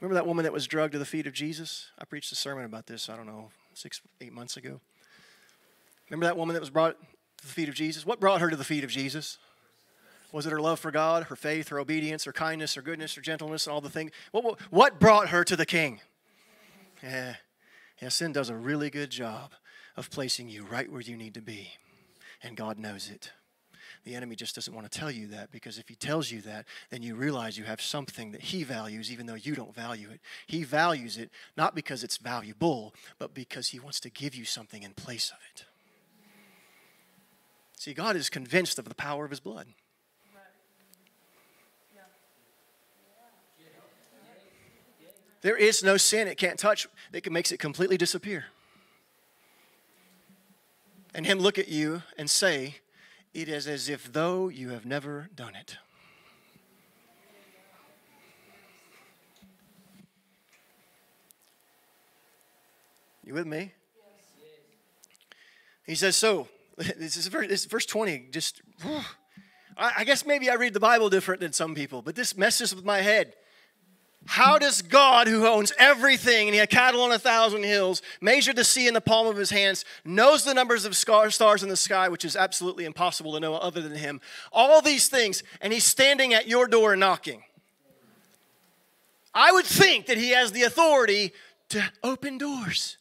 Remember 0.00 0.14
that 0.14 0.26
woman 0.26 0.44
that 0.44 0.52
was 0.52 0.66
drugged 0.66 0.92
to 0.92 0.98
the 0.98 1.06
feet 1.06 1.26
of 1.26 1.32
Jesus? 1.32 1.90
I 1.98 2.04
preached 2.04 2.30
a 2.32 2.36
sermon 2.36 2.64
about 2.64 2.86
this, 2.86 3.08
I 3.08 3.16
don't 3.16 3.26
know, 3.26 3.50
six, 3.74 4.00
eight 4.20 4.32
months 4.32 4.56
ago. 4.56 4.80
Remember 6.10 6.26
that 6.26 6.36
woman 6.36 6.54
that 6.54 6.60
was 6.60 6.70
brought 6.70 6.96
to 7.38 7.46
the 7.46 7.52
feet 7.52 7.68
of 7.68 7.74
Jesus? 7.74 8.04
What 8.04 8.20
brought 8.20 8.40
her 8.40 8.50
to 8.50 8.56
the 8.56 8.64
feet 8.64 8.84
of 8.84 8.90
Jesus? 8.90 9.38
Was 10.30 10.44
it 10.46 10.52
her 10.52 10.60
love 10.60 10.78
for 10.78 10.90
God, 10.90 11.24
her 11.24 11.36
faith, 11.36 11.68
her 11.68 11.80
obedience, 11.80 12.24
her 12.24 12.32
kindness, 12.32 12.74
her 12.74 12.82
goodness, 12.82 13.14
her 13.14 13.22
gentleness, 13.22 13.66
and 13.66 13.72
all 13.72 13.80
the 13.80 13.88
things? 13.88 14.10
What, 14.30 14.60
what 14.70 15.00
brought 15.00 15.30
her 15.30 15.42
to 15.44 15.56
the 15.56 15.66
king? 15.66 16.00
Yeah, 17.02 17.36
yeah, 18.02 18.08
sin 18.10 18.32
does 18.32 18.50
a 18.50 18.56
really 18.56 18.90
good 18.90 19.10
job 19.10 19.52
of 19.98 20.10
placing 20.10 20.48
you 20.48 20.64
right 20.64 20.90
where 20.90 21.00
you 21.00 21.16
need 21.16 21.34
to 21.34 21.42
be, 21.42 21.72
and 22.40 22.56
God 22.56 22.78
knows 22.78 23.10
it. 23.10 23.32
The 24.04 24.14
enemy 24.14 24.36
just 24.36 24.54
doesn't 24.54 24.72
want 24.72 24.88
to 24.88 24.98
tell 24.98 25.10
you 25.10 25.26
that 25.26 25.50
because 25.50 25.76
if 25.76 25.88
he 25.88 25.96
tells 25.96 26.30
you 26.30 26.40
that, 26.42 26.66
then 26.90 27.02
you 27.02 27.16
realize 27.16 27.58
you 27.58 27.64
have 27.64 27.82
something 27.82 28.30
that 28.30 28.40
he 28.40 28.62
values 28.62 29.10
even 29.10 29.26
though 29.26 29.34
you 29.34 29.56
don't 29.56 29.74
value 29.74 30.08
it. 30.10 30.20
He 30.46 30.62
values 30.62 31.18
it 31.18 31.30
not 31.56 31.74
because 31.74 32.04
it's 32.04 32.16
valuable, 32.16 32.94
but 33.18 33.34
because 33.34 33.68
he 33.68 33.80
wants 33.80 33.98
to 34.00 34.08
give 34.08 34.36
you 34.36 34.44
something 34.44 34.84
in 34.84 34.92
place 34.92 35.32
of 35.32 35.38
it. 35.52 35.64
See, 37.76 37.92
God 37.92 38.14
is 38.14 38.30
convinced 38.30 38.78
of 38.78 38.88
the 38.88 38.94
power 38.94 39.24
of 39.24 39.30
his 39.30 39.40
blood. 39.40 39.66
There 45.40 45.56
is 45.56 45.82
no 45.82 45.96
sin 45.96 46.28
it 46.28 46.36
can't 46.36 46.58
touch 46.58 46.86
that 47.10 47.30
makes 47.30 47.50
it 47.50 47.58
completely 47.58 47.96
disappear. 47.96 48.46
And 51.18 51.26
Him 51.26 51.40
look 51.40 51.58
at 51.58 51.66
you 51.66 52.04
and 52.16 52.30
say, 52.30 52.76
It 53.34 53.48
is 53.48 53.66
as 53.66 53.88
if 53.88 54.12
though 54.12 54.46
you 54.46 54.68
have 54.68 54.86
never 54.86 55.28
done 55.34 55.56
it. 55.56 55.76
You 63.24 63.34
with 63.34 63.48
me? 63.48 63.72
He 65.84 65.96
says, 65.96 66.16
So, 66.16 66.46
this 66.76 67.16
is 67.16 67.26
verse, 67.26 67.48
this 67.48 67.62
is 67.62 67.66
verse 67.66 67.84
20, 67.84 68.28
just, 68.30 68.62
whew, 68.82 69.00
I, 69.76 69.94
I 69.96 70.04
guess 70.04 70.24
maybe 70.24 70.48
I 70.48 70.54
read 70.54 70.72
the 70.72 70.78
Bible 70.78 71.10
different 71.10 71.40
than 71.40 71.52
some 71.52 71.74
people, 71.74 72.00
but 72.00 72.14
this 72.14 72.36
messes 72.36 72.72
with 72.72 72.84
my 72.84 72.98
head. 72.98 73.34
How 74.30 74.58
does 74.58 74.82
God, 74.82 75.26
who 75.26 75.46
owns 75.46 75.72
everything, 75.78 76.48
and 76.48 76.54
he 76.54 76.58
had 76.58 76.68
cattle 76.68 77.00
on 77.00 77.10
a 77.10 77.18
thousand 77.18 77.62
hills, 77.62 78.02
measured 78.20 78.56
the 78.56 78.62
sea 78.62 78.86
in 78.86 78.92
the 78.92 79.00
palm 79.00 79.26
of 79.26 79.38
his 79.38 79.48
hands, 79.48 79.86
knows 80.04 80.44
the 80.44 80.52
numbers 80.52 80.84
of 80.84 80.94
stars 80.94 81.62
in 81.62 81.70
the 81.70 81.76
sky, 81.76 82.10
which 82.10 82.26
is 82.26 82.36
absolutely 82.36 82.84
impossible 82.84 83.32
to 83.32 83.40
know 83.40 83.54
other 83.54 83.80
than 83.80 83.94
him, 83.94 84.20
all 84.52 84.82
these 84.82 85.08
things, 85.08 85.42
and 85.62 85.72
he's 85.72 85.84
standing 85.84 86.34
at 86.34 86.46
your 86.46 86.66
door 86.66 86.94
knocking? 86.94 87.42
I 89.32 89.50
would 89.50 89.64
think 89.64 90.04
that 90.06 90.18
he 90.18 90.32
has 90.32 90.52
the 90.52 90.64
authority 90.64 91.32
to 91.70 91.82
open 92.04 92.36
doors. 92.36 92.98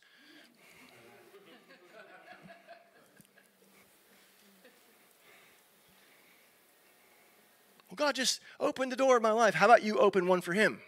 Well, 7.90 7.98
God 7.98 8.16
just 8.16 8.40
opened 8.62 8.94
the 8.94 8.96
door 8.96 9.18
of 9.18 9.24
my 9.24 9.32
life. 9.32 9.56
How 9.56 9.66
about 9.66 9.84
you 9.84 9.98
open 9.98 10.26
one 10.26 10.40
for 10.40 10.54
him? 10.54 10.80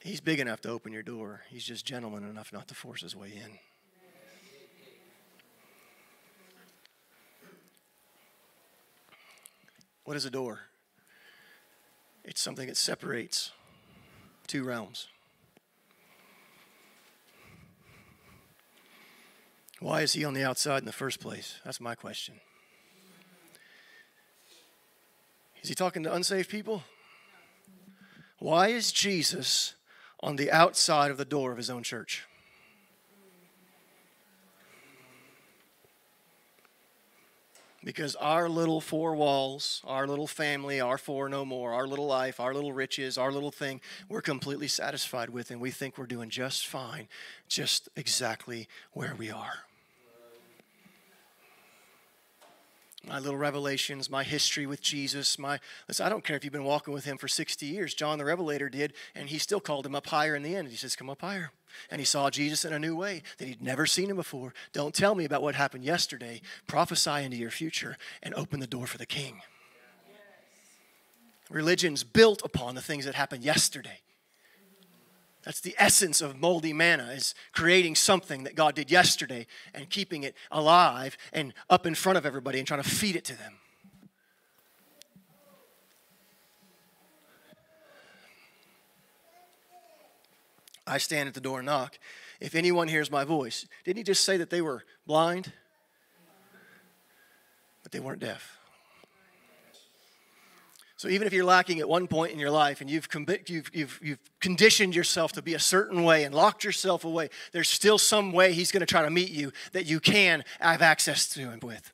He's 0.00 0.20
big 0.20 0.40
enough 0.40 0.60
to 0.62 0.70
open 0.70 0.92
your 0.92 1.02
door. 1.02 1.42
He's 1.50 1.64
just 1.64 1.84
gentleman 1.84 2.24
enough 2.24 2.52
not 2.52 2.68
to 2.68 2.74
force 2.74 3.02
his 3.02 3.16
way 3.16 3.32
in. 3.34 3.58
What 10.04 10.16
is 10.16 10.24
a 10.24 10.30
door? 10.30 10.60
It's 12.24 12.40
something 12.40 12.66
that 12.68 12.76
separates 12.76 13.50
two 14.46 14.64
realms. 14.64 15.08
Why 19.80 20.02
is 20.02 20.14
he 20.14 20.24
on 20.24 20.34
the 20.34 20.44
outside 20.44 20.78
in 20.78 20.86
the 20.86 20.92
first 20.92 21.20
place? 21.20 21.60
That's 21.64 21.80
my 21.80 21.94
question. 21.94 22.40
Is 25.62 25.68
he 25.68 25.74
talking 25.74 26.02
to 26.04 26.14
unsaved 26.14 26.48
people? 26.48 26.84
Why 28.38 28.68
is 28.68 28.92
Jesus 28.92 29.74
on 30.20 30.36
the 30.36 30.50
outside 30.50 31.10
of 31.10 31.16
the 31.16 31.24
door 31.24 31.52
of 31.52 31.56
his 31.56 31.70
own 31.70 31.82
church. 31.82 32.24
Because 37.84 38.16
our 38.16 38.48
little 38.48 38.80
four 38.80 39.14
walls, 39.14 39.80
our 39.86 40.06
little 40.06 40.26
family, 40.26 40.80
our 40.80 40.98
four 40.98 41.28
no 41.28 41.44
more, 41.44 41.72
our 41.72 41.86
little 41.86 42.06
life, 42.06 42.40
our 42.40 42.52
little 42.52 42.72
riches, 42.72 43.16
our 43.16 43.30
little 43.30 43.52
thing, 43.52 43.80
we're 44.08 44.20
completely 44.20 44.68
satisfied 44.68 45.30
with, 45.30 45.50
and 45.50 45.60
we 45.60 45.70
think 45.70 45.96
we're 45.96 46.06
doing 46.06 46.28
just 46.28 46.66
fine, 46.66 47.08
just 47.48 47.88
exactly 47.96 48.68
where 48.92 49.14
we 49.14 49.30
are. 49.30 49.67
My 53.06 53.18
little 53.18 53.38
revelations, 53.38 54.10
my 54.10 54.24
history 54.24 54.66
with 54.66 54.80
Jesus, 54.80 55.38
my 55.38 55.60
listen, 55.86 56.04
I 56.04 56.08
don't 56.08 56.24
care 56.24 56.36
if 56.36 56.44
you've 56.44 56.52
been 56.52 56.64
walking 56.64 56.92
with 56.92 57.04
him 57.04 57.16
for 57.16 57.28
60 57.28 57.64
years. 57.64 57.94
John 57.94 58.18
the 58.18 58.24
Revelator 58.24 58.68
did, 58.68 58.92
and 59.14 59.28
he 59.28 59.38
still 59.38 59.60
called 59.60 59.86
him 59.86 59.94
up 59.94 60.06
higher 60.06 60.34
in 60.34 60.42
the 60.42 60.56
end. 60.56 60.68
He 60.68 60.76
says, 60.76 60.96
Come 60.96 61.10
up 61.10 61.20
higher. 61.20 61.52
And 61.90 62.00
he 62.00 62.04
saw 62.04 62.30
Jesus 62.30 62.64
in 62.64 62.72
a 62.72 62.78
new 62.78 62.96
way 62.96 63.22
that 63.38 63.46
he'd 63.46 63.62
never 63.62 63.86
seen 63.86 64.10
him 64.10 64.16
before. 64.16 64.52
Don't 64.72 64.94
tell 64.94 65.14
me 65.14 65.24
about 65.24 65.42
what 65.42 65.54
happened 65.54 65.84
yesterday. 65.84 66.40
Prophesy 66.66 67.22
into 67.22 67.36
your 67.36 67.50
future 67.50 67.96
and 68.22 68.34
open 68.34 68.58
the 68.58 68.66
door 68.66 68.86
for 68.86 68.98
the 68.98 69.06
king. 69.06 69.42
Religion's 71.50 72.04
built 72.04 72.42
upon 72.44 72.74
the 72.74 72.82
things 72.82 73.04
that 73.04 73.14
happened 73.14 73.44
yesterday. 73.44 74.00
That's 75.44 75.60
the 75.60 75.74
essence 75.78 76.20
of 76.20 76.38
moldy 76.38 76.72
manna 76.72 77.12
is 77.12 77.34
creating 77.52 77.94
something 77.94 78.44
that 78.44 78.54
God 78.54 78.74
did 78.74 78.90
yesterday 78.90 79.46
and 79.72 79.88
keeping 79.88 80.22
it 80.24 80.34
alive 80.50 81.16
and 81.32 81.54
up 81.70 81.86
in 81.86 81.94
front 81.94 82.18
of 82.18 82.26
everybody 82.26 82.58
and 82.58 82.66
trying 82.66 82.82
to 82.82 82.88
feed 82.88 83.16
it 83.16 83.24
to 83.26 83.38
them. 83.38 83.54
I 90.86 90.98
stand 90.98 91.28
at 91.28 91.34
the 91.34 91.40
door 91.40 91.58
and 91.58 91.66
knock. 91.66 91.98
If 92.40 92.54
anyone 92.54 92.88
hears 92.88 93.10
my 93.10 93.24
voice, 93.24 93.66
didn't 93.84 93.98
he 93.98 94.04
just 94.04 94.24
say 94.24 94.36
that 94.38 94.50
they 94.50 94.62
were 94.62 94.84
blind? 95.06 95.52
But 97.82 97.92
they 97.92 98.00
weren't 98.00 98.20
deaf. 98.20 98.57
So 100.98 101.08
even 101.08 101.28
if 101.28 101.32
you're 101.32 101.44
lacking 101.44 101.78
at 101.78 101.88
one 101.88 102.08
point 102.08 102.32
in 102.32 102.40
your 102.40 102.50
life 102.50 102.80
and 102.80 102.90
you've, 102.90 103.06
you've, 103.46 103.70
you've, 103.72 104.00
you've 104.02 104.18
conditioned 104.40 104.96
yourself 104.96 105.30
to 105.34 105.42
be 105.42 105.54
a 105.54 105.58
certain 105.60 106.02
way 106.02 106.24
and 106.24 106.34
locked 106.34 106.64
yourself 106.64 107.04
away, 107.04 107.30
there's 107.52 107.68
still 107.68 107.98
some 107.98 108.32
way 108.32 108.52
He's 108.52 108.72
going 108.72 108.80
to 108.80 108.86
try 108.86 109.02
to 109.02 109.10
meet 109.10 109.30
you 109.30 109.52
that 109.70 109.86
you 109.86 110.00
can 110.00 110.42
have 110.58 110.82
access 110.82 111.28
to 111.28 111.40
Him 111.40 111.60
with. 111.62 111.92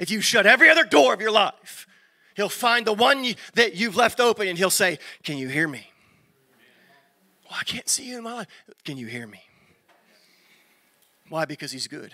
If 0.00 0.10
you 0.10 0.20
shut 0.20 0.44
every 0.44 0.68
other 0.68 0.82
door 0.82 1.14
of 1.14 1.20
your 1.20 1.30
life, 1.30 1.86
He'll 2.34 2.48
find 2.48 2.84
the 2.84 2.92
one 2.92 3.22
you, 3.22 3.36
that 3.54 3.76
you've 3.76 3.94
left 3.94 4.18
open 4.18 4.48
and 4.48 4.58
He'll 4.58 4.70
say, 4.70 4.98
Can 5.22 5.38
you 5.38 5.46
hear 5.46 5.68
me? 5.68 5.86
Well, 7.48 7.60
I 7.60 7.64
can't 7.64 7.88
see 7.88 8.08
you 8.08 8.18
in 8.18 8.24
my 8.24 8.34
life. 8.34 8.48
Can 8.84 8.96
you 8.96 9.06
hear 9.06 9.28
me? 9.28 9.42
Why? 11.28 11.44
Because 11.44 11.70
He's 11.70 11.86
good. 11.86 12.12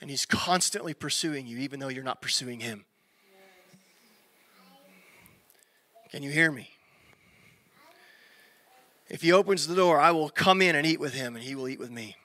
And 0.00 0.10
He's 0.10 0.26
constantly 0.26 0.92
pursuing 0.92 1.46
you, 1.46 1.58
even 1.58 1.78
though 1.78 1.86
you're 1.86 2.02
not 2.02 2.20
pursuing 2.20 2.58
Him. 2.58 2.84
Can 6.10 6.22
you 6.22 6.30
hear 6.30 6.50
me? 6.50 6.70
If 9.08 9.22
he 9.22 9.32
opens 9.32 9.66
the 9.66 9.74
door, 9.74 10.00
I 10.00 10.12
will 10.12 10.28
come 10.28 10.62
in 10.62 10.76
and 10.76 10.86
eat 10.86 11.00
with 11.00 11.14
him, 11.14 11.34
and 11.34 11.44
he 11.44 11.54
will 11.54 11.68
eat 11.68 11.78
with 11.78 11.90
me. 11.90 12.16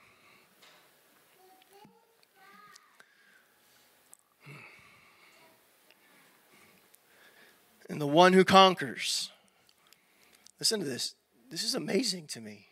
And 7.89 8.01
the 8.01 8.07
one 8.07 8.33
who 8.33 8.43
conquers. 8.43 9.31
Listen 10.59 10.79
to 10.79 10.85
this. 10.85 11.15
This 11.51 11.63
is 11.63 11.75
amazing 11.75 12.27
to 12.27 12.41
me. 12.41 12.67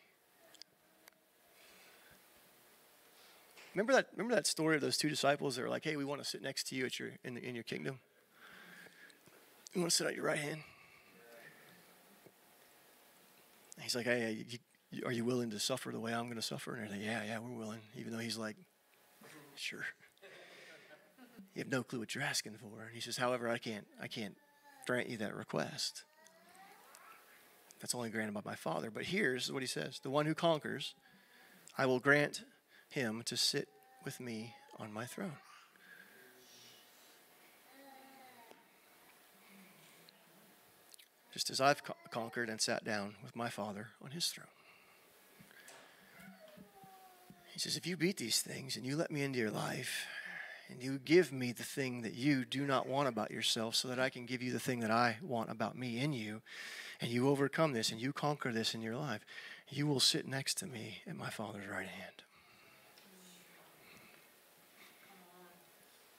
Remember 3.74 3.93
that, 3.93 4.07
remember 4.14 4.36
that 4.36 4.45
story 4.45 4.76
of 4.76 4.82
those 4.82 4.97
two 4.97 5.09
disciples 5.09 5.55
that 5.55 5.64
were 5.64 5.70
like, 5.70 5.84
hey, 5.84 5.95
we 5.95 6.05
want 6.05 6.22
to 6.22 6.28
sit 6.28 6.43
next 6.43 6.68
to 6.68 6.76
you 6.76 6.86
at 6.86 6.99
your, 6.99 7.09
in, 7.24 7.36
the, 7.36 7.47
in 7.47 7.55
your 7.55 7.64
kingdom? 7.64 7.99
We 9.74 9.82
want 9.82 9.91
to 9.91 9.97
sit 9.97 10.05
at 10.05 10.16
your 10.16 10.26
right 10.26 10.38
hand? 10.38 10.61
He's 13.82 13.95
like, 13.95 14.05
hey, 14.05 14.45
are 15.05 15.11
you 15.11 15.26
willing 15.26 15.49
to 15.51 15.59
suffer 15.59 15.91
the 15.91 15.99
way 15.99 16.13
I'm 16.13 16.26
going 16.26 16.36
to 16.36 16.41
suffer? 16.41 16.76
And 16.76 16.84
they're 16.84 16.97
like, 16.97 17.05
yeah, 17.05 17.24
yeah, 17.26 17.39
we're 17.39 17.57
willing. 17.57 17.80
Even 17.95 18.13
though 18.13 18.19
he's 18.19 18.38
like, 18.38 18.55
sure. 19.55 19.86
You 21.55 21.59
have 21.59 21.71
no 21.71 21.84
clue 21.84 21.99
what 21.99 22.15
you're 22.15 22.24
asking 22.24 22.53
for. 22.53 22.84
And 22.84 22.93
he 22.93 22.99
says, 22.99 23.17
however, 23.17 23.49
I 23.49 23.57
can't, 23.57 23.86
I 24.01 24.07
can't 24.07 24.36
grant 24.88 25.09
you 25.09 25.17
that 25.17 25.36
request. 25.36 26.03
That's 27.80 27.93
only 27.93 28.09
granted 28.09 28.34
by 28.34 28.41
my 28.45 28.55
Father. 28.55 28.89
But 28.89 29.03
here's 29.03 29.51
what 29.51 29.61
he 29.61 29.67
says 29.67 29.99
The 30.03 30.09
one 30.09 30.26
who 30.26 30.34
conquers, 30.34 30.95
I 31.78 31.86
will 31.86 31.99
grant 31.99 32.43
him 32.89 33.24
to 33.26 33.38
sit 33.38 33.67
with 34.05 34.19
me 34.19 34.53
on 34.80 34.91
my 34.93 35.05
throne. 35.05 35.38
Just 41.34 41.50
as 41.50 41.60
I've 41.60 41.82
conquered 42.12 42.48
and 42.48 42.62
sat 42.62 42.86
down 42.86 43.16
with 43.24 43.36
my 43.36 43.50
Father 43.50 43.88
on 44.04 44.12
his 44.12 44.28
throne. 44.28 44.48
He 47.52 47.60
says, 47.60 47.76
If 47.76 47.88
you 47.88 47.98
beat 47.98 48.18
these 48.18 48.42
things 48.42 48.78
and 48.78 48.86
you 48.86 48.96
let 48.96 49.12
me 49.12 49.24
into 49.24 49.40
your 49.40 49.52
life, 49.52 50.06
and 50.70 50.82
you 50.82 51.00
give 51.00 51.32
me 51.32 51.52
the 51.52 51.64
thing 51.64 52.02
that 52.02 52.14
you 52.14 52.46
do 52.46 52.66
not 52.66 52.88
want 52.88 53.08
about 53.08 53.32
yourself 53.32 53.76
so 53.76 53.88
that 53.88 54.00
I 54.00 54.10
can 54.10 54.26
give 54.26 54.42
you 54.42 54.52
the 54.52 54.60
thing 54.60 54.80
that 54.80 54.92
I 54.92 55.18
want 55.22 55.52
about 55.52 55.78
me 55.78 56.00
in 56.00 56.14
you, 56.14 56.42
and 57.02 57.12
you 57.12 57.30
overcome 57.30 57.74
this 57.74 57.92
and 57.92 58.02
you 58.02 58.14
conquer 58.14 58.52
this 58.52 58.74
in 58.74 58.82
your 58.82 58.96
life, 58.96 59.26
you 59.70 59.88
will 59.88 60.00
sit 60.00 60.28
next 60.28 60.58
to 60.60 60.66
me 60.66 61.00
at 61.08 61.16
my 61.16 61.30
Father's 61.30 61.68
right 61.68 61.88
hand. 61.88 62.24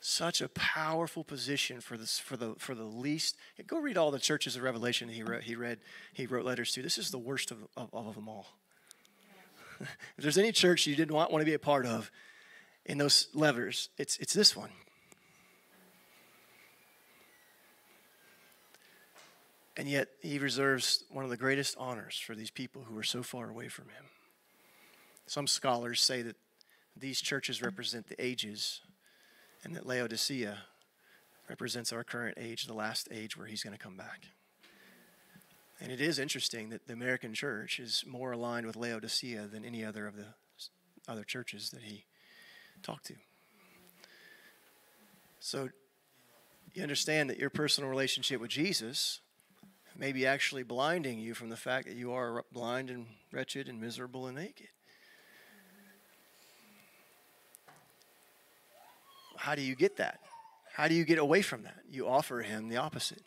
Such 0.07 0.42
a 0.42 0.50
powerful 0.50 1.24
position 1.24 1.80
for 1.80 1.96
this 1.96 2.18
for 2.18 2.36
the 2.36 2.57
for 2.59 2.74
the 2.74 2.84
least. 2.84 3.38
Go 3.66 3.78
read 3.78 3.96
all 3.96 4.11
the 4.11 4.18
churches 4.18 4.55
of 4.55 4.62
Revelation 4.62 5.09
he 5.09 5.22
wrote. 5.22 5.44
He 5.44 5.55
read. 5.55 5.78
He 6.12 6.26
wrote 6.26 6.44
letters 6.44 6.72
to. 6.72 6.82
This 6.82 6.98
is 6.98 7.11
the 7.11 7.16
worst 7.16 7.50
of, 7.50 7.57
of, 7.74 7.88
of 7.94 8.14
them 8.14 8.28
all. 8.28 8.48
if 9.80 9.88
there's 10.18 10.36
any 10.36 10.52
church 10.52 10.86
you 10.86 10.94
didn't 10.94 11.14
want, 11.14 11.32
want 11.32 11.40
to 11.40 11.46
be 11.46 11.55
a 11.55 11.59
part 11.59 11.86
of, 11.86 12.11
in 12.84 12.98
those 12.98 13.28
levers, 13.32 13.88
it's 13.96 14.18
it's 14.18 14.34
this 14.34 14.55
one. 14.55 14.68
And 19.78 19.88
yet, 19.88 20.09
he 20.20 20.38
reserves 20.38 21.05
one 21.09 21.24
of 21.24 21.30
the 21.30 21.38
greatest 21.38 21.76
honors 21.78 22.18
for 22.18 22.34
these 22.34 22.50
people 22.50 22.82
who 22.82 22.98
are 22.98 23.02
so 23.02 23.22
far 23.22 23.48
away 23.48 23.68
from 23.68 23.86
him. 23.86 24.05
Some 25.26 25.46
scholars 25.46 26.02
say 26.02 26.20
that 26.20 26.36
these 26.94 27.22
churches 27.22 27.62
represent 27.62 28.09
the 28.09 28.22
ages, 28.22 28.82
and 29.65 29.75
that 29.75 29.87
Laodicea 29.87 30.59
represents 31.49 31.93
our 31.93 32.05
current 32.05 32.39
age, 32.39 32.67
the 32.67 32.75
last 32.75 33.09
age 33.11 33.37
where 33.37 33.47
he's 33.47 33.62
going 33.62 33.77
to 33.77 33.83
come 33.83 33.97
back. 33.97 34.29
And 35.81 35.91
it 35.91 36.01
is 36.01 36.19
interesting 36.19 36.71
that 36.71 36.87
the 36.87 36.93
American 36.93 37.35
church 37.35 37.81
is 37.81 38.05
more 38.07 38.33
aligned 38.33 38.67
with 38.67 38.77
Laodicea 38.77 39.49
than 39.49 39.65
any 39.65 39.85
other 39.85 40.07
of 40.07 40.17
the 40.17 40.27
other 41.09 41.25
churches 41.25 41.71
that 41.71 41.83
he 41.83 42.05
talked 42.83 43.07
to. 43.07 43.15
So 45.41 45.69
you 46.73 46.83
understand 46.83 47.29
that 47.31 47.39
your 47.39 47.51
personal 47.51 47.91
relationship 47.91 48.41
with 48.41 48.51
Jesus 48.51 49.21
may 49.97 50.12
be 50.12 50.27
actually 50.27 50.62
blinding 50.62 51.19
you 51.19 51.35
from 51.35 51.51
the 51.51 51.57
fact 51.57 51.87
that 51.87 51.97
you 51.97 52.12
are 52.12 52.45
blind 52.53 52.91
and 52.91 53.07
wretched 53.31 53.69
and 53.69 53.81
miserable 53.81 54.27
and 54.27 54.37
naked. 54.37 54.69
How 59.37 59.55
do 59.55 59.62
you 59.62 59.74
get 59.74 59.97
that? 59.97 60.20
How 60.74 60.89
do 60.89 60.95
you 60.95 61.05
get 61.05 61.18
away 61.18 61.43
from 61.43 61.62
that? 61.62 61.80
You 61.91 62.09
offer 62.09 62.43
him 62.43 62.68
the 62.68 62.76
opposite. 62.76 63.22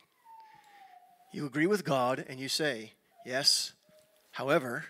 You 1.33 1.45
agree 1.45 1.67
with 1.67 1.85
God 1.85 2.25
and 2.27 2.39
you 2.39 2.49
say, 2.49 2.93
Yes, 3.25 3.73
however, 4.31 4.85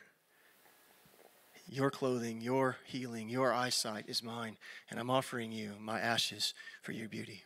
your 1.70 1.90
clothing, 1.90 2.42
your 2.42 2.78
healing, 2.86 3.30
your 3.30 3.54
eyesight 3.54 4.06
is 4.08 4.24
mine, 4.24 4.58
and 4.90 5.00
I'm 5.00 5.10
offering 5.10 5.52
you 5.52 5.74
my 5.80 6.00
ashes 6.00 6.54
for 6.82 6.92
your 6.92 7.10
beauty. 7.10 7.44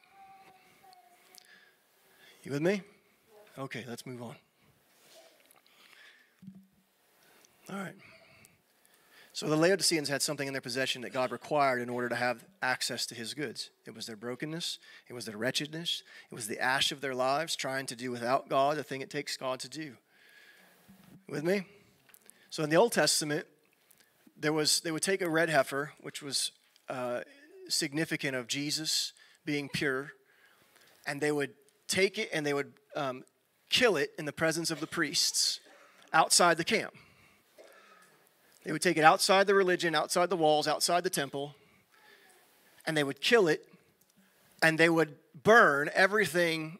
You 2.43 2.51
with 2.51 2.61
me? 2.61 2.81
Okay, 3.57 3.85
let's 3.87 4.05
move 4.05 4.21
on. 4.21 4.35
All 7.71 7.77
right. 7.77 7.95
So 9.33 9.47
the 9.47 9.55
Laodiceans 9.55 10.09
had 10.09 10.21
something 10.21 10.47
in 10.47 10.53
their 10.53 10.61
possession 10.61 11.01
that 11.03 11.13
God 11.13 11.31
required 11.31 11.81
in 11.81 11.89
order 11.89 12.09
to 12.09 12.15
have 12.15 12.43
access 12.61 13.05
to 13.07 13.15
his 13.15 13.33
goods. 13.33 13.69
It 13.85 13.95
was 13.95 14.05
their 14.05 14.17
brokenness, 14.17 14.77
it 15.07 15.13
was 15.13 15.25
their 15.25 15.37
wretchedness, 15.37 16.03
it 16.29 16.35
was 16.35 16.47
the 16.47 16.59
ash 16.59 16.91
of 16.91 16.99
their 16.99 17.15
lives 17.15 17.55
trying 17.55 17.85
to 17.87 17.95
do 17.95 18.11
without 18.11 18.49
God 18.49 18.75
the 18.75 18.83
thing 18.83 18.99
it 19.01 19.09
takes 19.09 19.37
God 19.37 19.59
to 19.61 19.69
do. 19.69 19.93
With 21.29 21.43
me? 21.43 21.63
So 22.49 22.63
in 22.63 22.69
the 22.69 22.75
Old 22.75 22.91
Testament, 22.91 23.47
there 24.37 24.51
was 24.51 24.81
they 24.81 24.91
would 24.91 25.03
take 25.03 25.21
a 25.21 25.29
red 25.29 25.49
heifer, 25.49 25.93
which 26.01 26.21
was 26.21 26.51
uh, 26.89 27.21
significant 27.69 28.35
of 28.35 28.47
Jesus 28.47 29.13
being 29.45 29.69
pure, 29.69 30.11
and 31.07 31.21
they 31.21 31.31
would 31.31 31.53
take 31.87 32.17
it 32.17 32.29
and 32.33 32.45
they 32.45 32.53
would 32.53 32.73
um, 32.97 33.23
kill 33.69 33.95
it 33.95 34.11
in 34.19 34.25
the 34.25 34.33
presence 34.33 34.71
of 34.71 34.81
the 34.81 34.87
priests 34.87 35.61
outside 36.11 36.57
the 36.57 36.65
camp. 36.65 36.93
They 38.63 38.71
would 38.71 38.81
take 38.81 38.97
it 38.97 39.03
outside 39.03 39.47
the 39.47 39.55
religion, 39.55 39.95
outside 39.95 40.29
the 40.29 40.37
walls, 40.37 40.67
outside 40.67 41.03
the 41.03 41.09
temple, 41.09 41.55
and 42.85 42.95
they 42.95 43.03
would 43.03 43.21
kill 43.21 43.47
it, 43.47 43.67
and 44.61 44.77
they 44.77 44.89
would 44.89 45.15
burn 45.43 45.89
everything, 45.93 46.77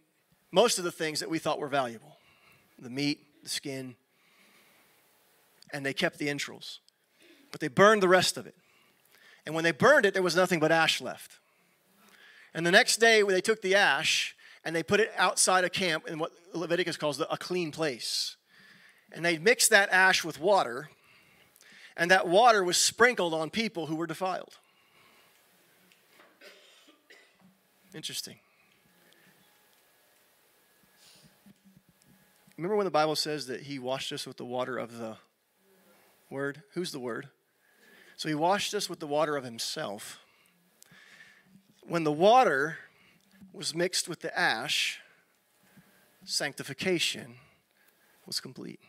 most 0.51 0.77
of 0.77 0.83
the 0.83 0.91
things 0.91 1.19
that 1.19 1.29
we 1.29 1.39
thought 1.39 1.59
were 1.59 1.67
valuable 1.67 2.17
the 2.79 2.89
meat, 2.89 3.19
the 3.43 3.49
skin, 3.49 3.95
and 5.71 5.85
they 5.85 5.93
kept 5.93 6.17
the 6.17 6.29
entrails. 6.29 6.79
But 7.51 7.61
they 7.61 7.67
burned 7.67 8.01
the 8.01 8.07
rest 8.07 8.37
of 8.37 8.47
it. 8.47 8.55
And 9.45 9.53
when 9.53 9.63
they 9.63 9.71
burned 9.71 10.05
it, 10.05 10.13
there 10.13 10.23
was 10.23 10.35
nothing 10.35 10.59
but 10.59 10.71
ash 10.71 10.99
left. 10.99 11.39
And 12.55 12.65
the 12.65 12.71
next 12.71 12.97
day, 12.97 13.21
when 13.21 13.35
they 13.35 13.41
took 13.41 13.61
the 13.61 13.75
ash 13.75 14.35
and 14.63 14.75
they 14.75 14.83
put 14.83 14.99
it 14.99 15.11
outside 15.15 15.63
a 15.63 15.69
camp 15.69 16.07
in 16.07 16.19
what 16.19 16.31
Leviticus 16.53 16.97
calls 16.97 17.19
a 17.19 17.37
clean 17.37 17.71
place. 17.71 18.35
And 19.11 19.23
they 19.23 19.37
mixed 19.37 19.69
that 19.69 19.89
ash 19.91 20.23
with 20.23 20.39
water, 20.39 20.89
and 21.97 22.11
that 22.11 22.27
water 22.27 22.63
was 22.63 22.77
sprinkled 22.77 23.33
on 23.33 23.49
people 23.49 23.87
who 23.87 23.95
were 23.95 24.07
defiled. 24.07 24.57
Interesting. 27.93 28.37
Remember 32.57 32.75
when 32.75 32.85
the 32.85 32.91
Bible 32.91 33.15
says 33.15 33.47
that 33.47 33.61
he 33.61 33.79
washed 33.79 34.11
us 34.11 34.27
with 34.27 34.37
the 34.37 34.45
water 34.45 34.77
of 34.77 34.97
the 34.97 35.17
Word? 36.29 36.61
Who's 36.73 36.91
the 36.91 36.99
Word? 36.99 37.29
So 38.15 38.29
he 38.29 38.35
washed 38.35 38.73
us 38.73 38.87
with 38.89 38.99
the 38.99 39.07
water 39.07 39.35
of 39.35 39.43
himself. 39.43 40.19
When 41.81 42.03
the 42.03 42.11
water 42.11 42.77
was 43.51 43.73
mixed 43.73 44.07
with 44.07 44.21
the 44.21 44.37
ash, 44.37 44.99
sanctification 46.23 47.35
was 48.25 48.39
complete. 48.39 48.79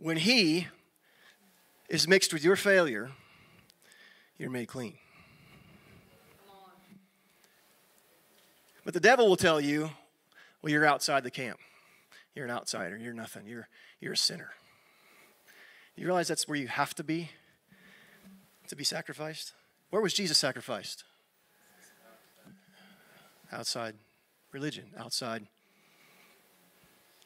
When 0.00 0.16
He 0.16 0.66
is 1.88 2.08
mixed 2.08 2.32
with 2.32 2.42
your 2.42 2.56
failure, 2.56 3.10
you're 4.38 4.50
made 4.50 4.66
clean. 4.66 4.94
But 8.84 8.94
the 8.94 9.00
devil 9.00 9.28
will 9.28 9.36
tell 9.36 9.60
you, 9.60 9.90
well, 10.62 10.72
you're 10.72 10.86
outside 10.86 11.22
the 11.22 11.30
camp. 11.30 11.58
You're 12.34 12.46
an 12.46 12.50
outsider. 12.50 12.96
You're 12.96 13.12
nothing. 13.12 13.46
You're, 13.46 13.68
you're 14.00 14.14
a 14.14 14.16
sinner. 14.16 14.50
You 15.96 16.06
realize 16.06 16.28
that's 16.28 16.48
where 16.48 16.56
you 16.56 16.68
have 16.68 16.94
to 16.94 17.04
be 17.04 17.30
to 18.70 18.76
be 18.76 18.84
sacrificed? 18.84 19.52
Where 19.90 20.00
was 20.00 20.14
Jesus 20.14 20.38
sacrificed? 20.38 21.04
Outside 23.52 23.96
religion, 24.52 24.84
outside 24.96 25.46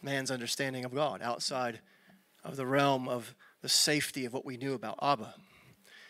man's 0.02 0.30
understanding 0.30 0.86
of 0.86 0.94
God, 0.94 1.20
outside 1.22 1.80
of 2.44 2.56
the 2.56 2.66
realm 2.66 3.08
of 3.08 3.34
the 3.62 3.68
safety 3.68 4.24
of 4.24 4.32
what 4.32 4.44
we 4.44 4.56
knew 4.56 4.74
about 4.74 4.98
Abba. 5.00 5.34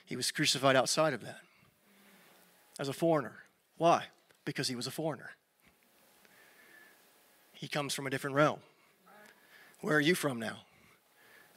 He 0.04 0.16
was 0.16 0.30
crucified 0.30 0.76
outside 0.76 1.14
of 1.14 1.22
that 1.22 1.38
as 2.78 2.88
a 2.88 2.92
foreigner. 2.92 3.44
Why? 3.76 4.06
Because 4.44 4.68
he 4.68 4.74
was 4.74 4.86
a 4.86 4.90
foreigner. 4.90 5.30
He 7.52 7.68
comes 7.68 7.94
from 7.94 8.06
a 8.06 8.10
different 8.10 8.36
realm. 8.36 8.58
Where 9.80 9.96
are 9.96 10.00
you 10.00 10.14
from 10.14 10.38
now? 10.38 10.58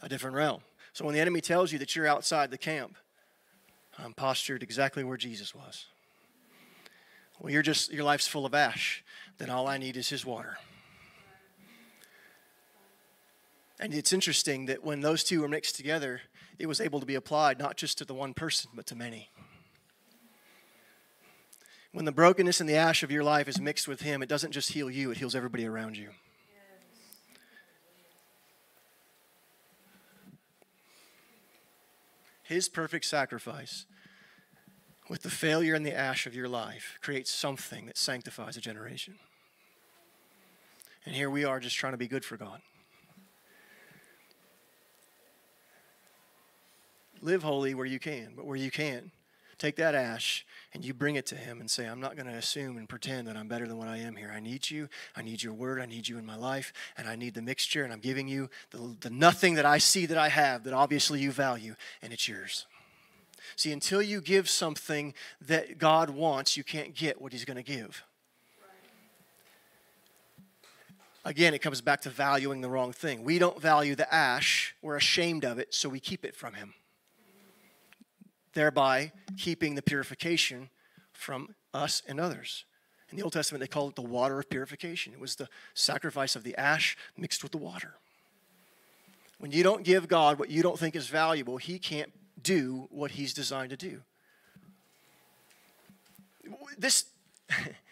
A 0.01 0.09
different 0.09 0.35
realm. 0.35 0.61
So 0.93 1.05
when 1.05 1.13
the 1.13 1.19
enemy 1.19 1.41
tells 1.41 1.71
you 1.71 1.79
that 1.79 1.95
you're 1.95 2.07
outside 2.07 2.51
the 2.51 2.57
camp, 2.57 2.95
I'm 3.97 4.13
postured 4.13 4.63
exactly 4.63 5.03
where 5.03 5.17
Jesus 5.17 5.55
was. 5.55 5.85
Well, 7.39 7.51
you're 7.51 7.61
just 7.61 7.91
your 7.91 8.03
life's 8.03 8.27
full 8.27 8.45
of 8.45 8.53
ash. 8.53 9.03
Then 9.37 9.49
all 9.49 9.67
I 9.67 9.77
need 9.77 9.97
is 9.97 10.09
his 10.09 10.25
water. 10.25 10.57
And 13.79 13.93
it's 13.93 14.11
interesting 14.11 14.65
that 14.65 14.83
when 14.83 15.01
those 15.01 15.23
two 15.23 15.41
were 15.41 15.47
mixed 15.47 15.75
together, 15.75 16.21
it 16.57 16.65
was 16.65 16.81
able 16.81 16.99
to 16.99 17.05
be 17.05 17.15
applied 17.15 17.59
not 17.59 17.77
just 17.77 17.97
to 17.99 18.05
the 18.05 18.13
one 18.13 18.33
person, 18.33 18.71
but 18.73 18.87
to 18.87 18.95
many. 18.95 19.29
When 21.91 22.05
the 22.05 22.11
brokenness 22.11 22.59
and 22.59 22.69
the 22.69 22.75
ash 22.75 23.03
of 23.03 23.11
your 23.11 23.23
life 23.23 23.47
is 23.47 23.59
mixed 23.59 23.87
with 23.87 24.01
Him, 24.01 24.21
it 24.21 24.29
doesn't 24.29 24.51
just 24.51 24.71
heal 24.71 24.89
you, 24.89 25.11
it 25.11 25.17
heals 25.17 25.35
everybody 25.35 25.65
around 25.65 25.97
you. 25.97 26.09
His 32.43 32.69
perfect 32.69 33.05
sacrifice 33.05 33.85
with 35.09 35.21
the 35.21 35.29
failure 35.29 35.75
and 35.75 35.85
the 35.85 35.93
ash 35.93 36.25
of 36.25 36.33
your 36.33 36.47
life 36.47 36.97
creates 37.01 37.29
something 37.29 37.85
that 37.87 37.97
sanctifies 37.97 38.57
a 38.57 38.61
generation. 38.61 39.15
And 41.05 41.13
here 41.15 41.29
we 41.29 41.43
are 41.45 41.59
just 41.59 41.75
trying 41.75 41.93
to 41.93 41.97
be 41.97 42.07
good 42.07 42.23
for 42.23 42.37
God. 42.37 42.61
Live 47.21 47.43
holy 47.43 47.73
where 47.73 47.85
you 47.85 47.99
can, 47.99 48.33
but 48.35 48.45
where 48.45 48.57
you 48.57 48.71
can't, 48.71 49.11
take 49.57 49.75
that 49.77 49.95
ash 49.95 50.45
and 50.73 50.85
you 50.85 50.93
bring 50.93 51.15
it 51.15 51.25
to 51.27 51.35
Him 51.35 51.59
and 51.59 51.69
say, 51.69 51.85
I'm 51.85 51.99
not 51.99 52.15
going 52.15 52.27
to 52.27 52.33
assume 52.33 52.77
and 52.77 52.87
pretend 52.87 53.27
that 53.27 53.35
I'm 53.35 53.47
better 53.47 53.67
than 53.67 53.77
what 53.77 53.87
I 53.87 53.97
am 53.97 54.15
here. 54.15 54.31
I 54.33 54.39
need 54.39 54.69
you. 54.69 54.89
I 55.15 55.21
need 55.21 55.41
your 55.41 55.53
word. 55.53 55.81
I 55.81 55.85
need 55.85 56.07
you 56.07 56.17
in 56.17 56.25
my 56.25 56.35
life. 56.35 56.73
And 56.97 57.07
I 57.07 57.15
need 57.15 57.33
the 57.33 57.41
mixture. 57.41 57.83
And 57.83 57.91
I'm 57.91 57.99
giving 57.99 58.27
you 58.27 58.49
the, 58.71 58.95
the 58.99 59.09
nothing 59.09 59.55
that 59.55 59.65
I 59.65 59.77
see 59.79 60.05
that 60.05 60.17
I 60.17 60.29
have 60.29 60.63
that 60.65 60.73
obviously 60.73 61.19
you 61.19 61.31
value, 61.31 61.75
and 62.01 62.13
it's 62.13 62.27
yours. 62.27 62.65
See, 63.55 63.71
until 63.71 64.01
you 64.01 64.21
give 64.21 64.49
something 64.49 65.13
that 65.47 65.77
God 65.77 66.09
wants, 66.09 66.57
you 66.57 66.63
can't 66.63 66.93
get 66.93 67.21
what 67.21 67.31
He's 67.31 67.45
going 67.45 67.57
to 67.57 67.63
give. 67.63 68.03
Again, 71.23 71.53
it 71.53 71.59
comes 71.59 71.81
back 71.81 72.01
to 72.01 72.09
valuing 72.09 72.61
the 72.61 72.69
wrong 72.69 72.93
thing. 72.93 73.23
We 73.23 73.37
don't 73.37 73.61
value 73.61 73.95
the 73.95 74.13
ash, 74.13 74.75
we're 74.81 74.95
ashamed 74.95 75.43
of 75.43 75.59
it, 75.59 75.73
so 75.73 75.89
we 75.89 75.99
keep 75.99 76.23
it 76.23 76.35
from 76.35 76.53
Him 76.53 76.73
thereby 78.57 79.11
keeping 79.37 79.75
the 79.75 79.83
purification 79.83 80.71
from 81.13 81.53
us 81.75 82.01
and 82.07 82.19
others. 82.19 82.65
In 83.11 83.15
the 83.15 83.23
Old 83.23 83.33
Testament, 83.33 83.61
they 83.61 83.67
called 83.67 83.91
it 83.91 83.95
the 83.95 84.01
water 84.01 84.39
of 84.39 84.49
purification. 84.49 85.13
It 85.13 85.19
was 85.19 85.35
the 85.35 85.47
sacrifice 85.75 86.35
of 86.35 86.43
the 86.43 86.55
ash 86.57 86.97
mixed 87.15 87.43
with 87.43 87.51
the 87.51 87.59
water. 87.59 87.93
When 89.37 89.51
you 89.51 89.61
don't 89.61 89.83
give 89.83 90.07
God 90.07 90.39
what 90.39 90.49
you 90.49 90.63
don't 90.63 90.79
think 90.79 90.95
is 90.95 91.07
valuable, 91.07 91.57
He 91.57 91.77
can't 91.77 92.11
do 92.41 92.87
what 92.89 93.11
He's 93.11 93.31
designed 93.31 93.69
to 93.69 93.77
do. 93.77 94.01
This, 96.79 97.05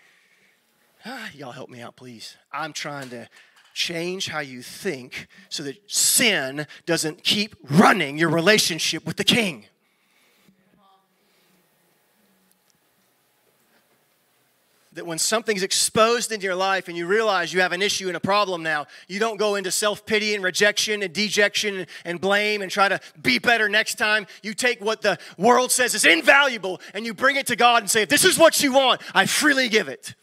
y'all 1.36 1.52
help 1.52 1.70
me 1.70 1.80
out, 1.80 1.96
please. 1.96 2.38
I'm 2.52 2.74
trying 2.74 3.10
to 3.10 3.30
change 3.76 4.30
how 4.30 4.40
you 4.40 4.64
think 4.64 5.28
so 5.48 5.62
that 5.62 5.92
sin 5.92 6.66
doesn't 6.88 7.24
keep 7.24 7.56
running 7.70 8.18
your 8.18 8.30
relationship 8.30 9.06
with 9.06 9.18
the 9.18 9.24
King. 9.24 9.66
That 14.96 15.06
when 15.06 15.18
something's 15.18 15.62
exposed 15.62 16.32
into 16.32 16.46
your 16.46 16.56
life 16.56 16.88
and 16.88 16.98
you 16.98 17.06
realize 17.06 17.54
you 17.54 17.60
have 17.60 17.74
an 17.74 17.82
issue 17.82 18.08
and 18.08 18.16
a 18.16 18.20
problem 18.20 18.64
now, 18.64 18.88
you 19.08 19.20
don't 19.20 19.38
go 19.38 19.56
into 19.56 19.70
self 19.70 20.06
pity 20.06 20.34
and 20.34 20.44
rejection 20.44 21.04
and 21.04 21.14
dejection 21.14 21.86
and 22.06 22.20
blame 22.20 22.62
and 22.62 22.72
try 22.72 22.88
to 22.88 23.00
be 23.22 23.38
better 23.38 23.68
next 23.70 23.96
time. 23.96 24.26
You 24.42 24.54
take 24.54 24.82
what 24.82 25.02
the 25.02 25.20
world 25.38 25.72
says 25.72 25.94
is 25.96 26.06
invaluable 26.06 26.82
and 26.94 27.06
you 27.06 27.14
bring 27.14 27.36
it 27.36 27.48
to 27.48 27.58
God 27.58 27.84
and 27.84 27.92
say, 27.92 28.04
If 28.04 28.10
this 28.10 28.24
is 28.24 28.40
what 28.40 28.64
you 28.64 28.74
want, 28.74 29.02
I 29.14 29.26
freely 29.26 29.70
give 29.70 29.90
it. 29.90 30.16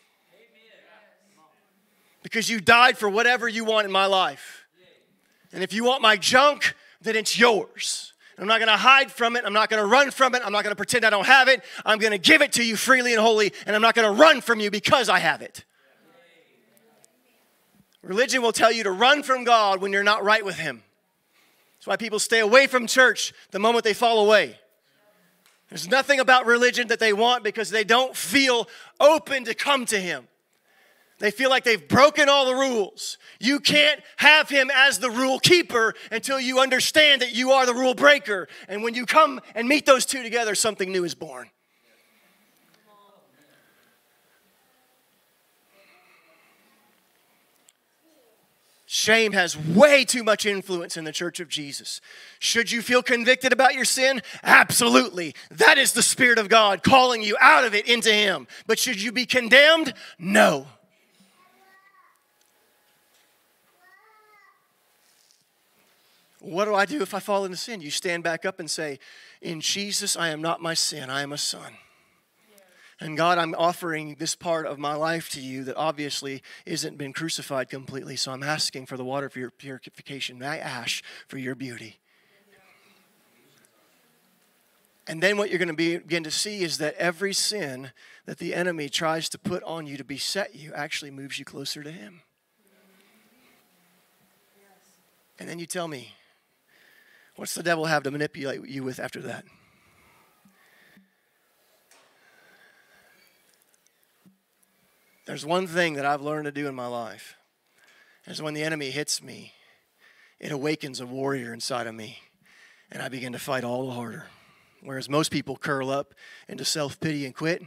Because 2.23 2.49
you 2.49 2.61
died 2.61 2.97
for 2.97 3.09
whatever 3.09 3.49
you 3.49 3.65
want 3.65 3.85
in 3.85 3.93
my 3.93 4.07
life. 4.07 4.65
And 5.53 5.63
if 5.63 5.73
you 5.73 5.85
want 5.85 6.01
my 6.01 6.17
junk, 6.17 6.75
then 7.03 7.15
it's 7.15 7.39
yours. 7.39 8.12
I'm 8.39 8.47
not 8.47 8.59
going 8.59 8.69
to 8.69 8.77
hide 8.77 9.13
from 9.13 9.37
it. 9.37 9.45
I'm 9.45 9.53
not 9.53 9.69
going 9.69 9.83
to 9.83 9.87
run 9.87 10.11
from 10.11 10.35
it. 10.35 10.43
I'm 10.45 10.53
not 10.53 10.65
going 10.65 10.73
to 10.73 10.77
pretend 10.77 11.05
I 11.05 11.11
don't 11.11 11.27
have 11.27 11.49
it. 11.49 11.63
I'm 11.85 11.99
going 11.99 12.13
to 12.13 12.19
give 12.19 12.43
it 12.43 12.53
to 12.53 12.65
you 12.65 12.77
freely 12.77 13.13
and 13.13 13.21
wholly, 13.21 13.53
and 13.67 13.77
I'm 13.77 13.83
not 13.83 13.95
going 13.95 14.13
to 14.13 14.21
run 14.21 14.41
from 14.41 14.61
you 14.61 14.71
because 14.71 15.09
I 15.09 15.19
have 15.19 15.43
it. 15.43 15.65
Religion 18.03 18.43
will 18.43 18.53
tell 18.53 18.73
you 18.73 18.83
to 18.85 18.91
run 18.91 19.23
from 19.23 19.45
God 19.45 19.81
when 19.81 19.93
you're 19.93 20.03
not 20.03 20.25
right 20.25 20.45
with 20.45 20.59
Him. 20.59 20.83
That's 21.79 21.87
why 21.87 21.97
people 21.97 22.19
stay 22.19 22.41
away 22.41 22.67
from 22.67 22.87
church 22.87 23.33
the 23.51 23.59
moment 23.59 23.85
they 23.85 23.95
fall 23.95 24.25
away. 24.25 24.59
There's 25.69 25.89
nothing 25.89 26.21
about 26.21 26.47
religion 26.47 26.89
that 26.89 26.99
they 26.99 27.13
want 27.13 27.45
because 27.45 27.71
they 27.71 27.85
don't 27.85 28.17
feel 28.17 28.69
open 29.01 29.45
to 29.45 29.55
come 29.55 29.87
to 29.87 29.99
Him. 29.99 30.27
They 31.23 31.31
feel 31.31 31.51
like 31.51 31.63
they've 31.63 31.89
broken 31.89 32.29
all 32.29 32.47
the 32.47 32.55
rules. 32.57 33.17
You 33.39 33.61
can't 33.61 34.01
have 34.17 34.49
him 34.49 34.73
as 34.75 34.99
the 34.99 35.09
rule 35.09 35.39
keeper 35.39 35.95
until 36.11 36.41
you 36.41 36.59
understand 36.59 37.23
that 37.23 37.33
you 37.33 37.53
are 37.53 37.65
the 37.65 37.73
rule 37.73 37.95
breaker. 37.95 38.49
And 38.67 38.83
when 38.83 38.95
you 38.95 39.07
come 39.07 39.41
and 39.55 39.69
meet 39.69 39.87
those 39.87 40.05
two 40.05 40.25
together, 40.25 40.57
something 40.57 40.91
new 40.91 41.05
is 41.05 41.15
born. 41.15 41.49
Shame 48.87 49.31
has 49.31 49.57
way 49.57 50.05
too 50.05 50.25
much 50.25 50.45
influence 50.45 50.97
in 50.97 51.05
the 51.05 51.13
church 51.13 51.39
of 51.39 51.49
Jesus. 51.49 52.01
Should 52.41 52.73
you 52.73 52.83
feel 52.83 53.01
convicted 53.01 53.53
about 53.53 53.75
your 53.75 53.85
sin? 53.85 54.23
Absolutely. 54.43 55.37
That 55.53 55.79
is 55.79 55.93
the 55.93 56.03
Spirit 56.03 56.39
of 56.39 56.49
God 56.49 56.83
calling 56.83 57.23
you 57.23 57.37
out 57.41 57.63
of 57.63 57.77
it 57.77 57.87
into 57.87 58.13
Him. 58.13 58.49
But 58.67 58.81
should 58.81 59.01
you 59.01 59.13
be 59.13 59.25
condemned? 59.25 59.95
No. 60.19 60.67
What 66.43 66.65
do 66.65 66.75
I 66.75 66.87
do 66.87 67.01
if 67.03 67.15
I 67.15 67.21
fall 67.21 67.45
into 67.45 67.57
sin? 67.57 67.81
You 67.81 67.93
stand 67.93 68.25
back 68.25 68.45
up 68.45 68.59
and 68.59 68.69
say, 68.69 68.99
In 69.41 69.61
Jesus, 69.61 70.17
I 70.17 70.31
am 70.31 70.43
not 70.43 70.61
my 70.61 70.75
sin, 70.75 71.09
I 71.09 71.23
am 71.23 71.33
a 71.33 71.39
son. 71.39 71.75
And 72.99 73.17
God, 73.17 73.39
I'm 73.39 73.55
offering 73.57 74.17
this 74.19 74.35
part 74.35 74.67
of 74.67 74.79
my 74.79 74.95
life 74.95 75.31
to 75.31 75.41
you 75.41 75.65
that 75.65 75.77
obviously 75.77 76.43
isn't 76.67 76.99
been 76.99 77.13
crucified 77.13 77.69
completely. 77.69 78.17
So 78.17 78.33
I'm 78.33 78.43
asking 78.43 78.87
for 78.87 78.97
the 78.97 79.05
water 79.05 79.29
for 79.29 79.39
your 79.39 79.51
purification, 79.51 80.39
my 80.39 80.59
ash 80.59 81.03
for 81.29 81.39
your 81.39 81.55
beauty. 81.55 81.99
And 85.09 85.23
then 85.23 85.37
what 85.37 85.51
you're 85.51 85.59
going 85.59 85.69
to 85.69 85.75
begin 85.75 86.25
to 86.25 86.31
see 86.31 86.63
is 86.63 86.79
that 86.79 86.95
every 86.95 87.33
sin 87.33 87.91
that 88.27 88.39
the 88.39 88.55
enemy 88.55 88.89
tries 88.89 89.29
to 89.31 89.39
put 89.39 89.63
on 89.65 89.87
you 89.87 89.97
to 89.97 90.05
beset 90.05 90.55
you 90.55 90.73
actually 90.75 91.11
moves 91.11 91.39
you 91.39 91.45
closer 91.45 91.83
to 91.83 91.91
him. 91.91 92.23
And 95.41 95.49
then 95.49 95.59
you 95.59 95.67
tell 95.67 95.89
me, 95.89 96.13
What's 97.37 97.55
the 97.55 97.63
devil 97.63 97.87
have 97.87 98.03
to 98.03 98.11
manipulate 98.11 98.67
you 98.69 98.85
with 98.85 99.01
after 99.01 99.21
that? 99.23 99.45
There's 105.27 105.47
one 105.47 105.67
thing 105.67 105.95
that 105.95 106.05
I've 106.05 106.21
learned 106.21 106.47
to 106.47 106.53
do 106.53 106.67
in 106.67 106.75
my 106.75 106.87
life. 106.87 107.37
Is 108.27 108.43
when 108.43 108.55
the 108.55 108.63
enemy 108.63 108.91
hits 108.91 109.23
me, 109.23 109.53
it 110.39 110.53
awakens 110.53 111.01
a 111.01 111.07
warrior 111.07 111.53
inside 111.53 111.87
of 111.87 111.95
me, 111.95 112.19
and 112.91 113.03
I 113.03 113.09
begin 113.09 113.33
to 113.33 113.39
fight 113.39 113.65
all 113.65 113.87
the 113.87 113.95
harder. 113.95 114.27
Whereas 114.81 115.09
most 115.09 115.33
people 115.33 115.57
curl 115.57 115.91
up 115.91 116.15
into 116.49 116.65
self 116.65 117.01
pity 117.01 117.25
and 117.25 117.35
quit, 117.35 117.63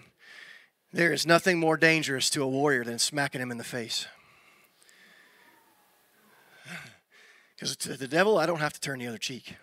there 0.94 1.12
is 1.12 1.26
nothing 1.26 1.60
more 1.60 1.76
dangerous 1.76 2.30
to 2.32 2.44
a 2.44 2.48
warrior 2.48 2.84
than 2.84 3.00
smacking 3.00 3.42
him 3.42 3.52
in 3.52 3.58
the 3.58 3.64
face. 3.64 4.08
Because 7.56 7.76
to 7.78 7.96
the 7.96 8.08
devil, 8.08 8.38
I 8.38 8.46
don't 8.46 8.60
have 8.60 8.74
to 8.74 8.80
turn 8.80 9.00
the 9.00 9.08
other 9.08 9.18
cheek. 9.18 9.56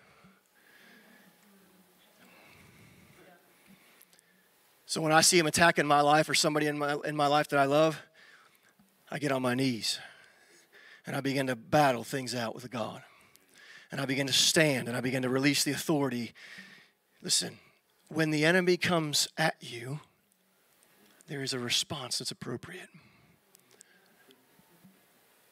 So 4.85 5.01
when 5.01 5.11
I 5.11 5.21
see 5.21 5.39
him 5.39 5.47
attacking 5.47 5.87
my 5.87 6.01
life 6.01 6.29
or 6.29 6.35
somebody 6.35 6.67
in 6.67 6.77
my, 6.77 6.97
in 7.03 7.15
my 7.15 7.27
life 7.27 7.49
that 7.49 7.59
I 7.59 7.65
love, 7.65 7.99
I 9.09 9.17
get 9.19 9.31
on 9.31 9.41
my 9.41 9.55
knees 9.55 9.99
and 11.05 11.15
I 11.15 11.21
begin 11.21 11.47
to 11.47 11.55
battle 11.55 12.03
things 12.03 12.35
out 12.35 12.53
with 12.53 12.69
God. 12.69 13.01
And 13.91 14.01
I 14.01 14.05
begin 14.05 14.27
to 14.27 14.33
stand 14.33 14.87
and 14.87 14.97
I 14.97 15.01
begin 15.01 15.23
to 15.23 15.29
release 15.29 15.63
the 15.63 15.71
authority. 15.71 16.33
Listen, 17.21 17.57
when 18.07 18.31
the 18.31 18.45
enemy 18.45 18.77
comes 18.77 19.27
at 19.37 19.55
you, 19.61 19.99
there 21.27 21.41
is 21.41 21.53
a 21.53 21.59
response 21.59 22.19
that's 22.19 22.31
appropriate. 22.31 22.89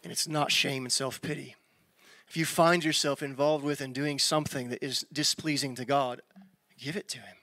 And 0.04 0.12
it's 0.12 0.28
not 0.28 0.52
shame 0.52 0.86
and 0.86 0.92
self 0.92 1.22
pity 1.22 1.56
if 2.32 2.38
you 2.38 2.46
find 2.46 2.82
yourself 2.82 3.22
involved 3.22 3.62
with 3.62 3.82
and 3.82 3.94
doing 3.94 4.18
something 4.18 4.70
that 4.70 4.82
is 4.82 5.06
displeasing 5.12 5.76
to 5.76 5.84
God, 5.84 6.22
give 6.80 6.96
it 6.96 7.10
to 7.10 7.18
Him. 7.18 7.36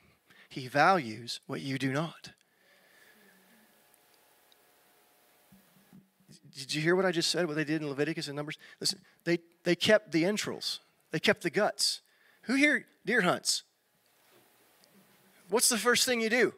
He 0.48 0.66
values 0.66 1.40
what 1.46 1.60
you 1.60 1.78
do 1.78 1.92
not. 1.92 2.30
Did 6.56 6.74
you 6.74 6.80
hear 6.80 6.96
what 6.96 7.04
I 7.04 7.12
just 7.12 7.28
said? 7.28 7.46
What 7.46 7.56
they 7.56 7.64
did 7.64 7.82
in 7.82 7.88
Leviticus 7.90 8.28
and 8.28 8.36
Numbers? 8.36 8.56
Listen, 8.80 9.00
they, 9.24 9.40
they 9.62 9.76
kept 9.76 10.10
the 10.10 10.24
entrails, 10.24 10.80
they 11.10 11.20
kept 11.20 11.42
the 11.42 11.50
guts. 11.50 12.00
Who 12.44 12.54
here 12.54 12.86
deer 13.04 13.20
hunts? 13.20 13.64
What's 15.50 15.68
the 15.68 15.76
first 15.76 16.06
thing 16.06 16.22
you 16.22 16.30
do? 16.30 16.54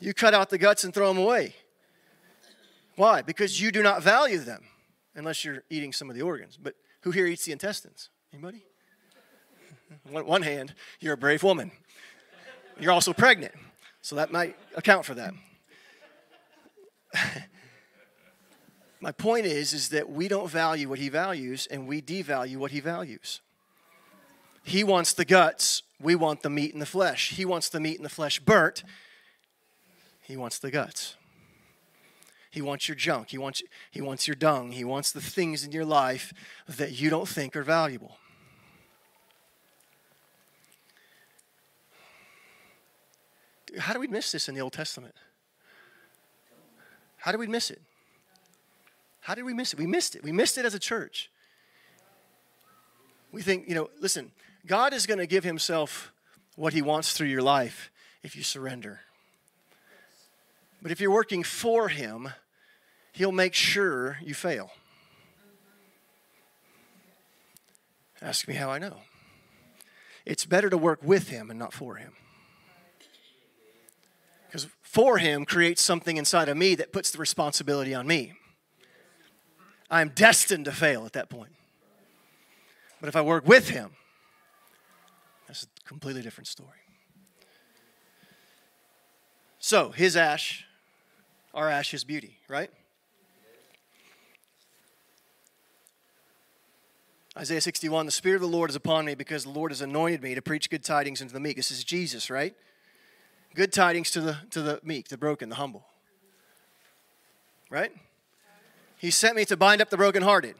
You 0.00 0.12
cut 0.12 0.34
out 0.34 0.50
the 0.50 0.58
guts 0.58 0.82
and 0.82 0.92
throw 0.92 1.06
them 1.06 1.18
away. 1.18 1.54
Why? 2.96 3.22
Because 3.22 3.60
you 3.60 3.70
do 3.70 3.80
not 3.80 4.02
value 4.02 4.38
them 4.38 4.64
unless 5.14 5.44
you're 5.44 5.62
eating 5.70 5.92
some 5.92 6.08
of 6.10 6.16
the 6.16 6.22
organs. 6.22 6.58
But 6.60 6.74
who 7.02 7.10
here 7.10 7.26
eats 7.26 7.44
the 7.44 7.52
intestines? 7.52 8.08
Anybody? 8.32 8.64
One, 10.10 10.24
one 10.24 10.42
hand, 10.42 10.74
you're 11.00 11.14
a 11.14 11.16
brave 11.16 11.42
woman. 11.42 11.72
You're 12.78 12.92
also 12.92 13.12
pregnant, 13.12 13.52
so 14.02 14.14
that 14.16 14.30
might 14.30 14.56
account 14.76 15.04
for 15.04 15.14
that. 15.14 15.34
My 19.00 19.12
point 19.12 19.46
is, 19.46 19.72
is 19.72 19.88
that 19.88 20.08
we 20.10 20.28
don't 20.28 20.48
value 20.48 20.88
what 20.88 20.98
he 20.98 21.08
values, 21.08 21.66
and 21.70 21.88
we 21.88 22.00
devalue 22.00 22.56
what 22.56 22.70
he 22.70 22.80
values. 22.80 23.40
He 24.62 24.84
wants 24.84 25.12
the 25.12 25.24
guts. 25.24 25.82
We 26.00 26.14
want 26.14 26.42
the 26.42 26.50
meat 26.50 26.72
and 26.72 26.80
the 26.80 26.86
flesh. 26.86 27.30
He 27.30 27.44
wants 27.44 27.68
the 27.68 27.80
meat 27.80 27.96
and 27.96 28.04
the 28.04 28.10
flesh 28.10 28.38
burnt. 28.40 28.84
He 30.22 30.36
wants 30.36 30.58
the 30.58 30.70
guts. 30.70 31.16
He 32.50 32.60
wants 32.60 32.88
your 32.88 32.96
junk. 32.96 33.30
He 33.30 33.38
wants, 33.38 33.62
he 33.90 34.00
wants 34.00 34.26
your 34.26 34.34
dung. 34.34 34.72
He 34.72 34.84
wants 34.84 35.12
the 35.12 35.20
things 35.20 35.64
in 35.64 35.70
your 35.70 35.84
life 35.84 36.32
that 36.68 37.00
you 37.00 37.08
don't 37.08 37.28
think 37.28 37.54
are 37.54 37.62
valuable. 37.62 38.16
How 43.78 43.92
do 43.92 44.00
we 44.00 44.08
miss 44.08 44.32
this 44.32 44.48
in 44.48 44.56
the 44.56 44.60
Old 44.60 44.72
Testament? 44.72 45.14
How 47.18 47.30
did 47.30 47.38
we 47.38 47.46
miss 47.46 47.70
it? 47.70 47.80
How 49.20 49.34
did 49.34 49.44
we 49.44 49.54
miss 49.54 49.72
it? 49.72 49.78
We 49.78 49.86
missed 49.86 50.16
it. 50.16 50.24
We 50.24 50.32
missed 50.32 50.58
it 50.58 50.64
as 50.64 50.74
a 50.74 50.78
church. 50.78 51.30
We 53.30 53.42
think, 53.42 53.68
you 53.68 53.76
know, 53.76 53.90
listen, 54.00 54.32
God 54.66 54.92
is 54.92 55.06
going 55.06 55.18
to 55.18 55.26
give 55.26 55.44
Himself 55.44 56.12
what 56.56 56.72
He 56.72 56.82
wants 56.82 57.12
through 57.12 57.28
your 57.28 57.42
life 57.42 57.92
if 58.24 58.34
you 58.34 58.42
surrender. 58.42 59.00
But 60.82 60.90
if 60.90 61.00
you're 61.00 61.10
working 61.10 61.42
for 61.42 61.88
Him, 61.88 62.30
He'll 63.12 63.32
make 63.32 63.54
sure 63.54 64.18
you 64.22 64.34
fail. 64.34 64.70
Ask 68.22 68.46
me 68.46 68.54
how 68.54 68.70
I 68.70 68.78
know. 68.78 68.98
It's 70.24 70.44
better 70.44 70.70
to 70.70 70.78
work 70.78 71.00
with 71.02 71.28
Him 71.28 71.50
and 71.50 71.58
not 71.58 71.72
for 71.72 71.96
Him. 71.96 72.12
Because 74.46 74.68
for 74.82 75.18
Him 75.18 75.44
creates 75.44 75.82
something 75.82 76.16
inside 76.16 76.48
of 76.48 76.56
me 76.56 76.74
that 76.76 76.92
puts 76.92 77.10
the 77.10 77.18
responsibility 77.18 77.94
on 77.94 78.06
me. 78.06 78.34
I'm 79.90 80.10
destined 80.10 80.66
to 80.66 80.72
fail 80.72 81.04
at 81.04 81.14
that 81.14 81.28
point. 81.28 81.52
But 83.00 83.08
if 83.08 83.16
I 83.16 83.22
work 83.22 83.46
with 83.46 83.70
Him, 83.70 83.90
that's 85.46 85.64
a 85.64 85.88
completely 85.88 86.22
different 86.22 86.46
story. 86.46 86.78
So, 89.58 89.90
His 89.90 90.16
ash, 90.16 90.64
our 91.54 91.68
ashes 91.68 92.04
beauty, 92.04 92.38
right? 92.48 92.70
Isaiah 97.36 97.60
61, 97.60 98.06
the 98.06 98.12
Spirit 98.12 98.36
of 98.36 98.42
the 98.42 98.48
Lord 98.48 98.70
is 98.70 98.76
upon 98.76 99.04
me 99.04 99.14
because 99.14 99.44
the 99.44 99.50
Lord 99.50 99.70
has 99.70 99.80
anointed 99.80 100.22
me 100.22 100.34
to 100.34 100.42
preach 100.42 100.68
good 100.68 100.82
tidings 100.82 101.22
unto 101.22 101.32
the 101.32 101.40
meek. 101.40 101.56
This 101.56 101.70
is 101.70 101.84
Jesus, 101.84 102.28
right? 102.28 102.54
Good 103.54 103.72
tidings 103.72 104.10
to 104.12 104.20
the, 104.20 104.36
to 104.50 104.62
the 104.62 104.80
meek, 104.82 105.08
the 105.08 105.16
broken, 105.16 105.48
the 105.48 105.54
humble. 105.54 105.84
Right? 107.70 107.92
He 108.98 109.10
sent 109.10 109.36
me 109.36 109.44
to 109.46 109.56
bind 109.56 109.80
up 109.80 109.90
the 109.90 109.96
brokenhearted. 109.96 110.56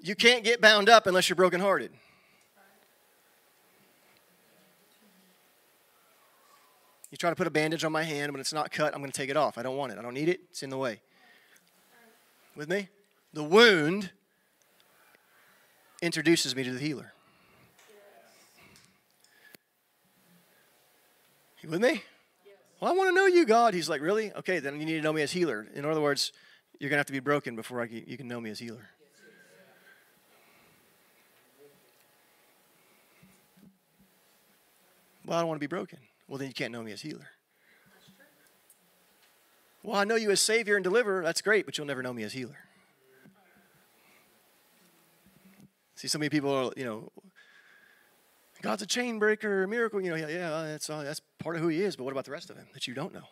You 0.00 0.14
can't 0.14 0.44
get 0.44 0.60
bound 0.60 0.88
up 0.88 1.06
unless 1.06 1.28
you're 1.28 1.36
brokenhearted. 1.36 1.90
You 7.16 7.18
try 7.18 7.30
to 7.30 7.36
put 7.36 7.46
a 7.46 7.50
bandage 7.50 7.82
on 7.82 7.92
my 7.92 8.02
hand 8.02 8.30
when 8.32 8.42
it's 8.42 8.52
not 8.52 8.70
cut, 8.70 8.92
I'm 8.92 9.00
going 9.00 9.10
to 9.10 9.16
take 9.18 9.30
it 9.30 9.38
off. 9.38 9.56
I 9.56 9.62
don't 9.62 9.78
want 9.78 9.90
it. 9.90 9.96
I 9.98 10.02
don't 10.02 10.12
need 10.12 10.28
it. 10.28 10.40
It's 10.50 10.62
in 10.62 10.68
the 10.68 10.76
way. 10.76 11.00
With 12.54 12.68
me? 12.68 12.90
The 13.32 13.42
wound 13.42 14.10
introduces 16.02 16.54
me 16.54 16.62
to 16.64 16.72
the 16.72 16.78
healer. 16.78 17.14
You 21.62 21.70
with 21.70 21.80
me? 21.80 22.02
Well, 22.80 22.92
I 22.92 22.94
want 22.94 23.08
to 23.08 23.14
know 23.14 23.24
you, 23.24 23.46
God. 23.46 23.72
He's 23.72 23.88
like, 23.88 24.02
really? 24.02 24.30
Okay, 24.34 24.58
then 24.58 24.78
you 24.78 24.84
need 24.84 24.96
to 24.96 25.00
know 25.00 25.14
me 25.14 25.22
as 25.22 25.32
healer. 25.32 25.66
In 25.74 25.86
other 25.86 26.02
words, 26.02 26.32
you're 26.78 26.90
going 26.90 26.96
to 26.96 27.00
have 27.00 27.06
to 27.06 27.14
be 27.14 27.20
broken 27.20 27.56
before 27.56 27.80
I 27.80 27.86
can, 27.86 28.04
you 28.06 28.18
can 28.18 28.28
know 28.28 28.42
me 28.42 28.50
as 28.50 28.58
healer. 28.58 28.90
Well, 35.24 35.38
I 35.38 35.40
don't 35.40 35.48
want 35.48 35.58
to 35.58 35.66
be 35.66 35.66
broken. 35.66 35.98
Well, 36.28 36.38
then 36.38 36.48
you 36.48 36.54
can't 36.54 36.72
know 36.72 36.82
me 36.82 36.92
as 36.92 37.02
healer. 37.02 37.28
Well, 39.82 39.96
I 39.96 40.04
know 40.04 40.16
you 40.16 40.32
as 40.32 40.40
Savior 40.40 40.74
and 40.74 40.82
deliverer. 40.82 41.22
That's 41.22 41.40
great, 41.40 41.64
but 41.64 41.78
you'll 41.78 41.86
never 41.86 42.02
know 42.02 42.12
me 42.12 42.24
as 42.24 42.32
healer. 42.32 42.58
See, 45.94 46.08
so 46.08 46.18
many 46.18 46.28
people 46.28 46.52
are, 46.52 46.72
you 46.76 46.84
know, 46.84 47.10
God's 48.62 48.82
a 48.82 48.86
chain 48.86 49.18
breaker, 49.18 49.66
miracle. 49.66 50.00
You 50.00 50.10
know, 50.10 50.16
yeah, 50.16 50.28
yeah 50.28 50.62
that's, 50.66 50.88
that's 50.88 51.20
part 51.38 51.56
of 51.56 51.62
who 51.62 51.68
He 51.68 51.82
is, 51.82 51.94
but 51.94 52.04
what 52.04 52.12
about 52.12 52.24
the 52.24 52.32
rest 52.32 52.50
of 52.50 52.56
Him 52.56 52.66
that 52.74 52.88
you 52.88 52.94
don't 52.94 53.14
know? 53.14 53.22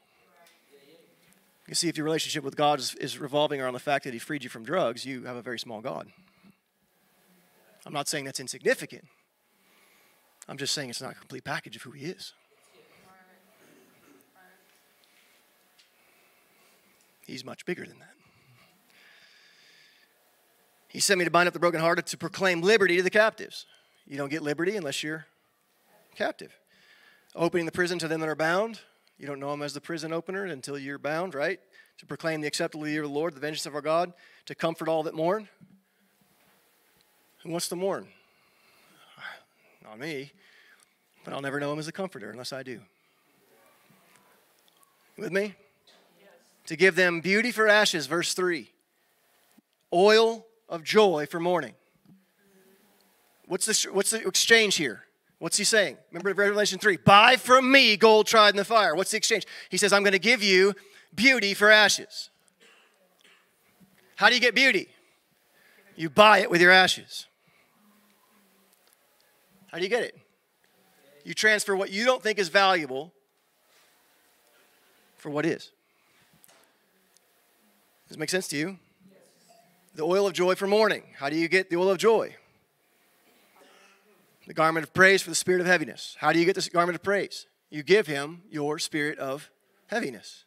You 1.67 1.75
see, 1.75 1.89
if 1.89 1.97
your 1.97 2.05
relationship 2.05 2.45
with 2.45 2.57
God 2.57 2.79
is, 2.79 2.95
is 2.97 3.19
revolving 3.19 3.61
around 3.61 3.73
the 3.73 3.81
fact 3.81 4.05
that 4.05 4.13
He 4.13 4.19
freed 4.19 4.45
you 4.45 4.51
from 4.51 4.65
drugs, 4.65 5.05
you 5.05 5.25
have 5.25 5.37
a 5.37 5.43
very 5.43 5.59
small 5.59 5.81
God. 5.81 6.09
I'm 7.85 7.93
not 7.93 8.07
saying 8.07 8.27
that's 8.27 8.41
insignificant. 8.41 9.05
I'm 10.49 10.57
just 10.57 10.73
saying 10.73 10.91
it's 10.91 11.03
not 11.03 11.13
a 11.13 11.15
complete 11.15 11.45
package 11.45 11.77
of 11.77 11.83
who 11.83 11.91
He 11.91 12.07
is. 12.07 12.33
He's 17.27 17.45
much 17.45 17.65
bigger 17.65 17.87
than 17.87 17.99
that. 17.99 18.15
He 20.89 21.01
sent 21.01 21.19
me 21.19 21.25
to 21.25 21.31
bind 21.31 21.49
up 21.49 21.55
the 21.55 21.61
brokenhearted, 21.61 22.07
to 22.07 22.17
proclaim 22.17 22.63
liberty 22.63 22.97
to 22.99 23.03
the 23.03 23.11
captives. 23.11 23.67
You 24.07 24.17
don't 24.17 24.29
get 24.29 24.43
liberty 24.43 24.77
unless 24.77 25.03
you're 25.03 25.27
captive. 26.15 26.53
Opening 27.35 27.67
the 27.67 27.73
prison 27.73 27.99
to 27.99 28.07
them 28.07 28.21
that 28.21 28.29
are 28.29 28.37
bound. 28.37 28.81
You 29.19 29.27
don't 29.27 29.41
know 29.41 29.51
them 29.51 29.63
as 29.63 29.73
the 29.73 29.81
prison 29.81 30.13
opener 30.13 30.45
until 30.45 30.79
you're 30.79 30.99
bound, 30.99 31.35
right? 31.35 31.59
To 31.99 32.07
proclaim 32.07 32.41
the 32.41 32.47
acceptable 32.47 32.87
year 32.87 33.03
of 33.03 33.09
the 33.09 33.15
Lord, 33.15 33.35
the 33.35 33.41
vengeance 33.41 33.67
of 33.67 33.75
our 33.75 33.81
God, 33.81 34.13
to 34.47 34.55
comfort 34.55 34.89
all 34.89 35.03
that 35.05 35.15
mourn. 35.15 35.49
Who 37.43 37.51
wants 37.51 37.69
to 37.69 37.77
mourn? 37.77 38.07
Not 39.83 39.99
me. 39.99 40.33
But 41.25 41.35
I'll 41.35 41.41
never 41.41 41.59
know 41.59 41.73
him 41.73 41.79
as 41.79 41.89
a 41.89 41.93
comforter 41.93 42.31
unless 42.31 42.53
I 42.53 42.63
do. 42.63 42.81
with 45.17 45.33
me? 45.33 45.55
To 46.67 46.77
give 46.77 46.95
them 46.97 47.21
beauty 47.21 47.51
for 47.51 47.69
ashes, 47.69 48.07
verse 48.07 48.35
3. 48.35 48.71
Oil 49.93 50.47
of 50.69 50.83
joy 50.83 51.27
for 51.27 51.39
mourning. 51.39 51.75
What's 53.47 53.67
the, 53.67 53.93
what's 53.93 54.11
the 54.11 54.27
exchange 54.27 54.77
here? 54.77 55.05
What's 55.39 55.59
he 55.59 55.65
saying? 55.65 55.99
Remember 56.11 56.33
Revelation 56.33 56.79
3 56.79 56.97
Buy 56.99 57.37
from 57.37 57.71
me 57.71 57.97
gold 57.97 58.27
tried 58.27 58.51
in 58.51 58.57
the 58.57 58.65
fire. 58.65 58.95
What's 58.95 59.11
the 59.11 59.19
exchange? 59.19 59.47
He 59.69 59.77
says, 59.77 59.93
I'm 59.93 60.03
going 60.03 60.13
to 60.13 60.19
give 60.19 60.43
you 60.43 60.75
beauty 61.15 61.55
for 61.55 61.71
ashes. 61.71 62.31
How 64.17 64.29
do 64.29 64.35
you 64.35 64.41
get 64.41 64.55
beauty? 64.55 64.89
You 65.97 66.09
buy 66.09 66.39
it 66.39 66.51
with 66.51 66.61
your 66.61 66.71
ashes. 66.71 67.27
How 69.71 69.79
do 69.79 69.85
you 69.85 69.91
get 69.91 70.05
it? 70.05 70.17
You 71.25 71.35
transfer 71.35 71.75
what 71.75 71.91
you 71.91 72.05
don't 72.05 72.23
think 72.23 72.39
is 72.39 72.49
valuable 72.49 73.13
for 75.17 75.31
what 75.31 75.45
is. 75.45 75.71
Does 78.09 78.17
it 78.17 78.21
make 78.21 78.31
sense 78.31 78.49
to 78.49 78.57
you? 78.57 78.79
The 79.95 80.03
oil 80.03 80.27
of 80.27 80.33
joy 80.33 80.55
for 80.55 80.67
mourning. 80.67 81.05
How 81.17 81.29
do 81.29 81.37
you 81.37 81.49
get 81.49 81.71
the 81.71 81.77
oil 81.77 81.91
of 81.91 81.99
joy? 81.99 82.37
The 84.47 84.55
garment 84.55 84.85
of 84.85 84.93
praise 84.93 85.23
for 85.23 85.31
the 85.31 85.37
spirit 85.37 85.61
of 85.61 85.67
heaviness. 85.67 86.17
How 86.19 86.33
do 86.33 86.39
you 86.39 86.45
get 86.45 86.55
this 86.55 86.69
garment 86.69 86.97
of 86.97 87.03
praise? 87.03 87.47
You 87.71 87.83
give 87.83 88.07
him 88.07 88.43
your 88.51 88.79
spirit 88.79 89.19
of 89.19 89.51
heaviness. 89.87 90.45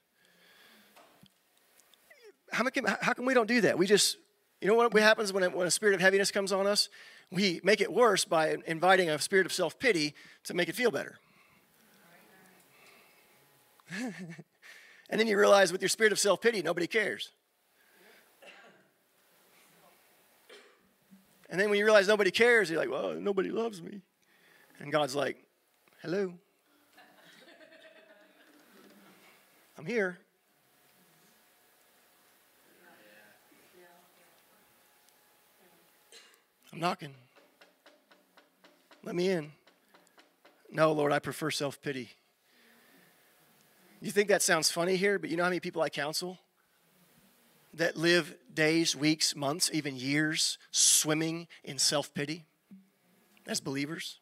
How 2.52 2.64
can, 2.70 2.86
how 2.86 3.14
come 3.14 3.26
we 3.26 3.34
don't 3.34 3.48
do 3.48 3.62
that? 3.62 3.78
We 3.78 3.88
just, 3.88 4.18
you 4.62 4.68
know 4.68 4.76
what 4.76 4.94
happens 4.94 5.34
when 5.34 5.44
a, 5.44 5.50
when 5.50 5.68
a 5.68 5.72
spirit 5.72 5.96
of 5.96 6.02
heaviness 6.02 6.32
comes 6.32 6.52
on 6.52 6.68
us? 6.68 6.90
We 7.32 7.60
make 7.64 7.82
it 7.82 7.92
worse 7.92 8.24
by 8.24 8.56
inviting 8.68 9.10
a 9.10 9.20
spirit 9.20 9.46
of 9.46 9.52
self 9.52 9.80
pity 9.80 10.14
to 10.46 10.54
make 10.54 10.70
it 10.70 10.76
feel 10.76 10.92
better. 10.92 11.18
and 15.10 15.20
then 15.20 15.28
you 15.28 15.38
realize 15.38 15.72
with 15.72 15.82
your 15.82 15.90
spirit 15.90 16.12
of 16.12 16.20
self 16.20 16.42
pity, 16.42 16.62
nobody 16.62 16.88
cares. 16.88 17.32
And 21.50 21.60
then 21.60 21.70
when 21.70 21.80
you 21.80 21.86
realize 21.86 22.08
nobody 22.08 22.32
cares, 22.32 22.70
you're 22.70 22.80
like, 22.80 22.90
well, 22.90 23.14
nobody 23.14 23.50
loves 23.50 23.82
me. 23.82 24.02
And 24.80 24.92
God's 24.92 25.16
like, 25.16 25.38
hello. 26.02 26.34
I'm 29.78 29.86
here. 29.86 30.18
I'm 36.74 36.80
knocking. 36.80 37.14
Let 39.04 39.16
me 39.16 39.30
in. 39.30 39.52
No, 40.70 40.92
Lord, 40.92 41.12
I 41.12 41.20
prefer 41.20 41.50
self 41.50 41.82
pity. 41.82 42.10
You 44.02 44.12
think 44.12 44.28
that 44.28 44.42
sounds 44.42 44.70
funny 44.70 44.96
here, 44.96 45.18
but 45.18 45.30
you 45.30 45.38
know 45.38 45.44
how 45.44 45.50
many 45.50 45.60
people 45.60 45.82
I 45.82 45.90
counsel? 45.90 46.38
That 47.78 47.96
live 47.96 48.36
days, 48.54 48.96
weeks, 48.96 49.36
months, 49.36 49.70
even 49.74 49.96
years 49.96 50.58
swimming 50.72 51.48
in 51.64 51.78
self 51.78 52.14
pity 52.14 52.46
as 53.48 53.60
believers? 53.60 54.20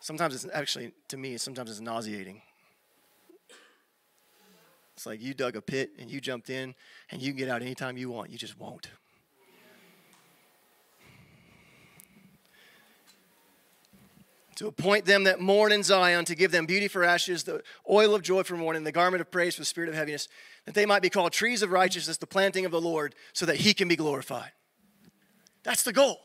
Sometimes 0.00 0.34
it's 0.34 0.52
actually, 0.54 0.92
to 1.08 1.16
me, 1.16 1.36
sometimes 1.36 1.70
it's 1.70 1.80
nauseating. 1.80 2.40
It's 4.96 5.06
like 5.06 5.22
you 5.22 5.34
dug 5.34 5.56
a 5.56 5.62
pit 5.62 5.92
and 5.98 6.10
you 6.10 6.20
jumped 6.20 6.50
in 6.50 6.74
and 7.10 7.22
you 7.22 7.32
can 7.32 7.38
get 7.38 7.48
out 7.48 7.62
anytime 7.62 7.96
you 7.96 8.10
want. 8.10 8.30
You 8.30 8.38
just 8.38 8.58
won't. 8.58 8.88
To 14.60 14.66
appoint 14.66 15.06
them 15.06 15.24
that 15.24 15.40
mourn 15.40 15.72
in 15.72 15.82
Zion, 15.82 16.26
to 16.26 16.34
give 16.34 16.52
them 16.52 16.66
beauty 16.66 16.86
for 16.86 17.02
ashes, 17.02 17.44
the 17.44 17.62
oil 17.88 18.14
of 18.14 18.20
joy 18.20 18.42
for 18.42 18.58
mourning, 18.58 18.84
the 18.84 18.92
garment 18.92 19.22
of 19.22 19.30
praise 19.30 19.54
for 19.54 19.62
the 19.62 19.64
spirit 19.64 19.88
of 19.88 19.94
heaviness, 19.94 20.28
that 20.66 20.74
they 20.74 20.84
might 20.84 21.00
be 21.00 21.08
called 21.08 21.32
trees 21.32 21.62
of 21.62 21.70
righteousness, 21.70 22.18
the 22.18 22.26
planting 22.26 22.66
of 22.66 22.70
the 22.70 22.78
Lord, 22.78 23.14
so 23.32 23.46
that 23.46 23.56
he 23.56 23.72
can 23.72 23.88
be 23.88 23.96
glorified. 23.96 24.52
That's 25.62 25.82
the 25.82 25.94
goal. 25.94 26.20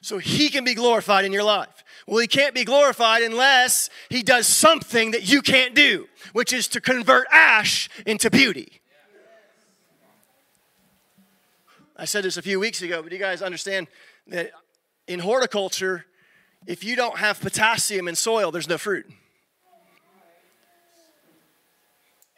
So 0.00 0.18
he 0.18 0.48
can 0.48 0.62
be 0.62 0.74
glorified 0.74 1.24
in 1.24 1.32
your 1.32 1.42
life. 1.42 1.82
Well, 2.06 2.18
he 2.18 2.28
can't 2.28 2.54
be 2.54 2.62
glorified 2.62 3.24
unless 3.24 3.90
he 4.08 4.22
does 4.22 4.46
something 4.46 5.10
that 5.10 5.28
you 5.28 5.42
can't 5.42 5.74
do, 5.74 6.06
which 6.32 6.52
is 6.52 6.68
to 6.68 6.80
convert 6.80 7.26
ash 7.32 7.88
into 8.06 8.30
beauty. 8.30 8.80
I 11.96 12.04
said 12.04 12.22
this 12.22 12.36
a 12.36 12.42
few 12.42 12.60
weeks 12.60 12.80
ago, 12.80 13.02
but 13.02 13.10
you 13.10 13.18
guys 13.18 13.42
understand 13.42 13.88
that 14.28 14.52
in 15.08 15.18
horticulture, 15.18 16.06
if 16.66 16.84
you 16.84 16.96
don't 16.96 17.18
have 17.18 17.40
potassium 17.40 18.08
in 18.08 18.14
soil, 18.14 18.50
there's 18.50 18.68
no 18.68 18.78
fruit. 18.78 19.06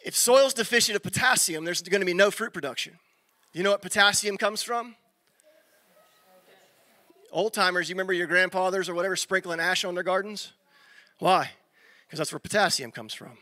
If 0.05 0.17
soil's 0.17 0.53
deficient 0.53 0.97
of 0.97 1.03
potassium, 1.03 1.65
there's 1.65 1.83
going 1.83 2.01
to 2.01 2.07
be 2.07 2.15
no 2.15 2.31
fruit 2.31 2.53
production. 2.53 2.99
You 3.53 3.63
know 3.63 3.71
what 3.71 3.83
potassium 3.83 4.37
comes 4.37 4.63
from? 4.63 4.97
Old 7.33 7.53
timers, 7.53 7.89
you 7.89 7.95
remember 7.95 8.13
your 8.13 8.27
grandfathers 8.27 8.89
or 8.89 8.95
whatever 8.95 9.17
sprinkling 9.17 9.61
ash 9.61 9.85
on 9.85 9.95
their 9.95 10.05
gardens? 10.05 10.53
Why? 11.19 11.51
Because 12.07 12.19
that's 12.19 12.33
where 12.33 12.39
potassium 12.39 12.91
comes 12.91 13.15
from. 13.15 13.39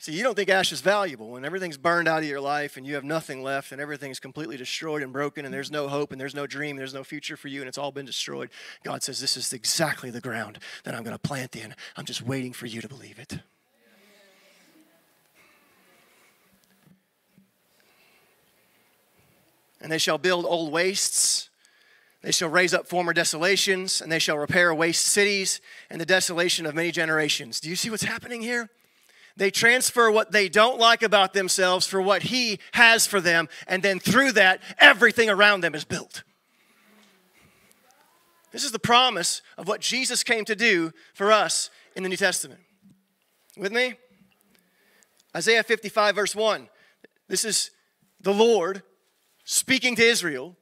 See, 0.00 0.12
you 0.12 0.22
don't 0.22 0.36
think 0.36 0.48
ash 0.48 0.70
is 0.70 0.80
valuable 0.80 1.30
when 1.30 1.44
everything's 1.44 1.76
burned 1.76 2.06
out 2.06 2.22
of 2.22 2.28
your 2.28 2.40
life 2.40 2.76
and 2.76 2.86
you 2.86 2.94
have 2.94 3.02
nothing 3.02 3.42
left 3.42 3.72
and 3.72 3.80
everything's 3.80 4.20
completely 4.20 4.56
destroyed 4.56 5.02
and 5.02 5.12
broken 5.12 5.44
and 5.44 5.52
there's 5.52 5.72
no 5.72 5.88
hope 5.88 6.12
and 6.12 6.20
there's 6.20 6.36
no 6.36 6.46
dream, 6.46 6.76
there's 6.76 6.94
no 6.94 7.02
future 7.02 7.36
for 7.36 7.48
you 7.48 7.60
and 7.60 7.68
it's 7.68 7.78
all 7.78 7.90
been 7.90 8.06
destroyed. 8.06 8.48
God 8.84 9.02
says, 9.02 9.20
This 9.20 9.36
is 9.36 9.52
exactly 9.52 10.10
the 10.10 10.20
ground 10.20 10.60
that 10.84 10.94
I'm 10.94 11.02
going 11.02 11.16
to 11.16 11.18
plant 11.18 11.56
in. 11.56 11.74
I'm 11.96 12.04
just 12.04 12.22
waiting 12.22 12.52
for 12.52 12.66
you 12.66 12.80
to 12.80 12.86
believe 12.86 13.18
it. 13.18 13.40
And 19.80 19.90
they 19.90 19.98
shall 19.98 20.18
build 20.18 20.44
old 20.44 20.72
wastes. 20.72 21.50
They 22.22 22.32
shall 22.32 22.48
raise 22.48 22.74
up 22.74 22.88
former 22.88 23.12
desolations, 23.12 24.00
and 24.00 24.10
they 24.10 24.18
shall 24.18 24.36
repair 24.36 24.74
waste 24.74 25.06
cities 25.06 25.60
and 25.88 26.00
the 26.00 26.06
desolation 26.06 26.66
of 26.66 26.74
many 26.74 26.90
generations. 26.90 27.60
Do 27.60 27.68
you 27.68 27.76
see 27.76 27.90
what's 27.90 28.02
happening 28.02 28.42
here? 28.42 28.70
They 29.38 29.52
transfer 29.52 30.10
what 30.10 30.32
they 30.32 30.48
don't 30.48 30.80
like 30.80 31.00
about 31.00 31.32
themselves 31.32 31.86
for 31.86 32.02
what 32.02 32.24
He 32.24 32.58
has 32.72 33.06
for 33.06 33.20
them, 33.20 33.48
and 33.68 33.84
then 33.84 34.00
through 34.00 34.32
that, 34.32 34.60
everything 34.80 35.30
around 35.30 35.60
them 35.60 35.76
is 35.76 35.84
built. 35.84 36.24
This 38.50 38.64
is 38.64 38.72
the 38.72 38.80
promise 38.80 39.40
of 39.56 39.68
what 39.68 39.80
Jesus 39.80 40.24
came 40.24 40.44
to 40.44 40.56
do 40.56 40.92
for 41.14 41.30
us 41.30 41.70
in 41.94 42.02
the 42.02 42.08
New 42.08 42.16
Testament. 42.16 42.60
With 43.56 43.70
me? 43.70 43.94
Isaiah 45.36 45.62
55, 45.62 46.16
verse 46.16 46.34
1. 46.34 46.68
This 47.28 47.44
is 47.44 47.70
the 48.20 48.34
Lord 48.34 48.82
speaking 49.44 49.94
to 49.96 50.02
Israel. 50.02 50.56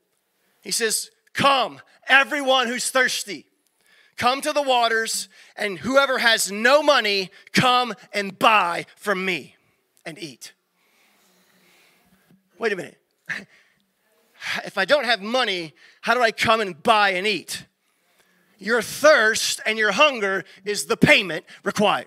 He 0.62 0.70
says, 0.70 1.10
Come, 1.32 1.80
everyone 2.08 2.66
who's 2.66 2.90
thirsty. 2.90 3.46
Come 4.16 4.40
to 4.40 4.52
the 4.52 4.62
waters, 4.62 5.28
and 5.56 5.78
whoever 5.78 6.18
has 6.18 6.50
no 6.50 6.82
money, 6.82 7.30
come 7.52 7.94
and 8.12 8.38
buy 8.38 8.86
from 8.96 9.24
me 9.24 9.56
and 10.06 10.18
eat. 10.18 10.52
Wait 12.58 12.72
a 12.72 12.76
minute. 12.76 12.98
If 14.64 14.78
I 14.78 14.84
don't 14.84 15.06
have 15.06 15.20
money, 15.20 15.74
how 16.02 16.14
do 16.14 16.22
I 16.22 16.30
come 16.30 16.60
and 16.60 16.80
buy 16.80 17.10
and 17.10 17.26
eat? 17.26 17.66
Your 18.58 18.80
thirst 18.80 19.60
and 19.66 19.76
your 19.76 19.90
hunger 19.90 20.44
is 20.64 20.86
the 20.86 20.96
payment 20.96 21.44
required. 21.64 22.06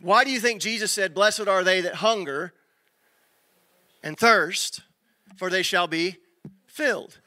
Why 0.00 0.24
do 0.24 0.30
you 0.30 0.40
think 0.40 0.62
Jesus 0.62 0.92
said, 0.92 1.14
Blessed 1.14 1.46
are 1.46 1.62
they 1.62 1.82
that 1.82 1.96
hunger 1.96 2.54
and 4.02 4.18
thirst, 4.18 4.80
for 5.36 5.50
they 5.50 5.62
shall 5.62 5.86
be 5.86 6.16
filled? 6.66 7.18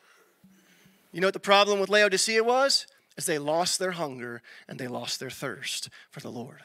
You 1.12 1.22
know 1.22 1.28
what 1.28 1.34
the 1.34 1.39
problem 1.39 1.80
with 1.80 1.89
Laodicea 1.89 2.43
was? 2.43 2.86
Is 3.18 3.26
they 3.26 3.39
lost 3.39 3.80
their 3.80 3.91
hunger 3.91 4.41
and 4.68 4.78
they 4.78 4.88
lost 4.88 5.20
their 5.20 5.30
thirst 5.30 5.89
for 6.12 6.20
the 6.20 6.30
Lord. 6.30 6.62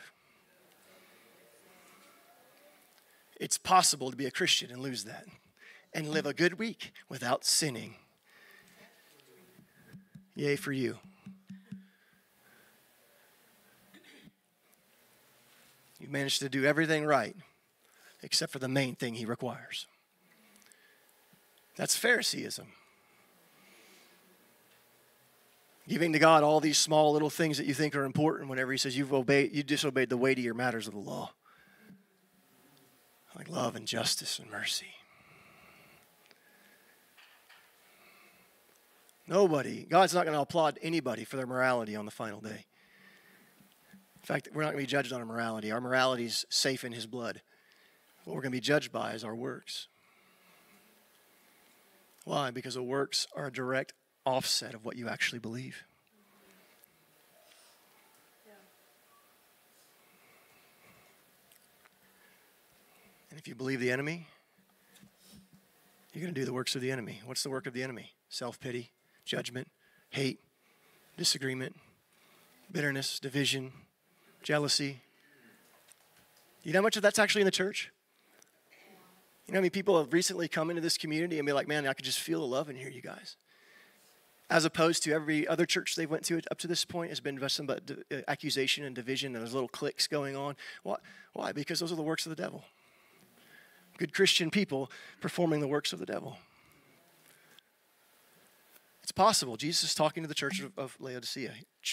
It's 3.41 3.59
possible 3.59 4.11
to 4.11 4.17
be 4.17 4.27
a 4.27 4.31
Christian 4.31 4.71
and 4.71 4.81
lose 4.81 5.05
that 5.05 5.25
and 5.95 6.09
live 6.09 6.27
a 6.27 6.35
good 6.35 6.59
week 6.59 6.93
without 7.09 7.45
sinning. 7.45 7.95
Yay 10.35 10.57
for 10.57 10.73
you. 10.73 10.99
You've 15.99 16.11
managed 16.11 16.41
to 16.41 16.49
do 16.49 16.65
everything 16.65 17.05
right 17.05 17.37
except 18.23 18.53
for 18.53 18.59
the 18.59 18.69
main 18.69 18.95
thing 18.95 19.15
he 19.15 19.25
requires. 19.25 19.87
That's 21.77 21.97
Phariseeism 21.97 22.67
giving 25.89 26.13
to 26.13 26.19
God 26.19 26.43
all 26.43 26.61
these 26.61 26.79
small 26.79 27.13
little 27.13 27.31
things 27.31 27.59
that 27.59 27.67
you 27.67 27.75
think 27.75 27.95
are 27.95 28.05
important 28.05 28.49
whenever 28.49 28.73
He 28.73 28.79
says 28.79 28.97
you've 28.97 29.13
obeyed, 29.13 29.55
you 29.55 29.63
disobeyed 29.63 30.09
the 30.09 30.17
weightier 30.17 30.55
matters 30.55 30.87
of 30.87 30.95
the 30.95 31.01
law, 31.01 31.33
like 33.37 33.49
love 33.49 33.77
and 33.77 33.87
justice 33.87 34.39
and 34.39 34.51
mercy. 34.51 34.95
Nobody, 39.27 39.87
God's 39.89 40.15
not 40.15 40.25
going 40.25 40.35
to 40.35 40.43
applaud 40.43 40.79
anybody 40.83 41.25
for 41.25 41.37
their 41.37 41.47
morality 41.47 41.97
on 41.97 42.05
the 42.05 42.11
final 42.11 42.41
day. 42.41 42.67
In 44.23 44.27
fact, 44.27 44.49
we're 44.53 44.63
not 44.63 44.73
going 44.73 44.85
to 44.85 44.87
be 44.87 44.91
judged 44.91 45.13
on 45.13 45.21
our 45.21 45.27
morality. 45.27 45.73
Our 45.73 45.81
morality 45.81 46.25
is 46.25 46.45
safe 46.49 46.85
in 46.85 46.93
His 46.93 47.07
blood. 47.07 47.41
What 48.25 48.35
we're 48.35 48.43
going 48.43 48.53
to 48.53 48.57
be 48.57 48.61
judged 48.61 48.93
by 48.93 49.13
is 49.13 49.25
our 49.25 49.35
works. 49.35 49.89
Why? 52.25 52.51
Because 52.53 52.75
the 52.75 52.83
works 52.83 53.27
are 53.35 53.47
a 53.47 53.53
direct 53.53 53.95
offset 54.25 54.75
of 54.75 54.85
what 54.85 54.97
you 54.97 55.09
actually 55.09 55.39
believe. 55.39 55.85
And 63.31 63.39
if 63.39 63.49
you 63.49 63.55
believe 63.55 63.81
the 63.81 63.91
enemy, 63.91 64.27
you're 66.13 66.23
going 66.23 66.35
to 66.35 66.41
do 66.41 66.45
the 66.45 66.53
works 66.53 66.77
of 66.77 66.83
the 66.83 66.93
enemy. 66.93 67.23
What's 67.25 67.43
the 67.43 67.49
work 67.49 67.67
of 67.67 67.73
the 67.73 67.83
enemy? 67.83 68.13
Self 68.29 68.61
pity, 68.61 68.91
judgment, 69.25 69.69
hate, 70.11 70.39
disagreement, 71.17 71.75
bitterness, 72.71 73.19
division, 73.19 73.73
jealousy. 74.43 75.01
You 76.63 76.75
know 76.75 76.81
how 76.81 76.83
much 76.83 76.97
of 76.97 77.03
that's 77.03 77.19
actually 77.19 77.41
in 77.41 77.47
the 77.47 77.51
church? 77.51 77.91
You 79.47 79.55
know 79.55 79.59
how 79.59 79.63
many 79.63 79.71
people 79.71 79.99
have 79.99 80.13
recently 80.13 80.47
come 80.47 80.69
into 80.69 80.83
this 80.83 80.99
community 80.99 81.39
and 81.39 81.47
be 81.47 81.55
like, 81.55 81.67
man, 81.67 81.87
I 81.87 81.95
could 81.95 82.05
just 82.05 82.21
feel 82.21 82.41
the 82.41 82.47
love 82.47 82.69
in 82.69 82.77
here, 82.77 82.91
you 82.91 83.01
guys 83.01 83.37
as 84.53 84.67
opposed 84.67 85.03
to 85.03 85.13
every 85.13 85.49
other 85.49 85.65
church 85.65 85.97
they 85.97 86.05
went 86.05 86.23
to 86.25 86.39
up 86.51 86.59
to 86.59 86.69
this 86.69 86.85
point 86.85 87.09
has 87.09 87.21
been 87.21 87.37
nothing 87.37 87.65
but 87.65 87.91
uh, 87.91 88.17
accusation 88.29 88.85
and 88.85 88.95
division 88.95 89.35
and 89.35 89.43
there's 89.43 89.55
little 89.55 89.69
cliques 89.69 90.07
going 90.07 90.37
on. 90.37 90.55
Why? 90.83 90.97
Why? 91.33 91.53
Because 91.53 91.81
those 91.81 91.91
are 91.91 91.97
the 91.97 92.03
works 92.03 92.27
of 92.27 92.31
the 92.31 92.37
devil. 92.37 92.63
Good 93.97 94.13
Christian 94.13 94.51
people 94.51 94.91
performing 95.23 95.61
the 95.61 95.67
works 95.67 95.95
of 95.95 95.99
the 95.99 96.07
devil. 96.07 96.37
It's 99.03 99.11
possible. 99.11 99.57
Jesus 99.57 99.85
is 99.85 99.95
talking 99.95 100.23
to 100.23 100.29
the 100.29 100.35
church 100.35 100.63
of 100.77 100.97
Laodicea, 101.01 101.53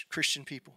Christian 0.10 0.44
people. 0.44 0.74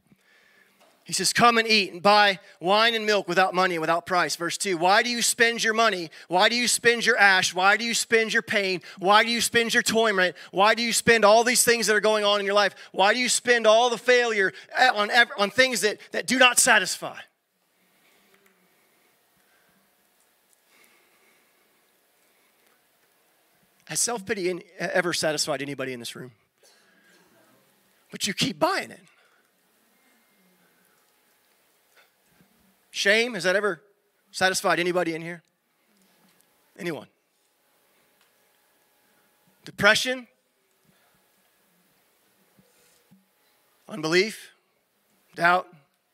He 1.05 1.13
says, 1.13 1.33
Come 1.33 1.59
and 1.59 1.67
eat 1.67 1.93
and 1.93 2.01
buy 2.01 2.39
wine 2.61 2.95
and 2.95 3.05
milk 3.05 3.27
without 3.27 3.55
money 3.55 3.75
and 3.75 3.81
without 3.81 4.07
price. 4.07 4.37
Verse 4.37 4.57
2 4.57 4.77
Why 4.77 5.03
do 5.03 5.11
you 5.11 5.23
spend 5.23 5.65
your 5.65 5.75
money? 5.75 6.11
Why 6.29 6.49
do 6.49 6.55
you 6.55 6.69
spend 6.69 7.05
your 7.05 7.17
ash? 7.17 7.53
Why 7.55 7.77
do 7.77 7.85
you 7.85 7.95
spend 7.95 8.33
your 8.33 8.43
pain? 8.43 8.81
Why 8.99 9.25
do 9.25 9.31
you 9.31 9.41
spend 9.41 9.75
your 9.75 9.83
torment? 9.83 10.37
Why 10.53 10.75
do 10.75 10.83
you 10.83 10.93
spend 10.93 11.25
all 11.25 11.43
these 11.45 11.65
things 11.65 11.87
that 11.89 11.97
are 11.97 12.01
going 12.01 12.25
on 12.25 12.39
in 12.39 12.47
your 12.47 12.55
life? 12.55 12.75
Why 12.93 13.13
do 13.15 13.19
you 13.19 13.29
spend 13.29 13.67
all 13.67 13.91
the 13.91 13.99
failure 13.99 14.53
eh, 14.77 14.91
on, 14.95 15.11
on 15.39 15.51
things 15.51 15.81
that, 15.81 15.99
that 16.13 16.27
do 16.27 16.39
not 16.39 16.59
satisfy? 16.59 17.19
Has 23.87 24.01
self 24.01 24.25
pity 24.25 24.63
ever 24.79 25.13
satisfied 25.13 25.61
anybody 25.61 25.93
in 25.93 25.99
this 25.99 26.15
room? 26.15 26.31
But 28.11 28.27
you 28.27 28.35
keep 28.35 28.59
buying 28.59 28.91
it. 28.91 29.01
Shame, 32.95 33.33
has 33.33 33.45
that 33.45 33.57
ever 33.57 33.81
satisfied 34.33 34.79
anybody 34.79 35.15
in 35.15 35.23
here? 35.23 35.43
Anyone? 36.79 37.07
Depression? 39.65 40.27
Unbelief? 43.89 44.51
Doubt? 45.35 45.69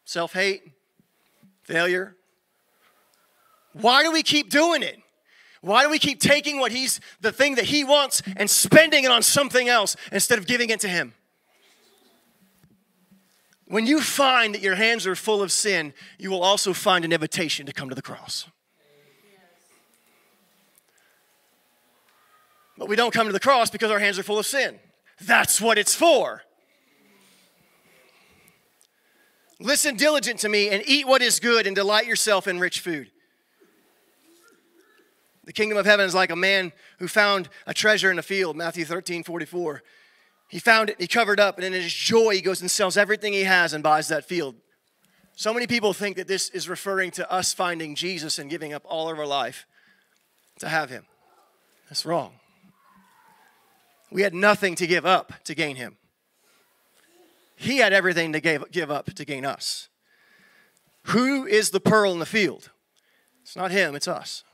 Self 0.05 0.33
hate? 0.33 0.63
Failure? 1.65 2.15
Why 3.73 4.05
do 4.05 4.13
we 4.13 4.23
keep 4.23 4.49
doing 4.49 4.85
it? 4.85 5.01
Why 5.61 5.83
do 5.83 5.91
we 5.91 5.99
keep 5.99 6.21
taking 6.21 6.61
what 6.61 6.71
he's 6.71 7.01
the 7.21 7.33
thing 7.33 7.57
that 7.57 7.65
he 7.65 7.83
wants 7.83 8.23
and 8.37 8.49
spending 8.49 9.03
it 9.03 9.11
on 9.11 9.23
something 9.25 9.69
else 9.69 9.97
instead 10.13 10.39
of 10.39 10.47
giving 10.47 10.71
it 10.71 10.79
to 10.81 10.89
him? 10.89 11.15
When 13.69 13.87
you 13.87 14.01
find 14.01 14.55
that 14.55 14.63
your 14.63 14.77
hands 14.77 15.07
are 15.07 15.15
full 15.15 15.43
of 15.43 15.53
sin, 15.53 15.93
you 16.19 16.31
will 16.31 16.43
also 16.43 16.73
find 16.73 17.05
an 17.05 17.13
invitation 17.13 17.67
to 17.67 17.73
come 17.73 17.91
to 17.91 17.95
the 17.95 18.03
cross. 18.03 18.49
But 22.79 22.89
we 22.89 22.97
don't 22.97 23.13
come 23.13 23.27
to 23.27 23.33
the 23.33 23.41
cross 23.41 23.69
because 23.69 23.91
our 23.91 23.99
hands 23.99 24.19
are 24.19 24.23
full 24.23 24.39
of 24.39 24.47
sin. 24.47 24.79
That's 25.21 25.61
what 25.61 25.77
it's 25.77 25.95
for. 25.95 26.43
Listen 29.61 29.97
diligent 29.97 30.39
to 30.41 30.49
me 30.49 30.71
and 30.71 30.83
eat 30.87 31.07
what 31.07 31.21
is 31.21 31.41
good 31.41 31.67
and 31.67 31.77
delight 31.77 32.07
yourself 32.07 32.47
in 32.47 32.61
rich 32.61 32.81
food. 32.81 33.11
The 35.45 35.53
kingdom 35.53 35.77
of 35.77 35.85
heaven 35.85 36.07
is 36.07 36.15
like 36.15 36.31
a 36.31 36.37
man 36.37 36.73
who 37.01 37.09
found 37.09 37.49
a 37.67 37.75
treasure 37.75 38.11
in 38.11 38.19
a 38.19 38.23
field, 38.23 38.57
Matthew 38.57 38.85
13, 38.85 39.25
44. 39.25 39.83
He 40.49 40.59
found 40.59 40.91
it, 40.91 40.97
he 40.99 41.07
covered 41.07 41.39
up, 41.39 41.59
and 41.59 41.65
in 41.65 41.73
his 41.75 41.93
joy, 41.93 42.35
he 42.35 42.41
goes 42.41 42.61
and 42.61 42.71
sells 42.71 42.97
everything 42.97 43.35
he 43.35 43.45
has 43.45 43.75
and 43.75 43.83
buys 43.83 44.09
that 44.09 44.25
field. 44.25 44.57
So 45.37 45.55
many 45.55 45.67
people 45.67 45.93
think 45.93 46.17
that 46.17 46.27
this 46.27 46.49
is 46.49 46.69
referring 46.69 47.11
to 47.13 47.31
us 47.31 47.53
finding 47.53 47.95
Jesus 47.95 48.39
and 48.39 48.51
giving 48.51 48.73
up 48.73 48.83
all 48.87 49.11
of 49.11 49.19
our 49.19 49.27
life 49.27 49.67
to 50.59 50.69
have 50.69 50.91
him. 50.91 51.05
That's 51.89 52.05
wrong. 52.05 52.33
We 54.11 54.23
had 54.23 54.35
nothing 54.35 54.75
to 54.77 54.87
give 54.87 55.05
up 55.05 55.33
to 55.45 55.55
gain 55.55 55.77
him. 55.77 55.97
He 57.57 57.79
had 57.79 57.93
everything 57.93 58.33
to 58.33 58.41
give, 58.41 58.71
give 58.73 58.91
up 58.91 59.13
to 59.15 59.25
gain 59.25 59.45
us. 59.45 59.89
Who 61.05 61.47
is 61.47 61.71
the 61.71 61.81
pearl 61.81 62.13
in 62.13 62.19
the 62.19 62.27
field? 62.27 62.71
It's 63.43 63.57
not 63.57 63.71
him, 63.71 63.95
it's 63.95 64.09
us. 64.09 64.45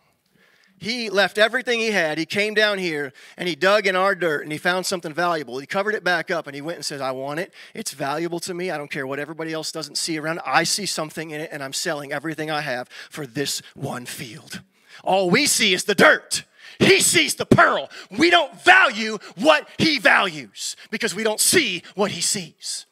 He 0.78 1.08
left 1.08 1.38
everything 1.38 1.78
he 1.78 1.92
had. 1.92 2.18
He 2.18 2.26
came 2.26 2.52
down 2.52 2.78
here 2.78 3.12
and 3.36 3.48
he 3.48 3.54
dug 3.54 3.86
in 3.86 3.96
our 3.96 4.14
dirt 4.14 4.42
and 4.42 4.52
he 4.52 4.58
found 4.58 4.84
something 4.84 5.14
valuable. 5.14 5.58
He 5.58 5.66
covered 5.66 5.94
it 5.94 6.04
back 6.04 6.30
up 6.30 6.46
and 6.46 6.54
he 6.54 6.60
went 6.60 6.76
and 6.76 6.84
said, 6.84 7.00
I 7.00 7.12
want 7.12 7.40
it. 7.40 7.54
It's 7.72 7.92
valuable 7.92 8.40
to 8.40 8.52
me. 8.52 8.70
I 8.70 8.76
don't 8.76 8.90
care 8.90 9.06
what 9.06 9.18
everybody 9.18 9.52
else 9.52 9.72
doesn't 9.72 9.96
see 9.96 10.18
around. 10.18 10.40
I 10.44 10.64
see 10.64 10.84
something 10.84 11.30
in 11.30 11.40
it 11.40 11.50
and 11.52 11.62
I'm 11.62 11.72
selling 11.72 12.12
everything 12.12 12.50
I 12.50 12.60
have 12.60 12.88
for 13.08 13.26
this 13.26 13.62
one 13.74 14.04
field. 14.04 14.60
All 15.02 15.30
we 15.30 15.46
see 15.46 15.74
is 15.74 15.84
the 15.84 15.94
dirt. 15.94 16.44
He 16.78 17.00
sees 17.00 17.36
the 17.36 17.46
pearl. 17.46 17.88
We 18.10 18.30
don't 18.30 18.60
value 18.62 19.18
what 19.36 19.68
he 19.78 19.98
values 19.98 20.76
because 20.90 21.14
we 21.14 21.22
don't 21.22 21.40
see 21.40 21.82
what 21.94 22.10
he 22.10 22.20
sees. 22.20 22.86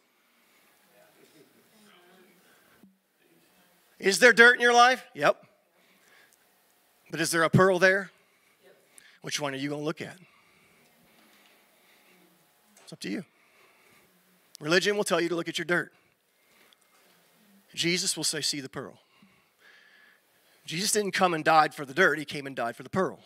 Is 3.99 4.19
there 4.19 4.33
dirt 4.33 4.55
in 4.55 4.61
your 4.61 4.75
life? 4.75 5.05
Yep. 5.15 5.47
But 7.13 7.21
is 7.21 7.31
there 7.31 7.43
a 7.43 7.51
pearl 7.51 7.79
there? 7.79 8.11
Which 9.21 9.39
one 9.39 9.53
are 9.53 9.59
you 9.59 9.69
going 9.69 9.83
to 9.83 9.85
look 9.85 10.01
at? 10.01 10.17
It's 12.83 12.93
up 12.93 13.01
to 13.01 13.11
you. 13.11 13.25
Religion 14.61 14.97
will 14.97 15.05
tell 15.05 15.21
you 15.21 15.29
to 15.29 15.37
look 15.37 15.47
at 15.47 15.59
your 15.59 15.67
dirt. 15.67 15.93
Jesus 17.75 18.17
will 18.17 18.25
say, 18.25 18.41
See 18.41 18.61
the 18.61 18.69
pearl. 18.69 18.99
Jesus 20.65 20.91
didn't 20.91 21.13
come 21.13 21.35
and 21.35 21.45
died 21.45 21.75
for 21.75 21.85
the 21.85 21.93
dirt, 21.93 22.19
he 22.19 22.25
came 22.25 22.47
and 22.47 22.57
died 22.57 22.77
for 22.77 22.83
the 22.83 22.91
pearl. 22.91 23.21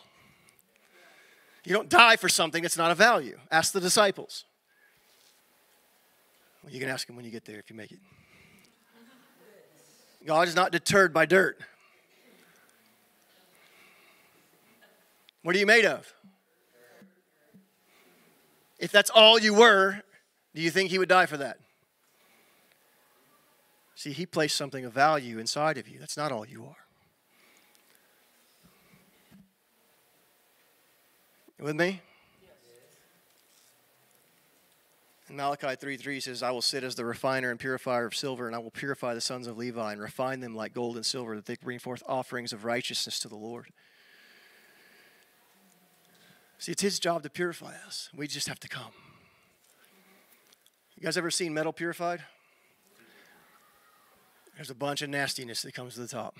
You 1.63 1.73
don't 1.73 1.89
die 1.89 2.17
for 2.17 2.27
something 2.27 2.61
that's 2.61 2.77
not 2.77 2.91
of 2.91 2.97
value. 2.97 3.37
Ask 3.51 3.71
the 3.71 3.79
disciples. 3.79 4.43
Well, 6.61 6.73
you 6.73 6.79
can 6.79 6.89
ask 6.89 7.07
them 7.07 7.15
when 7.15 7.23
you 7.23 7.31
get 7.31 7.45
there 7.45 7.59
if 7.59 7.69
you 7.69 7.75
make 7.75 7.91
it. 7.91 7.99
God 10.25 10.49
is 10.49 10.55
not 10.55 10.73
deterred 10.73 11.13
by 11.13 11.25
dirt. 11.25 11.61
What 15.47 15.55
are 15.55 15.59
you 15.59 15.65
made 15.65 15.85
of? 15.85 16.13
If 18.77 18.91
that's 18.91 19.09
all 19.09 19.39
you 19.39 19.53
were, 19.53 20.01
do 20.53 20.61
you 20.61 20.69
think 20.69 20.89
he 20.89 20.99
would 20.99 21.07
die 21.07 21.25
for 21.25 21.37
that? 21.37 21.57
See, 23.95 24.11
he 24.11 24.25
placed 24.25 24.57
something 24.57 24.83
of 24.83 24.91
value 24.91 25.39
inside 25.39 25.77
of 25.77 25.87
you. 25.87 25.99
That's 25.99 26.17
not 26.17 26.33
all 26.33 26.45
you 26.45 26.65
are. 26.65 26.75
You 31.57 31.63
with 31.63 31.77
me? 31.77 32.01
And 35.29 35.37
Malachi 35.37 35.77
3 35.77 35.95
3 35.95 36.19
says, 36.19 36.43
I 36.43 36.51
will 36.51 36.61
sit 36.61 36.83
as 36.83 36.95
the 36.95 37.05
refiner 37.05 37.51
and 37.51 37.57
purifier 37.57 38.05
of 38.05 38.13
silver, 38.13 38.47
and 38.47 38.55
I 38.55 38.59
will 38.59 38.69
purify 38.69 39.13
the 39.13 39.21
sons 39.21 39.47
of 39.47 39.57
Levi 39.57 39.93
and 39.93 40.01
refine 40.01 40.41
them 40.41 40.55
like 40.55 40.73
gold 40.73 40.97
and 40.97 41.05
silver, 41.05 41.37
that 41.37 41.45
they 41.45 41.55
bring 41.55 41.79
forth 41.79 42.03
offerings 42.05 42.51
of 42.51 42.65
righteousness 42.65 43.17
to 43.21 43.29
the 43.29 43.37
Lord. 43.37 43.67
See, 46.59 46.71
it's 46.71 46.81
his 46.81 46.99
job 46.99 47.23
to 47.23 47.29
purify 47.29 47.73
us. 47.85 48.09
We 48.15 48.27
just 48.27 48.47
have 48.47 48.59
to 48.61 48.67
come. 48.67 48.91
You 50.95 51.03
guys 51.03 51.17
ever 51.17 51.29
seen 51.29 51.53
metal 51.53 51.71
purified? 51.71 52.21
There's 54.55 54.71
a 54.71 54.75
bunch 54.75 55.03
of 55.03 55.09
nastiness 55.09 55.61
that 55.61 55.75
comes 55.75 55.93
to 55.93 55.99
the 55.99 56.07
top. 56.07 56.35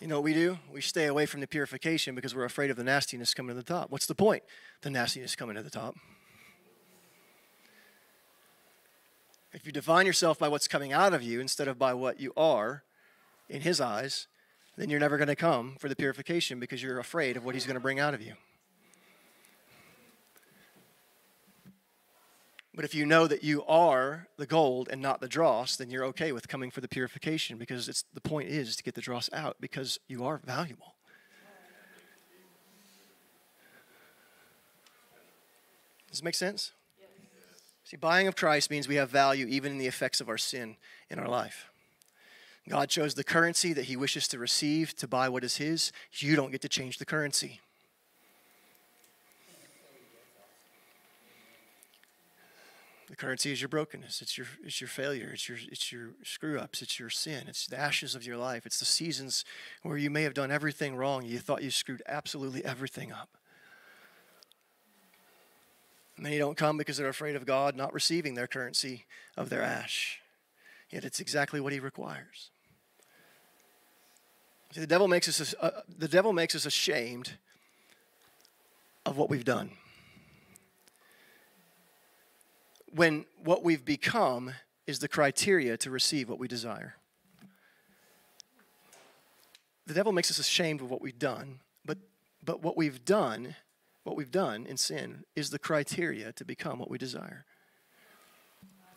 You 0.00 0.06
know 0.06 0.14
what 0.14 0.24
we 0.24 0.32
do? 0.32 0.58
We 0.72 0.80
stay 0.80 1.06
away 1.06 1.26
from 1.26 1.40
the 1.40 1.48
purification 1.48 2.14
because 2.14 2.34
we're 2.34 2.44
afraid 2.44 2.70
of 2.70 2.76
the 2.76 2.84
nastiness 2.84 3.34
coming 3.34 3.50
to 3.50 3.54
the 3.54 3.62
top. 3.62 3.90
What's 3.90 4.06
the 4.06 4.14
point? 4.14 4.44
The 4.82 4.90
nastiness 4.90 5.34
coming 5.34 5.56
to 5.56 5.62
the 5.62 5.70
top. 5.70 5.96
If 9.52 9.66
you 9.66 9.72
define 9.72 10.06
yourself 10.06 10.38
by 10.38 10.48
what's 10.48 10.68
coming 10.68 10.92
out 10.92 11.12
of 11.12 11.22
you 11.22 11.40
instead 11.40 11.66
of 11.66 11.78
by 11.78 11.92
what 11.92 12.20
you 12.20 12.32
are 12.36 12.84
in 13.48 13.62
His 13.62 13.80
eyes, 13.80 14.28
then 14.76 14.88
you're 14.90 15.00
never 15.00 15.16
going 15.16 15.28
to 15.28 15.36
come 15.36 15.76
for 15.78 15.88
the 15.88 15.96
purification 15.96 16.60
because 16.60 16.82
you're 16.82 16.98
afraid 16.98 17.36
of 17.36 17.44
what 17.44 17.54
he's 17.54 17.66
going 17.66 17.74
to 17.74 17.80
bring 17.80 17.98
out 17.98 18.14
of 18.14 18.22
you. 18.22 18.34
But 22.74 22.84
if 22.84 22.94
you 22.94 23.04
know 23.04 23.26
that 23.26 23.42
you 23.42 23.64
are 23.64 24.28
the 24.36 24.46
gold 24.46 24.88
and 24.90 25.02
not 25.02 25.20
the 25.20 25.28
dross, 25.28 25.76
then 25.76 25.90
you're 25.90 26.04
okay 26.06 26.32
with 26.32 26.48
coming 26.48 26.70
for 26.70 26.80
the 26.80 26.88
purification 26.88 27.58
because 27.58 27.88
it's 27.88 28.04
the 28.14 28.20
point 28.20 28.48
is 28.48 28.76
to 28.76 28.82
get 28.82 28.94
the 28.94 29.00
dross 29.00 29.28
out 29.32 29.56
because 29.60 29.98
you 30.08 30.24
are 30.24 30.40
valuable. 30.44 30.94
Does 36.10 36.20
it 36.20 36.24
make 36.24 36.34
sense? 36.34 36.72
See, 37.84 37.96
buying 37.96 38.28
of 38.28 38.36
Christ 38.36 38.70
means 38.70 38.86
we 38.86 38.94
have 38.96 39.10
value 39.10 39.46
even 39.46 39.72
in 39.72 39.78
the 39.78 39.86
effects 39.86 40.20
of 40.20 40.28
our 40.28 40.38
sin 40.38 40.76
in 41.08 41.18
our 41.18 41.28
life. 41.28 41.70
God 42.70 42.88
chose 42.88 43.14
the 43.14 43.24
currency 43.24 43.72
that 43.72 43.86
he 43.86 43.96
wishes 43.96 44.28
to 44.28 44.38
receive 44.38 44.94
to 44.98 45.08
buy 45.08 45.28
what 45.28 45.42
is 45.42 45.56
his. 45.56 45.90
You 46.12 46.36
don't 46.36 46.52
get 46.52 46.60
to 46.60 46.68
change 46.68 46.98
the 46.98 47.04
currency. 47.04 47.58
The 53.08 53.16
currency 53.16 53.50
is 53.50 53.60
your 53.60 53.68
brokenness. 53.68 54.22
It's 54.22 54.38
your, 54.38 54.46
it's 54.64 54.80
your 54.80 54.86
failure. 54.86 55.30
It's 55.32 55.48
your, 55.48 55.58
it's 55.68 55.90
your 55.90 56.10
screw 56.22 56.60
ups. 56.60 56.80
It's 56.80 57.00
your 57.00 57.10
sin. 57.10 57.46
It's 57.48 57.66
the 57.66 57.76
ashes 57.76 58.14
of 58.14 58.24
your 58.24 58.36
life. 58.36 58.64
It's 58.66 58.78
the 58.78 58.84
seasons 58.84 59.44
where 59.82 59.96
you 59.96 60.08
may 60.08 60.22
have 60.22 60.34
done 60.34 60.52
everything 60.52 60.94
wrong. 60.94 61.24
You 61.24 61.40
thought 61.40 61.64
you 61.64 61.72
screwed 61.72 62.04
absolutely 62.06 62.64
everything 62.64 63.10
up. 63.10 63.30
Many 66.16 66.38
don't 66.38 66.56
come 66.56 66.76
because 66.76 66.98
they're 66.98 67.08
afraid 67.08 67.34
of 67.34 67.44
God 67.44 67.74
not 67.74 67.92
receiving 67.92 68.34
their 68.34 68.46
currency 68.46 69.06
of 69.36 69.50
their 69.50 69.62
ash. 69.62 70.20
Yet 70.88 71.04
it's 71.04 71.18
exactly 71.18 71.60
what 71.60 71.72
He 71.72 71.80
requires. 71.80 72.50
See, 74.72 74.80
the 74.80 74.86
devil 74.86 75.08
makes 75.08 75.28
us 75.28 75.54
uh, 75.60 75.70
the 75.98 76.06
devil 76.08 76.32
makes 76.32 76.54
us 76.54 76.64
ashamed 76.64 77.32
of 79.04 79.16
what 79.16 79.28
we've 79.28 79.44
done. 79.44 79.70
When 82.94 83.24
what 83.42 83.64
we've 83.64 83.84
become 83.84 84.52
is 84.86 85.00
the 85.00 85.08
criteria 85.08 85.76
to 85.78 85.90
receive 85.90 86.28
what 86.28 86.38
we 86.38 86.46
desire. 86.46 86.94
The 89.86 89.94
devil 89.94 90.12
makes 90.12 90.30
us 90.30 90.38
ashamed 90.38 90.80
of 90.80 90.90
what 90.90 91.02
we've 91.02 91.18
done, 91.18 91.60
but 91.84 91.98
but 92.44 92.62
what 92.62 92.76
we've 92.76 93.04
done, 93.04 93.56
what 94.04 94.16
we've 94.16 94.30
done 94.30 94.66
in 94.66 94.76
sin 94.76 95.24
is 95.34 95.50
the 95.50 95.58
criteria 95.58 96.32
to 96.32 96.44
become 96.44 96.78
what 96.78 96.90
we 96.90 96.96
desire. 96.96 97.44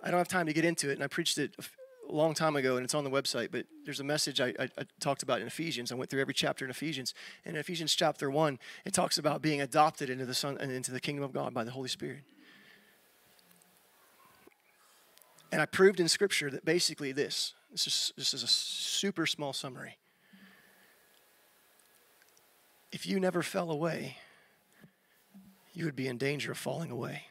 I 0.04 0.12
don't 0.12 0.20
have 0.20 0.28
time 0.28 0.46
to 0.46 0.54
get 0.54 0.66
into 0.66 0.92
it, 0.92 0.94
and 0.94 1.04
I 1.04 1.08
preached 1.08 1.40
it 1.40 1.56
long 2.16 2.34
time 2.34 2.56
ago, 2.56 2.76
and 2.76 2.84
it's 2.84 2.94
on 2.94 3.04
the 3.04 3.10
website. 3.10 3.50
But 3.52 3.66
there's 3.86 4.00
a 4.00 4.04
message 4.04 4.40
I, 4.40 4.54
I, 4.60 4.70
I 4.78 4.86
talked 5.00 5.24
about 5.24 5.42
in 5.42 5.48
Ephesians. 5.48 5.92
I 5.92 5.96
went 5.96 6.10
through 6.10 6.22
every 6.22 6.34
chapter 6.34 6.66
in 6.66 6.72
Ephesians. 6.72 7.14
And 7.46 7.56
in 7.56 7.60
Ephesians 7.60 7.96
chapter 7.96 8.30
one, 8.30 8.60
it 8.86 8.94
talks 8.94 9.18
about 9.18 9.42
being 9.42 9.62
adopted 9.62 10.10
into 10.10 10.26
the 10.26 10.34
Son 10.34 10.58
and 10.60 10.72
into 10.72 10.92
the 10.92 11.00
kingdom 11.00 11.24
of 11.24 11.34
God 11.34 11.54
by 11.54 11.64
the 11.64 11.72
Holy 11.72 11.90
Spirit. 11.90 12.22
And 15.52 15.62
I 15.62 15.66
proved 15.66 16.00
in 16.00 16.08
Scripture 16.08 16.50
that 16.50 16.66
basically 16.66 17.12
this. 17.12 17.54
This 17.72 17.88
is 17.88 18.14
this 18.18 18.34
is 18.34 18.44
a 18.44 18.48
super 18.48 19.26
small 19.26 19.54
summary. 19.54 19.98
If 22.92 23.08
you 23.08 23.20
never 23.20 23.42
fell 23.42 23.72
away, 23.72 24.18
you 25.74 25.86
would 25.86 25.96
be 25.96 26.08
in 26.08 26.18
danger 26.18 26.52
of 26.52 26.58
falling 26.58 26.92
away. 26.92 27.24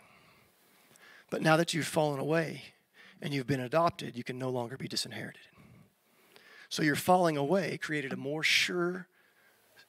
But 1.30 1.42
now 1.42 1.56
that 1.56 1.72
you've 1.72 1.86
fallen 1.86 2.20
away 2.20 2.62
and 3.22 3.32
you've 3.32 3.46
been 3.46 3.60
adopted, 3.60 4.16
you 4.16 4.24
can 4.24 4.36
no 4.38 4.50
longer 4.50 4.76
be 4.76 4.88
disinherited. 4.88 5.40
So 6.68 6.82
your 6.82 6.96
falling 6.96 7.36
away 7.36 7.78
created 7.78 8.12
a 8.12 8.16
more 8.16 8.42
sure 8.42 9.06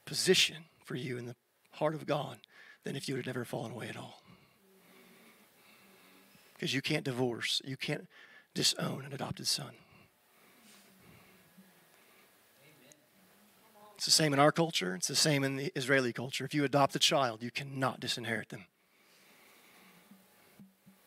position 0.05 0.65
for 0.85 0.95
you 0.95 1.17
in 1.17 1.25
the 1.25 1.35
heart 1.71 1.95
of 1.95 2.05
God 2.05 2.37
than 2.83 2.95
if 2.95 3.09
you 3.09 3.15
had 3.15 3.25
never 3.25 3.43
fallen 3.43 3.71
away 3.71 3.87
at 3.87 3.97
all. 3.97 4.21
Because 6.53 6.73
you 6.73 6.81
can't 6.81 7.03
divorce, 7.03 7.61
you 7.65 7.75
can't 7.75 8.07
disown 8.53 9.03
an 9.05 9.13
adopted 9.13 9.47
son. 9.47 9.71
It's 13.95 14.05
the 14.05 14.11
same 14.11 14.33
in 14.33 14.39
our 14.39 14.51
culture, 14.51 14.95
it's 14.95 15.07
the 15.07 15.15
same 15.15 15.43
in 15.43 15.55
the 15.55 15.71
Israeli 15.75 16.13
culture. 16.13 16.45
If 16.45 16.53
you 16.53 16.65
adopt 16.65 16.95
a 16.95 16.99
child, 16.99 17.41
you 17.41 17.49
cannot 17.49 17.99
disinherit 17.99 18.49
them. 18.49 18.65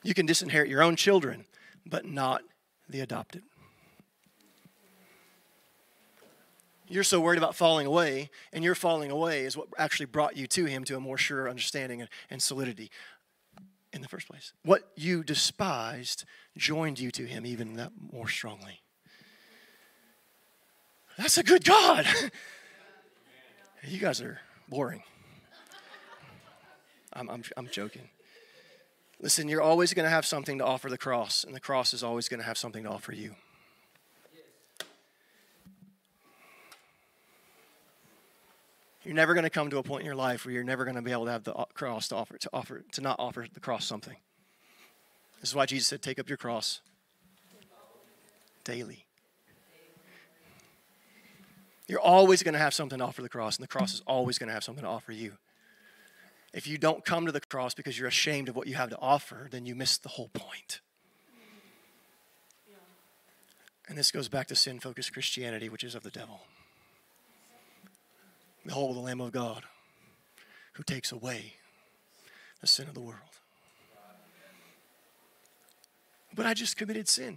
You 0.03 0.15
can 0.15 0.27
disinherit 0.27 0.69
your 0.69 0.82
own 0.82 0.97
children, 0.97 1.44
but 1.87 2.05
not 2.05 2.43
the 2.89 3.01
adopted. 3.01 3.43
You're 6.89 7.05
so 7.05 7.21
worried 7.21 7.39
about 7.39 7.57
falling 7.57 7.87
away, 7.87 8.31
and 8.53 8.63
your 8.63 8.77
falling 8.77 9.11
away 9.11 9.45
is 9.45 9.57
what 9.57 9.69
actually 9.77 10.07
brought 10.07 10.37
you 10.37 10.47
to 10.49 10.67
Him 10.67 10.85
to 10.85 10.97
a 10.97 11.01
more 11.01 11.19
sure 11.19 11.49
understanding 11.49 12.07
and, 12.31 12.43
solidity 12.43 12.91
in 13.93 14.03
the 14.03 14.09
first 14.09 14.29
place. 14.29 14.53
What 14.65 14.89
you 14.95 15.25
despised 15.25 16.25
joined 16.57 17.01
you 17.01 17.11
to 17.13 17.25
Him 17.25 17.45
even 17.45 17.75
that 17.75 17.91
more 18.13 18.29
strongly. 18.29 18.83
That's 21.19 21.39
a 21.39 21.43
good 21.43 21.65
God. 21.65 22.07
you 23.83 23.99
guys 23.99 24.21
are 24.21 24.39
boring. 24.69 25.03
I'm, 27.13 27.29
I'm, 27.31 27.43
I'm 27.57 27.69
joking. 27.69 28.11
Listen, 29.20 29.48
you're 29.48 29.62
always 29.62 29.94
going 29.94 30.05
to 30.05 30.10
have 30.10 30.26
something 30.26 30.59
to 30.59 30.64
offer 30.64 30.90
the 30.90 30.98
cross, 30.98 31.43
and 31.43 31.55
the 31.55 31.60
cross 31.60 31.94
is 31.94 32.02
always 32.02 32.28
going 32.28 32.40
to 32.40 32.47
have 32.47 32.59
something 32.59 32.84
to 32.84 32.90
offer 32.90 33.12
you. 33.12 33.34
You're 39.05 39.14
never 39.14 39.34
going 39.34 39.44
to 39.44 39.51
come 39.51 39.70
to 39.70 39.78
a 39.78 39.82
point 39.84 40.01
in 40.01 40.06
your 40.06 40.16
life 40.16 40.44
where 40.44 40.52
you're 40.52 40.64
never 40.64 40.84
going 40.84 40.97
to 40.97 41.02
be 41.02 41.12
able 41.12 41.26
to 41.26 41.30
have 41.30 41.44
the 41.44 41.55
cross 41.74 42.09
to 42.09 42.16
offer 42.16 42.36
to 42.38 42.51
offer 42.52 42.84
to 42.93 43.01
not 43.01 43.16
offer 43.20 43.47
the 43.51 43.60
cross 43.60 43.86
something. 43.86 44.16
This 45.40 45.51
is 45.51 45.55
why 45.55 45.64
Jesus 45.64 45.86
said, 45.86 46.02
"Take 46.02 46.18
up 46.18 46.28
your 46.28 46.36
cross 46.36 46.80
daily." 48.64 49.06
You're 51.86 52.01
always 52.01 52.43
going 52.43 52.55
to 52.55 52.59
have 52.59 52.74
something 52.74 52.98
to 52.98 53.05
offer 53.05 53.22
the 53.22 53.28
cross, 53.28 53.56
and 53.56 53.62
the 53.62 53.68
cross 53.68 53.94
is 53.94 54.02
always 54.09 54.38
going 54.38 54.48
to 54.48 54.55
have 54.55 54.64
something 54.64 54.82
to 54.82 54.90
offer 54.90 55.12
you 55.12 55.34
if 56.57 56.66
you 56.66 56.78
don't 56.78 57.05
come 57.05 57.27
to 57.27 57.33
the 57.33 57.41
cross 57.41 57.74
because 57.74 57.99
you're 57.99 58.09
ashamed 58.09 58.49
of 58.49 58.57
what 58.57 58.66
you 58.66 58.77
have 58.77 58.89
to 58.89 58.99
offer, 58.99 59.47
then 59.51 59.66
you 59.66 59.74
miss 59.74 59.99
the 59.99 60.09
whole 60.09 60.31
point. 60.33 60.81
And 63.87 63.99
this 63.99 64.11
goes 64.11 64.28
back 64.28 64.47
to 64.47 64.57
sin 64.57 64.81
focused 64.81 65.12
Christianity, 65.12 65.69
which 65.69 65.85
is 65.85 65.95
of 65.95 66.03
the 66.03 66.11
devil. 66.11 66.41
Behold, 68.65 68.97
the 68.97 69.01
Lamb 69.01 69.20
of 69.20 69.33
God 69.33 69.65
who 70.73 70.83
takes 70.83 71.12
away 71.12 71.57
the 72.62 72.66
sin 72.66 72.89
of 72.89 72.95
the 72.95 73.03
world. 73.03 73.20
But 76.35 76.47
I 76.47 76.55
just 76.55 76.78
committed 76.78 77.07
sin. 77.07 77.37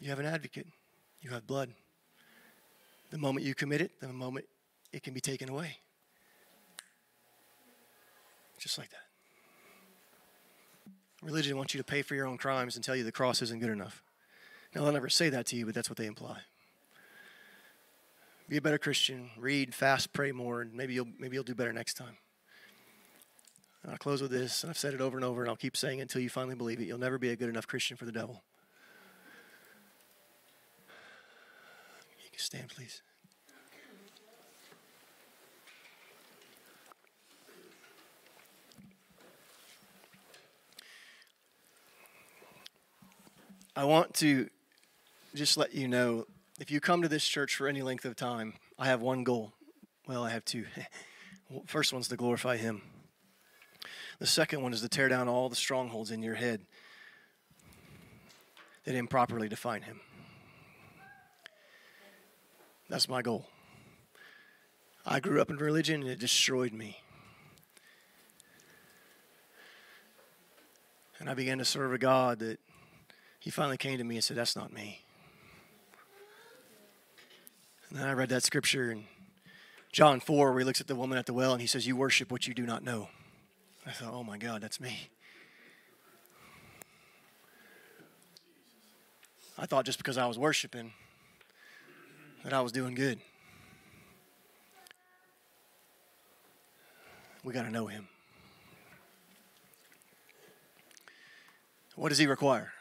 You 0.00 0.08
have 0.08 0.18
an 0.20 0.26
advocate, 0.26 0.68
you 1.20 1.30
have 1.32 1.46
blood. 1.46 1.74
The 3.10 3.18
moment 3.18 3.44
you 3.44 3.54
commit 3.54 3.82
it, 3.82 4.00
the 4.00 4.08
moment 4.08 4.46
it 4.90 5.02
can 5.02 5.12
be 5.12 5.20
taken 5.20 5.50
away. 5.50 5.80
Just 8.60 8.78
like 8.78 8.90
that. 8.90 8.98
Religion 11.22 11.56
wants 11.56 11.74
you 11.74 11.78
to 11.78 11.84
pay 11.84 12.02
for 12.02 12.14
your 12.14 12.26
own 12.26 12.38
crimes 12.38 12.76
and 12.76 12.84
tell 12.84 12.94
you 12.94 13.04
the 13.04 13.12
cross 13.12 13.42
isn't 13.42 13.58
good 13.58 13.70
enough. 13.70 14.02
Now, 14.74 14.84
they'll 14.84 14.92
never 14.92 15.08
say 15.08 15.30
that 15.30 15.46
to 15.46 15.56
you, 15.56 15.66
but 15.66 15.74
that's 15.74 15.90
what 15.90 15.96
they 15.96 16.06
imply. 16.06 16.38
Be 18.48 18.58
a 18.58 18.60
better 18.60 18.78
Christian. 18.78 19.30
Read, 19.38 19.74
fast, 19.74 20.12
pray 20.12 20.32
more, 20.32 20.60
and 20.60 20.74
maybe 20.74 20.94
you'll, 20.94 21.08
maybe 21.18 21.36
you'll 21.36 21.44
do 21.44 21.54
better 21.54 21.72
next 21.72 21.94
time. 21.94 22.16
And 23.82 23.92
I'll 23.92 23.98
close 23.98 24.20
with 24.20 24.30
this, 24.30 24.62
and 24.62 24.70
I've 24.70 24.78
said 24.78 24.92
it 24.92 25.00
over 25.00 25.16
and 25.16 25.24
over, 25.24 25.40
and 25.40 25.48
I'll 25.48 25.56
keep 25.56 25.76
saying 25.76 25.98
it 25.98 26.02
until 26.02 26.20
you 26.20 26.28
finally 26.28 26.54
believe 26.54 26.80
it. 26.80 26.84
You'll 26.84 26.98
never 26.98 27.18
be 27.18 27.30
a 27.30 27.36
good 27.36 27.48
enough 27.48 27.66
Christian 27.66 27.96
for 27.96 28.04
the 28.04 28.12
devil. 28.12 28.42
You 32.22 32.30
can 32.30 32.38
stand, 32.38 32.68
please. 32.68 33.02
I 43.80 43.84
want 43.84 44.12
to 44.16 44.50
just 45.34 45.56
let 45.56 45.74
you 45.74 45.88
know 45.88 46.26
if 46.60 46.70
you 46.70 46.80
come 46.80 47.00
to 47.00 47.08
this 47.08 47.26
church 47.26 47.56
for 47.56 47.66
any 47.66 47.80
length 47.80 48.04
of 48.04 48.14
time, 48.14 48.52
I 48.78 48.84
have 48.88 49.00
one 49.00 49.24
goal. 49.24 49.54
Well, 50.06 50.22
I 50.22 50.28
have 50.28 50.44
two. 50.44 50.66
First 51.66 51.90
one's 51.90 52.08
to 52.08 52.16
glorify 52.16 52.58
Him. 52.58 52.82
The 54.18 54.26
second 54.26 54.60
one 54.60 54.74
is 54.74 54.82
to 54.82 54.88
tear 54.90 55.08
down 55.08 55.28
all 55.28 55.48
the 55.48 55.56
strongholds 55.56 56.10
in 56.10 56.22
your 56.22 56.34
head 56.34 56.60
that 58.84 58.94
improperly 58.94 59.48
define 59.48 59.80
Him. 59.80 59.98
That's 62.90 63.08
my 63.08 63.22
goal. 63.22 63.46
I 65.06 65.20
grew 65.20 65.40
up 65.40 65.48
in 65.48 65.56
religion 65.56 66.02
and 66.02 66.10
it 66.10 66.18
destroyed 66.18 66.74
me. 66.74 66.98
And 71.18 71.30
I 71.30 71.32
began 71.32 71.56
to 71.56 71.64
serve 71.64 71.94
a 71.94 71.98
God 71.98 72.40
that 72.40 72.60
he 73.40 73.50
finally 73.50 73.78
came 73.78 73.96
to 73.98 74.04
me 74.04 74.16
and 74.16 74.22
said, 74.24 74.36
That's 74.36 74.54
not 74.54 74.72
me. 74.72 75.00
And 77.88 77.98
then 77.98 78.06
I 78.06 78.12
read 78.12 78.28
that 78.28 78.44
scripture 78.44 78.92
in 78.92 79.04
John 79.90 80.20
4 80.20 80.50
where 80.50 80.60
he 80.60 80.64
looks 80.64 80.80
at 80.80 80.86
the 80.86 80.94
woman 80.94 81.18
at 81.18 81.26
the 81.26 81.32
well 81.32 81.52
and 81.52 81.60
he 81.60 81.66
says, 81.66 81.86
You 81.86 81.96
worship 81.96 82.30
what 82.30 82.46
you 82.46 82.54
do 82.54 82.64
not 82.64 82.84
know. 82.84 83.08
I 83.86 83.90
thought, 83.90 84.12
Oh 84.12 84.22
my 84.22 84.38
God, 84.38 84.60
that's 84.60 84.78
me. 84.78 85.08
I 89.58 89.66
thought 89.66 89.84
just 89.84 89.98
because 89.98 90.18
I 90.18 90.26
was 90.26 90.38
worshiping 90.38 90.92
that 92.44 92.52
I 92.52 92.60
was 92.60 92.72
doing 92.72 92.94
good. 92.94 93.20
We 97.42 97.54
got 97.54 97.62
to 97.62 97.70
know 97.70 97.86
him. 97.86 98.06
What 101.96 102.10
does 102.10 102.18
he 102.18 102.26
require? 102.26 102.72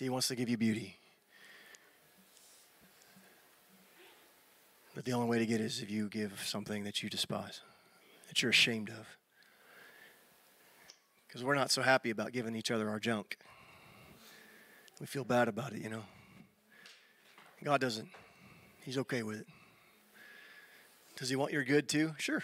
See, 0.00 0.06
He 0.06 0.08
wants 0.08 0.28
to 0.28 0.34
give 0.34 0.48
you 0.48 0.56
beauty. 0.56 0.96
But 4.94 5.04
the 5.04 5.12
only 5.12 5.28
way 5.28 5.38
to 5.38 5.44
get 5.44 5.60
it 5.60 5.64
is 5.64 5.82
if 5.82 5.90
you 5.90 6.08
give 6.08 6.42
something 6.42 6.84
that 6.84 7.02
you 7.02 7.10
despise, 7.10 7.60
that 8.28 8.40
you're 8.40 8.48
ashamed 8.48 8.88
of. 8.88 9.06
Because 11.28 11.44
we're 11.44 11.54
not 11.54 11.70
so 11.70 11.82
happy 11.82 12.08
about 12.08 12.32
giving 12.32 12.56
each 12.56 12.70
other 12.70 12.88
our 12.88 12.98
junk. 12.98 13.36
We 15.00 15.06
feel 15.06 15.22
bad 15.22 15.48
about 15.48 15.74
it, 15.74 15.82
you 15.82 15.90
know. 15.90 16.04
God 17.62 17.82
doesn't. 17.82 18.08
He's 18.80 18.96
okay 18.96 19.22
with 19.22 19.40
it. 19.40 19.46
Does 21.16 21.28
He 21.28 21.36
want 21.36 21.52
your 21.52 21.62
good 21.62 21.90
too? 21.90 22.14
Sure. 22.16 22.42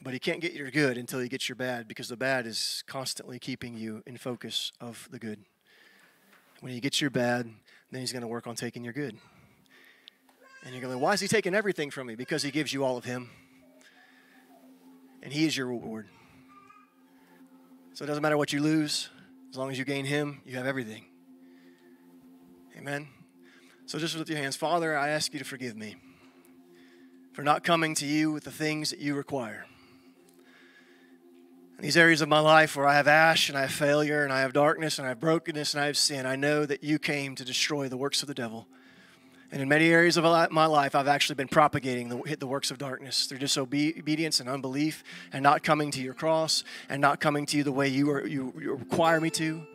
But 0.00 0.14
He 0.14 0.20
can't 0.20 0.40
get 0.40 0.54
your 0.54 0.70
good 0.70 0.96
until 0.96 1.20
He 1.20 1.28
gets 1.28 1.50
your 1.50 1.56
bad 1.56 1.86
because 1.86 2.08
the 2.08 2.16
bad 2.16 2.46
is 2.46 2.82
constantly 2.86 3.38
keeping 3.38 3.76
you 3.76 4.02
in 4.06 4.16
focus 4.16 4.72
of 4.80 5.06
the 5.12 5.18
good. 5.18 5.44
When 6.60 6.72
he 6.72 6.80
gets 6.80 7.00
your 7.00 7.10
bad, 7.10 7.48
then 7.90 8.00
he's 8.00 8.12
going 8.12 8.22
to 8.22 8.28
work 8.28 8.46
on 8.46 8.54
taking 8.54 8.82
your 8.82 8.92
good. 8.92 9.16
And 10.64 10.74
you're 10.74 10.82
going, 10.82 10.98
why 11.00 11.12
is 11.12 11.20
he 11.20 11.28
taking 11.28 11.54
everything 11.54 11.90
from 11.90 12.08
me? 12.08 12.16
Because 12.16 12.42
he 12.42 12.50
gives 12.50 12.72
you 12.72 12.84
all 12.84 12.96
of 12.96 13.04
him. 13.04 13.30
And 15.22 15.32
he 15.32 15.46
is 15.46 15.56
your 15.56 15.66
reward. 15.66 16.08
So 17.94 18.04
it 18.04 18.08
doesn't 18.08 18.22
matter 18.22 18.36
what 18.36 18.52
you 18.52 18.60
lose, 18.60 19.08
as 19.50 19.56
long 19.56 19.70
as 19.70 19.78
you 19.78 19.84
gain 19.84 20.04
him, 20.04 20.42
you 20.44 20.56
have 20.56 20.66
everything. 20.66 21.04
Amen. 22.76 23.08
So 23.86 23.98
just 23.98 24.16
lift 24.16 24.28
your 24.28 24.38
hands. 24.38 24.56
Father, 24.56 24.98
I 24.98 25.08
ask 25.08 25.32
you 25.32 25.38
to 25.38 25.44
forgive 25.44 25.76
me 25.76 25.96
for 27.32 27.42
not 27.42 27.64
coming 27.64 27.94
to 27.94 28.06
you 28.06 28.32
with 28.32 28.44
the 28.44 28.50
things 28.50 28.90
that 28.90 28.98
you 28.98 29.14
require. 29.14 29.66
In 31.78 31.82
these 31.82 31.98
areas 31.98 32.22
of 32.22 32.28
my 32.30 32.38
life 32.38 32.74
where 32.74 32.86
I 32.86 32.94
have 32.94 33.06
ash 33.06 33.50
and 33.50 33.58
I 33.58 33.62
have 33.62 33.70
failure 33.70 34.24
and 34.24 34.32
I 34.32 34.40
have 34.40 34.54
darkness 34.54 34.98
and 34.98 35.04
I 35.04 35.10
have 35.10 35.20
brokenness 35.20 35.74
and 35.74 35.82
I 35.82 35.86
have 35.86 35.98
sin, 35.98 36.24
I 36.24 36.34
know 36.34 36.64
that 36.64 36.82
you 36.82 36.98
came 36.98 37.34
to 37.34 37.44
destroy 37.44 37.86
the 37.90 37.98
works 37.98 38.22
of 38.22 38.28
the 38.28 38.34
devil. 38.34 38.66
And 39.52 39.60
in 39.60 39.68
many 39.68 39.88
areas 39.88 40.16
of 40.16 40.24
my 40.50 40.66
life, 40.66 40.94
I've 40.94 41.06
actually 41.06 41.34
been 41.34 41.48
propagating 41.48 42.08
the, 42.08 42.36
the 42.36 42.46
works 42.46 42.70
of 42.70 42.78
darkness 42.78 43.26
through 43.26 43.38
disobedience 43.38 44.40
and 44.40 44.48
unbelief 44.48 45.04
and 45.34 45.42
not 45.42 45.62
coming 45.62 45.90
to 45.90 46.00
your 46.00 46.14
cross 46.14 46.64
and 46.88 47.00
not 47.02 47.20
coming 47.20 47.44
to 47.46 47.58
you 47.58 47.62
the 47.62 47.72
way 47.72 47.88
you, 47.88 48.10
are, 48.10 48.26
you, 48.26 48.54
you 48.58 48.74
require 48.74 49.20
me 49.20 49.28
to. 49.30 49.66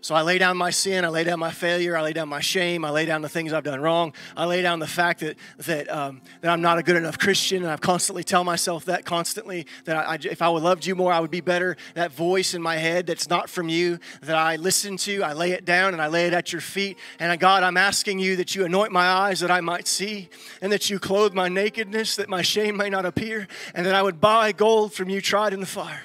So 0.00 0.14
I 0.14 0.22
lay 0.22 0.38
down 0.38 0.56
my 0.56 0.70
sin, 0.70 1.04
I 1.04 1.08
lay 1.08 1.24
down 1.24 1.40
my 1.40 1.50
failure, 1.50 1.96
I 1.96 2.02
lay 2.02 2.12
down 2.12 2.28
my 2.28 2.40
shame, 2.40 2.84
I 2.84 2.90
lay 2.90 3.04
down 3.04 3.20
the 3.20 3.28
things 3.28 3.52
I've 3.52 3.64
done 3.64 3.80
wrong, 3.80 4.14
I 4.36 4.44
lay 4.44 4.62
down 4.62 4.78
the 4.78 4.86
fact 4.86 5.20
that 5.20 5.36
that 5.58 5.90
um, 5.90 6.22
that 6.40 6.52
I'm 6.52 6.60
not 6.60 6.78
a 6.78 6.84
good 6.84 6.94
enough 6.94 7.18
Christian, 7.18 7.64
and 7.64 7.72
I 7.72 7.76
constantly 7.76 8.22
tell 8.22 8.44
myself 8.44 8.84
that 8.84 9.04
constantly 9.04 9.66
that 9.86 9.96
I, 9.96 10.14
I, 10.14 10.18
if 10.22 10.40
I 10.40 10.48
would 10.48 10.62
loved 10.62 10.86
you 10.86 10.94
more, 10.94 11.12
I 11.12 11.18
would 11.18 11.32
be 11.32 11.40
better. 11.40 11.76
That 11.94 12.12
voice 12.12 12.54
in 12.54 12.62
my 12.62 12.76
head 12.76 13.06
that's 13.08 13.28
not 13.28 13.50
from 13.50 13.68
you 13.68 13.98
that 14.22 14.36
I 14.36 14.54
listen 14.54 14.96
to, 14.98 15.22
I 15.22 15.32
lay 15.32 15.50
it 15.50 15.64
down 15.64 15.94
and 15.94 16.00
I 16.00 16.06
lay 16.06 16.28
it 16.28 16.32
at 16.32 16.52
your 16.52 16.60
feet. 16.60 16.96
And 17.18 17.38
God, 17.40 17.64
I'm 17.64 17.76
asking 17.76 18.20
you 18.20 18.36
that 18.36 18.54
you 18.54 18.64
anoint 18.64 18.92
my 18.92 19.06
eyes 19.06 19.40
that 19.40 19.50
I 19.50 19.60
might 19.60 19.88
see, 19.88 20.28
and 20.62 20.70
that 20.70 20.88
you 20.90 21.00
clothe 21.00 21.34
my 21.34 21.48
nakedness 21.48 22.16
that 22.16 22.28
my 22.28 22.42
shame 22.42 22.76
may 22.76 22.88
not 22.88 23.04
appear, 23.04 23.48
and 23.74 23.84
that 23.84 23.96
I 23.96 24.02
would 24.02 24.20
buy 24.20 24.52
gold 24.52 24.92
from 24.92 25.08
you 25.08 25.20
tried 25.20 25.52
in 25.52 25.58
the 25.60 25.66
fire 25.66 26.02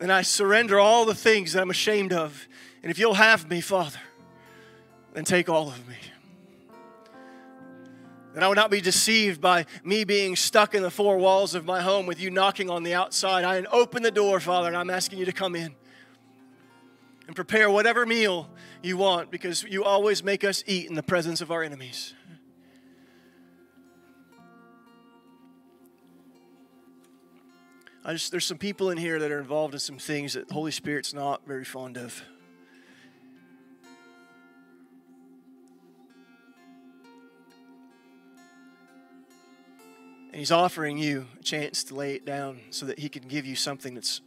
and 0.00 0.10
I 0.10 0.22
surrender 0.22 0.80
all 0.80 1.04
the 1.04 1.14
things 1.14 1.52
that 1.52 1.62
I'm 1.62 1.70
ashamed 1.70 2.12
of. 2.12 2.48
And 2.82 2.90
if 2.90 2.98
you'll 2.98 3.14
have 3.14 3.48
me, 3.48 3.60
Father, 3.60 4.00
then 5.12 5.24
take 5.24 5.48
all 5.48 5.68
of 5.68 5.86
me. 5.86 5.96
That 8.34 8.42
I 8.42 8.48
would 8.48 8.56
not 8.56 8.70
be 8.70 8.80
deceived 8.80 9.40
by 9.40 9.66
me 9.84 10.04
being 10.04 10.36
stuck 10.36 10.74
in 10.74 10.82
the 10.82 10.90
four 10.90 11.18
walls 11.18 11.54
of 11.54 11.64
my 11.64 11.80
home 11.80 12.06
with 12.06 12.20
you 12.20 12.30
knocking 12.30 12.70
on 12.70 12.84
the 12.84 12.94
outside. 12.94 13.44
I 13.44 13.62
open 13.72 14.02
the 14.02 14.10
door, 14.10 14.40
Father, 14.40 14.68
and 14.68 14.76
I'm 14.76 14.88
asking 14.88 15.18
you 15.18 15.24
to 15.24 15.32
come 15.32 15.54
in 15.56 15.74
and 17.26 17.36
prepare 17.36 17.70
whatever 17.70 18.06
meal 18.06 18.48
you 18.82 18.96
want 18.96 19.30
because 19.30 19.64
you 19.64 19.84
always 19.84 20.22
make 20.22 20.44
us 20.44 20.64
eat 20.66 20.88
in 20.88 20.94
the 20.94 21.02
presence 21.02 21.40
of 21.40 21.50
our 21.50 21.62
enemies. 21.62 22.14
I 28.02 28.12
just 28.14 28.30
there's 28.30 28.46
some 28.46 28.56
people 28.56 28.90
in 28.90 28.96
here 28.96 29.18
that 29.18 29.30
are 29.30 29.40
involved 29.40 29.74
in 29.74 29.80
some 29.80 29.98
things 29.98 30.32
that 30.32 30.48
the 30.48 30.54
Holy 30.54 30.70
Spirit's 30.70 31.12
not 31.12 31.46
very 31.46 31.64
fond 31.64 31.98
of. 31.98 32.22
And 40.32 40.38
he's 40.38 40.52
offering 40.52 40.96
you 40.96 41.26
a 41.38 41.42
chance 41.42 41.84
to 41.84 41.94
lay 41.94 42.14
it 42.14 42.24
down 42.24 42.60
so 42.70 42.86
that 42.86 43.00
he 43.00 43.08
can 43.08 43.24
give 43.28 43.44
you 43.44 43.56
something 43.56 43.94
that's 43.94 44.20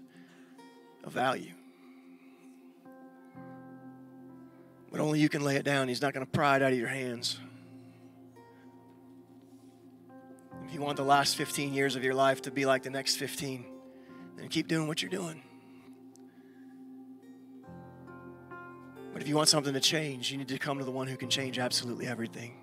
of 1.04 1.14
value. 1.14 1.52
But 4.92 5.00
only 5.00 5.20
you 5.20 5.30
can 5.30 5.44
lay 5.44 5.56
it 5.56 5.64
down. 5.64 5.88
He's 5.88 6.02
not 6.02 6.14
going 6.14 6.26
to 6.26 6.32
pry 6.32 6.58
it 6.58 6.62
out 6.62 6.74
of 6.74 6.78
your 6.78 6.90
hands. 6.90 7.40
You 10.74 10.82
want 10.82 10.98
the 10.98 11.04
last 11.04 11.36
15 11.36 11.74
years 11.74 11.96
of 11.96 12.04
your 12.04 12.14
life 12.14 12.42
to 12.44 12.52
be 12.52 12.66
like 12.66 12.84
the 12.84 12.90
next 12.90 13.16
15, 13.18 13.66
then 14.38 14.48
keep 14.48 14.68
doing 14.68 14.88
what 14.88 15.02
you're 15.02 15.12
doing. 15.12 15.42
But 19.12 19.22
if 19.22 19.28
you 19.28 19.36
want 19.36 19.50
something 19.50 19.74
to 19.74 19.80
change, 19.80 20.32
you 20.32 20.38
need 20.38 20.48
to 20.48 20.58
come 20.58 20.80
to 20.80 20.84
the 20.84 20.92
one 20.92 21.08
who 21.08 21.16
can 21.16 21.30
change 21.30 21.60
absolutely 21.60 22.08
everything. 22.08 22.54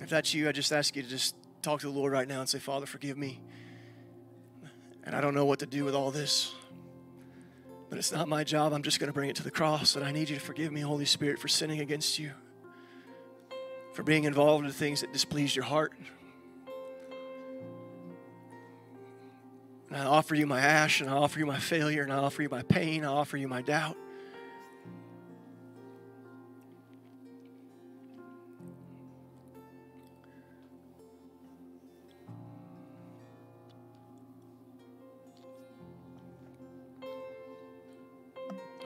If 0.00 0.10
that's 0.10 0.34
you, 0.34 0.48
I 0.48 0.52
just 0.52 0.72
ask 0.72 0.94
you 0.96 1.02
to 1.02 1.08
just 1.08 1.34
talk 1.62 1.80
to 1.80 1.86
the 1.86 1.92
Lord 1.92 2.12
right 2.12 2.28
now 2.28 2.40
and 2.40 2.48
say, 2.48 2.58
Father, 2.58 2.86
forgive 2.86 3.16
me. 3.16 3.40
And 5.04 5.14
I 5.14 5.20
don't 5.20 5.34
know 5.34 5.46
what 5.46 5.60
to 5.60 5.66
do 5.66 5.84
with 5.84 5.94
all 5.94 6.10
this. 6.10 6.54
But 7.88 7.98
it's 7.98 8.12
not 8.12 8.28
my 8.28 8.44
job. 8.44 8.72
I'm 8.72 8.82
just 8.82 9.00
going 9.00 9.08
to 9.08 9.14
bring 9.14 9.30
it 9.30 9.36
to 9.36 9.42
the 9.42 9.50
cross. 9.50 9.96
And 9.96 10.04
I 10.04 10.12
need 10.12 10.28
you 10.28 10.36
to 10.36 10.42
forgive 10.42 10.72
me, 10.72 10.80
Holy 10.80 11.06
Spirit, 11.06 11.38
for 11.38 11.48
sinning 11.48 11.80
against 11.80 12.18
you 12.18 12.32
for 14.00 14.04
being 14.04 14.24
involved 14.24 14.64
in 14.64 14.72
things 14.72 15.02
that 15.02 15.12
displeased 15.12 15.54
your 15.54 15.66
heart. 15.66 15.92
And 19.88 19.98
I 19.98 20.06
offer 20.06 20.34
you 20.34 20.46
my 20.46 20.58
ash, 20.58 21.02
and 21.02 21.10
I 21.10 21.12
offer 21.12 21.38
you 21.38 21.44
my 21.44 21.58
failure, 21.58 22.02
and 22.02 22.10
I 22.10 22.16
offer 22.16 22.40
you 22.40 22.48
my 22.48 22.62
pain, 22.62 23.04
I 23.04 23.08
offer 23.08 23.36
you 23.36 23.46
my 23.46 23.60
doubt. 23.60 23.98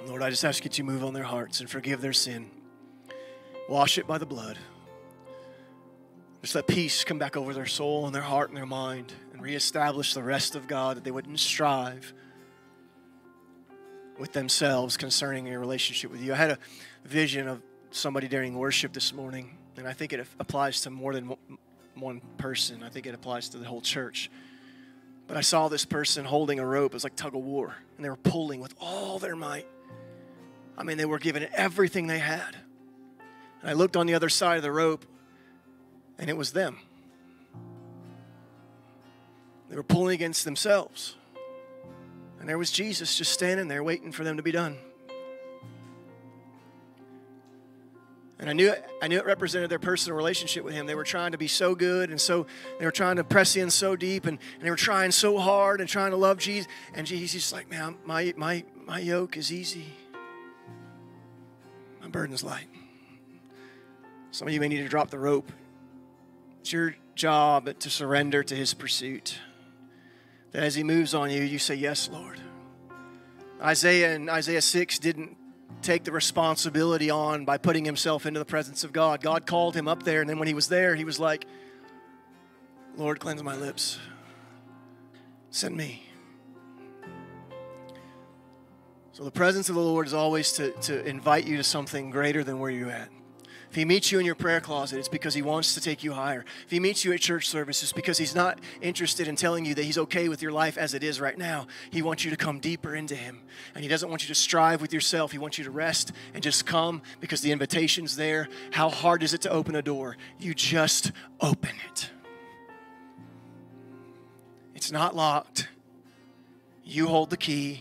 Lord, 0.09 0.23
I 0.23 0.31
just 0.31 0.45
ask 0.45 0.65
you 0.65 0.71
to 0.71 0.83
move 0.83 1.05
on 1.05 1.15
their 1.15 1.23
hearts 1.23 1.61
and 1.61 1.71
forgive 1.71 2.01
their 2.01 2.13
sin. 2.13 2.51
Wash 3.69 3.97
it 3.97 4.09
by 4.09 4.19
the 4.19 4.27
blood. 4.27 4.59
Just 6.45 6.55
let 6.55 6.67
peace 6.67 7.05
come 7.05 7.19
back 7.19 7.39
over 7.39 7.55
their 7.55 7.65
soul 7.65 8.05
and 8.05 8.15
their 8.15 8.21
heart 8.21 8.51
and 8.51 8.59
their 8.59 8.67
mind 8.67 9.15
and 9.33 9.41
reestablish 9.41 10.13
the 10.13 10.23
rest 10.23 10.55
of 10.55 10.69
God 10.69 10.99
that 10.99 11.03
they 11.03 11.11
wouldn't 11.11 11.41
strive 11.41 12.13
with 14.19 14.35
themselves 14.35 14.99
concerning 14.99 15.47
your 15.47 15.59
relationship 15.59 16.11
with 16.11 16.21
you. 16.21 16.35
I 16.35 16.37
had 16.37 16.51
a 16.51 16.59
vision 17.03 17.49
of 17.49 17.63
somebody 17.93 18.29
during 18.29 18.59
worship 18.59 18.93
this 18.93 19.11
morning, 19.15 19.57
and 19.79 19.89
I 19.89 19.95
think 19.95 20.13
it 20.13 20.27
applies 20.39 20.83
to 20.83 20.91
more 20.91 21.15
than 21.15 21.35
one 21.95 22.21
person. 22.37 22.83
I 22.83 22.91
think 22.91 23.07
it 23.07 23.15
applies 23.15 23.49
to 23.49 23.57
the 23.57 23.65
whole 23.65 23.81
church. 23.81 24.31
But 25.27 25.39
I 25.39 25.41
saw 25.41 25.69
this 25.69 25.87
person 25.87 26.27
holding 26.27 26.59
a 26.59 26.67
rope. 26.67 26.93
It 26.93 26.97
was 26.97 27.05
like 27.05 27.17
tug 27.17 27.35
of 27.35 27.43
war, 27.43 27.75
and 27.97 28.05
they 28.05 28.11
were 28.11 28.17
pulling 28.17 28.61
with 28.61 28.75
all 28.79 29.19
their 29.19 29.35
might. 29.35 29.67
I 30.77 30.83
mean, 30.83 30.99
they 30.99 31.07
were 31.07 31.19
giving 31.19 31.45
everything 31.55 32.07
they 32.07 32.19
had. 32.19 32.55
And 33.63 33.71
I 33.71 33.73
looked 33.73 33.97
on 33.97 34.07
the 34.07 34.13
other 34.13 34.29
side 34.29 34.59
of 34.59 34.63
the 34.63 34.71
rope, 34.71 35.07
and 36.19 36.31
it 36.31 36.37
was 36.37 36.53
them. 36.53 36.79
They 39.69 39.77
were 39.77 39.83
pulling 39.83 40.15
against 40.15 40.45
themselves. 40.45 41.17
And 42.39 42.49
there 42.49 42.59
was 42.59 42.71
Jesus 42.71 43.17
just 43.17 43.33
standing 43.33 43.69
there 43.69 43.83
waiting 43.83 44.13
for 44.13 44.23
them 44.23 44.37
to 44.37 44.43
be 44.43 44.53
done. 44.53 44.77
And 48.39 48.51
I 48.51 48.53
knew 48.53 48.71
it, 48.71 48.85
I 49.01 49.09
knew 49.09 49.19
it 49.19 49.25
represented 49.25 49.71
their 49.71 49.79
personal 49.79 50.17
relationship 50.17 50.65
with 50.65 50.75
him. 50.75 50.87
They 50.87 50.95
were 50.95 51.05
trying 51.05 51.33
to 51.33 51.39
be 51.39 51.49
so 51.49 51.75
good 51.75 52.11
and 52.11 52.21
so 52.21 52.47
they 52.79 52.85
were 52.85 52.93
trying 52.93 53.17
to 53.17 53.25
press 53.25 53.57
in 53.57 53.71
so 53.71 53.97
deep 53.97 54.27
and, 54.27 54.39
and 54.57 54.63
they 54.63 54.71
were 54.71 54.77
trying 54.77 55.13
so 55.13 55.39
hard 55.39 55.81
and 55.81 55.89
trying 55.89 56.11
to 56.11 56.17
love 56.17 56.39
Jesus. 56.39 56.71
And 56.93 57.07
Jesus 57.07 57.47
is 57.47 57.53
like, 57.53 57.71
man, 57.71 57.97
my 58.05 58.35
my 58.37 58.65
my 58.85 58.99
yoke 58.99 59.39
is 59.39 59.51
easy. 59.51 59.87
My 62.03 62.09
burden's 62.09 62.45
light. 62.45 62.69
Some 64.31 64.49
of 64.49 64.53
you 64.53 64.61
may 64.61 64.69
need 64.69 64.83
to 64.83 64.89
drop 64.89 65.09
the 65.09 65.19
rope 65.19 65.51
it's 66.65 66.73
your 66.73 66.97
job 67.15 67.79
to 67.79 67.91
surrender 67.91 68.43
to 68.43 68.57
his 68.57 68.73
pursuit. 68.73 69.39
That 70.53 70.63
as 70.63 70.75
he 70.75 70.83
moves 70.83 71.13
on 71.13 71.31
you, 71.31 71.43
you 71.43 71.59
say, 71.59 71.75
Yes, 71.75 72.09
Lord. 72.11 72.41
Isaiah 73.61 74.15
and 74.15 74.31
Isaiah 74.31 74.63
6 74.63 74.99
didn't 74.99 75.37
take 75.83 76.05
the 76.05 76.11
responsibility 76.11 77.11
on 77.11 77.45
by 77.45 77.59
putting 77.59 77.85
himself 77.85 78.25
into 78.25 78.39
the 78.41 78.47
presence 78.47 78.83
of 78.83 78.95
God. 78.95 79.21
God 79.21 79.45
called 79.45 79.77
him 79.77 79.87
up 79.87 80.05
there, 80.05 80.23
and 80.23 80.31
then 80.31 80.39
when 80.39 80.49
he 80.49 80.55
was 80.55 80.69
there, 80.69 80.95
he 80.95 81.05
was 81.05 81.21
like, 81.21 81.45
Lord, 82.97 83.21
cleanse 83.21 83.43
my 83.43 83.57
lips. 83.57 83.99
Send 85.51 85.77
me. 85.77 86.03
So 89.13 89.23
the 89.23 89.31
presence 89.31 89.69
of 89.69 89.75
the 89.75 89.83
Lord 89.83 90.07
is 90.07 90.15
always 90.15 90.53
to, 90.53 90.73
to 90.73 91.05
invite 91.05 91.47
you 91.47 91.59
to 91.59 91.63
something 91.63 92.09
greater 92.09 92.43
than 92.43 92.59
where 92.59 92.71
you're 92.71 92.91
at. 92.91 93.11
If 93.75 93.79
he 93.79 93.85
meets 93.85 94.13
you 94.13 94.21
in 94.21 94.25
your 94.25 94.37
prayer 94.37 94.61
closet, 94.61 95.01
it's 95.01 95.09
because 95.09 95.35
he 95.35 95.43
wants 95.43 95.75
to 95.75 95.81
take 95.81 96.05
you 96.05 96.13
higher. 96.13 96.45
If 96.65 96.71
he 96.71 96.79
meets 96.79 97.05
you 97.05 97.13
at 97.13 97.19
church 97.19 97.49
service, 97.49 97.83
it's 97.83 97.93
because 97.93 98.19
he's 98.19 98.33
not 98.33 98.61
interested 98.81 99.27
in 99.27 99.35
telling 99.35 99.65
you 99.65 99.75
that 99.75 99.83
he's 99.83 99.99
okay 99.99 100.29
with 100.29 100.43
your 100.43 100.53
life 100.53 100.79
as 100.79 100.95
it 100.95 101.03
is 101.03 101.21
right 101.21 101.37
now. 101.37 101.67
He 101.91 102.01
wants 102.01 102.25
you 102.25 102.31
to 102.31 102.37
come 102.37 102.61
deeper 102.61 102.95
into 102.95 103.17
him. 103.17 103.41
And 103.75 103.83
he 103.83 103.89
doesn't 103.89 104.09
want 104.09 104.23
you 104.23 104.29
to 104.29 104.35
strive 104.37 104.81
with 104.81 104.93
yourself. 104.93 105.33
He 105.33 105.39
wants 105.39 105.59
you 105.59 105.65
to 105.65 105.73
rest 105.73 106.13
and 106.35 106.41
just 106.41 106.67
come 106.67 107.03
because 107.19 107.41
the 107.41 107.51
invitation's 107.51 108.15
there. 108.15 108.49
How 108.71 108.91
hard 108.91 109.25
is 109.25 109.35
it 109.35 109.41
to 109.41 109.51
open 109.51 109.75
a 109.75 109.83
door? 109.83 110.17
You 110.39 110.55
just 110.55 111.11
open 111.41 111.73
it. 111.91 112.11
It's 114.77 114.93
not 114.93 115.17
locked. 115.17 115.67
You 116.85 117.09
hold 117.09 117.29
the 117.29 117.37
key. 117.37 117.81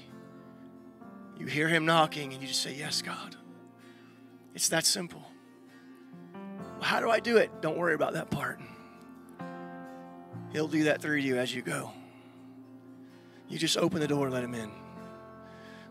You 1.38 1.46
hear 1.46 1.68
him 1.68 1.86
knocking, 1.86 2.34
and 2.34 2.42
you 2.42 2.48
just 2.48 2.64
say, 2.64 2.74
Yes, 2.74 3.04
God. 3.04 3.36
It's 4.56 4.70
that 4.70 4.88
simple. 4.88 5.23
How 6.84 7.00
do 7.00 7.10
I 7.10 7.20
do 7.20 7.38
it? 7.38 7.62
Don't 7.62 7.78
worry 7.78 7.96
about 7.96 8.14
that 8.14 8.30
part. 8.30 8.60
He'll 10.52 10.68
do 10.68 10.84
that 10.86 11.02
through 11.02 11.18
you 11.18 11.38
as 11.38 11.54
you 11.54 11.62
go. 11.62 11.92
You 13.48 13.58
just 13.58 13.78
open 13.78 14.00
the 14.00 14.08
door 14.08 14.26
and 14.26 14.34
let 14.34 14.44
Him 14.44 14.54
in. 14.54 14.72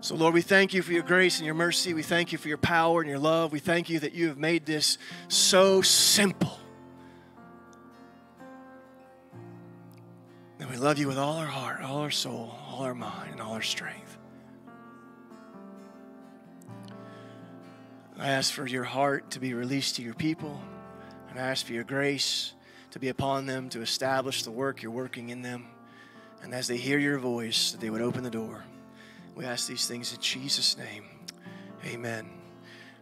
So, 0.01 0.17
Lord, 0.17 0.35
we 0.35 0.43
thank 0.43 0.75
you 0.75 0.83
for 0.83 0.93
your 0.93 1.05
grace 1.05 1.39
and 1.39 1.47
your 1.47 1.55
mercy. 1.55 1.95
We 1.95 2.03
thank 2.03 2.33
you 2.33 2.39
for 2.39 2.49
your 2.49 2.59
power 2.59 3.01
and 3.01 3.09
your 3.09 3.19
love. 3.21 3.53
We 3.53 3.61
thank 3.61 3.89
you 3.89 4.01
that 4.01 4.13
you 4.13 4.29
have 4.29 4.37
made 4.37 4.67
this 4.67 4.99
so 5.29 5.81
simple. 5.81 6.59
And 10.59 10.69
we 10.69 10.77
love 10.77 10.99
you 10.99 11.09
with 11.09 11.19
all 11.19 11.37
our 11.37 11.47
heart, 11.47 11.83
all 11.83 11.99
our 11.99 12.11
soul, 12.11 12.55
all 12.69 12.83
our 12.83 12.95
mind, 12.95 13.33
and 13.33 13.41
all 13.41 13.53
our 13.53 13.63
strength. 13.63 14.19
I 18.19 18.29
ask 18.29 18.53
for 18.53 18.67
your 18.67 18.85
heart 18.85 19.31
to 19.33 19.41
be 19.41 19.55
released 19.55 19.97
to 19.97 20.03
your 20.03 20.15
people, 20.15 20.61
and 21.33 21.41
I 21.41 21.49
ask 21.49 21.65
for 21.65 21.73
your 21.73 21.85
grace 21.85 22.53
to 22.91 22.99
be 22.99 23.09
upon 23.09 23.47
them 23.47 23.71
to 23.71 23.81
establish 23.81 24.43
the 24.43 24.51
work 24.51 24.83
you're 24.83 24.93
working 24.93 25.31
in 25.31 25.41
them. 25.41 25.65
And 26.43 26.53
as 26.53 26.69
they 26.69 26.77
hear 26.77 26.99
your 26.99 27.19
voice, 27.19 27.73
that 27.73 27.81
they 27.81 27.89
would 27.89 28.03
open 28.03 28.23
the 28.23 28.31
door. 28.31 28.65
We 29.35 29.47
ask 29.47 29.67
these 29.67 29.87
things 29.87 30.13
in 30.13 30.21
Jesus' 30.21 30.77
name. 30.77 31.05
Amen. 31.87 32.42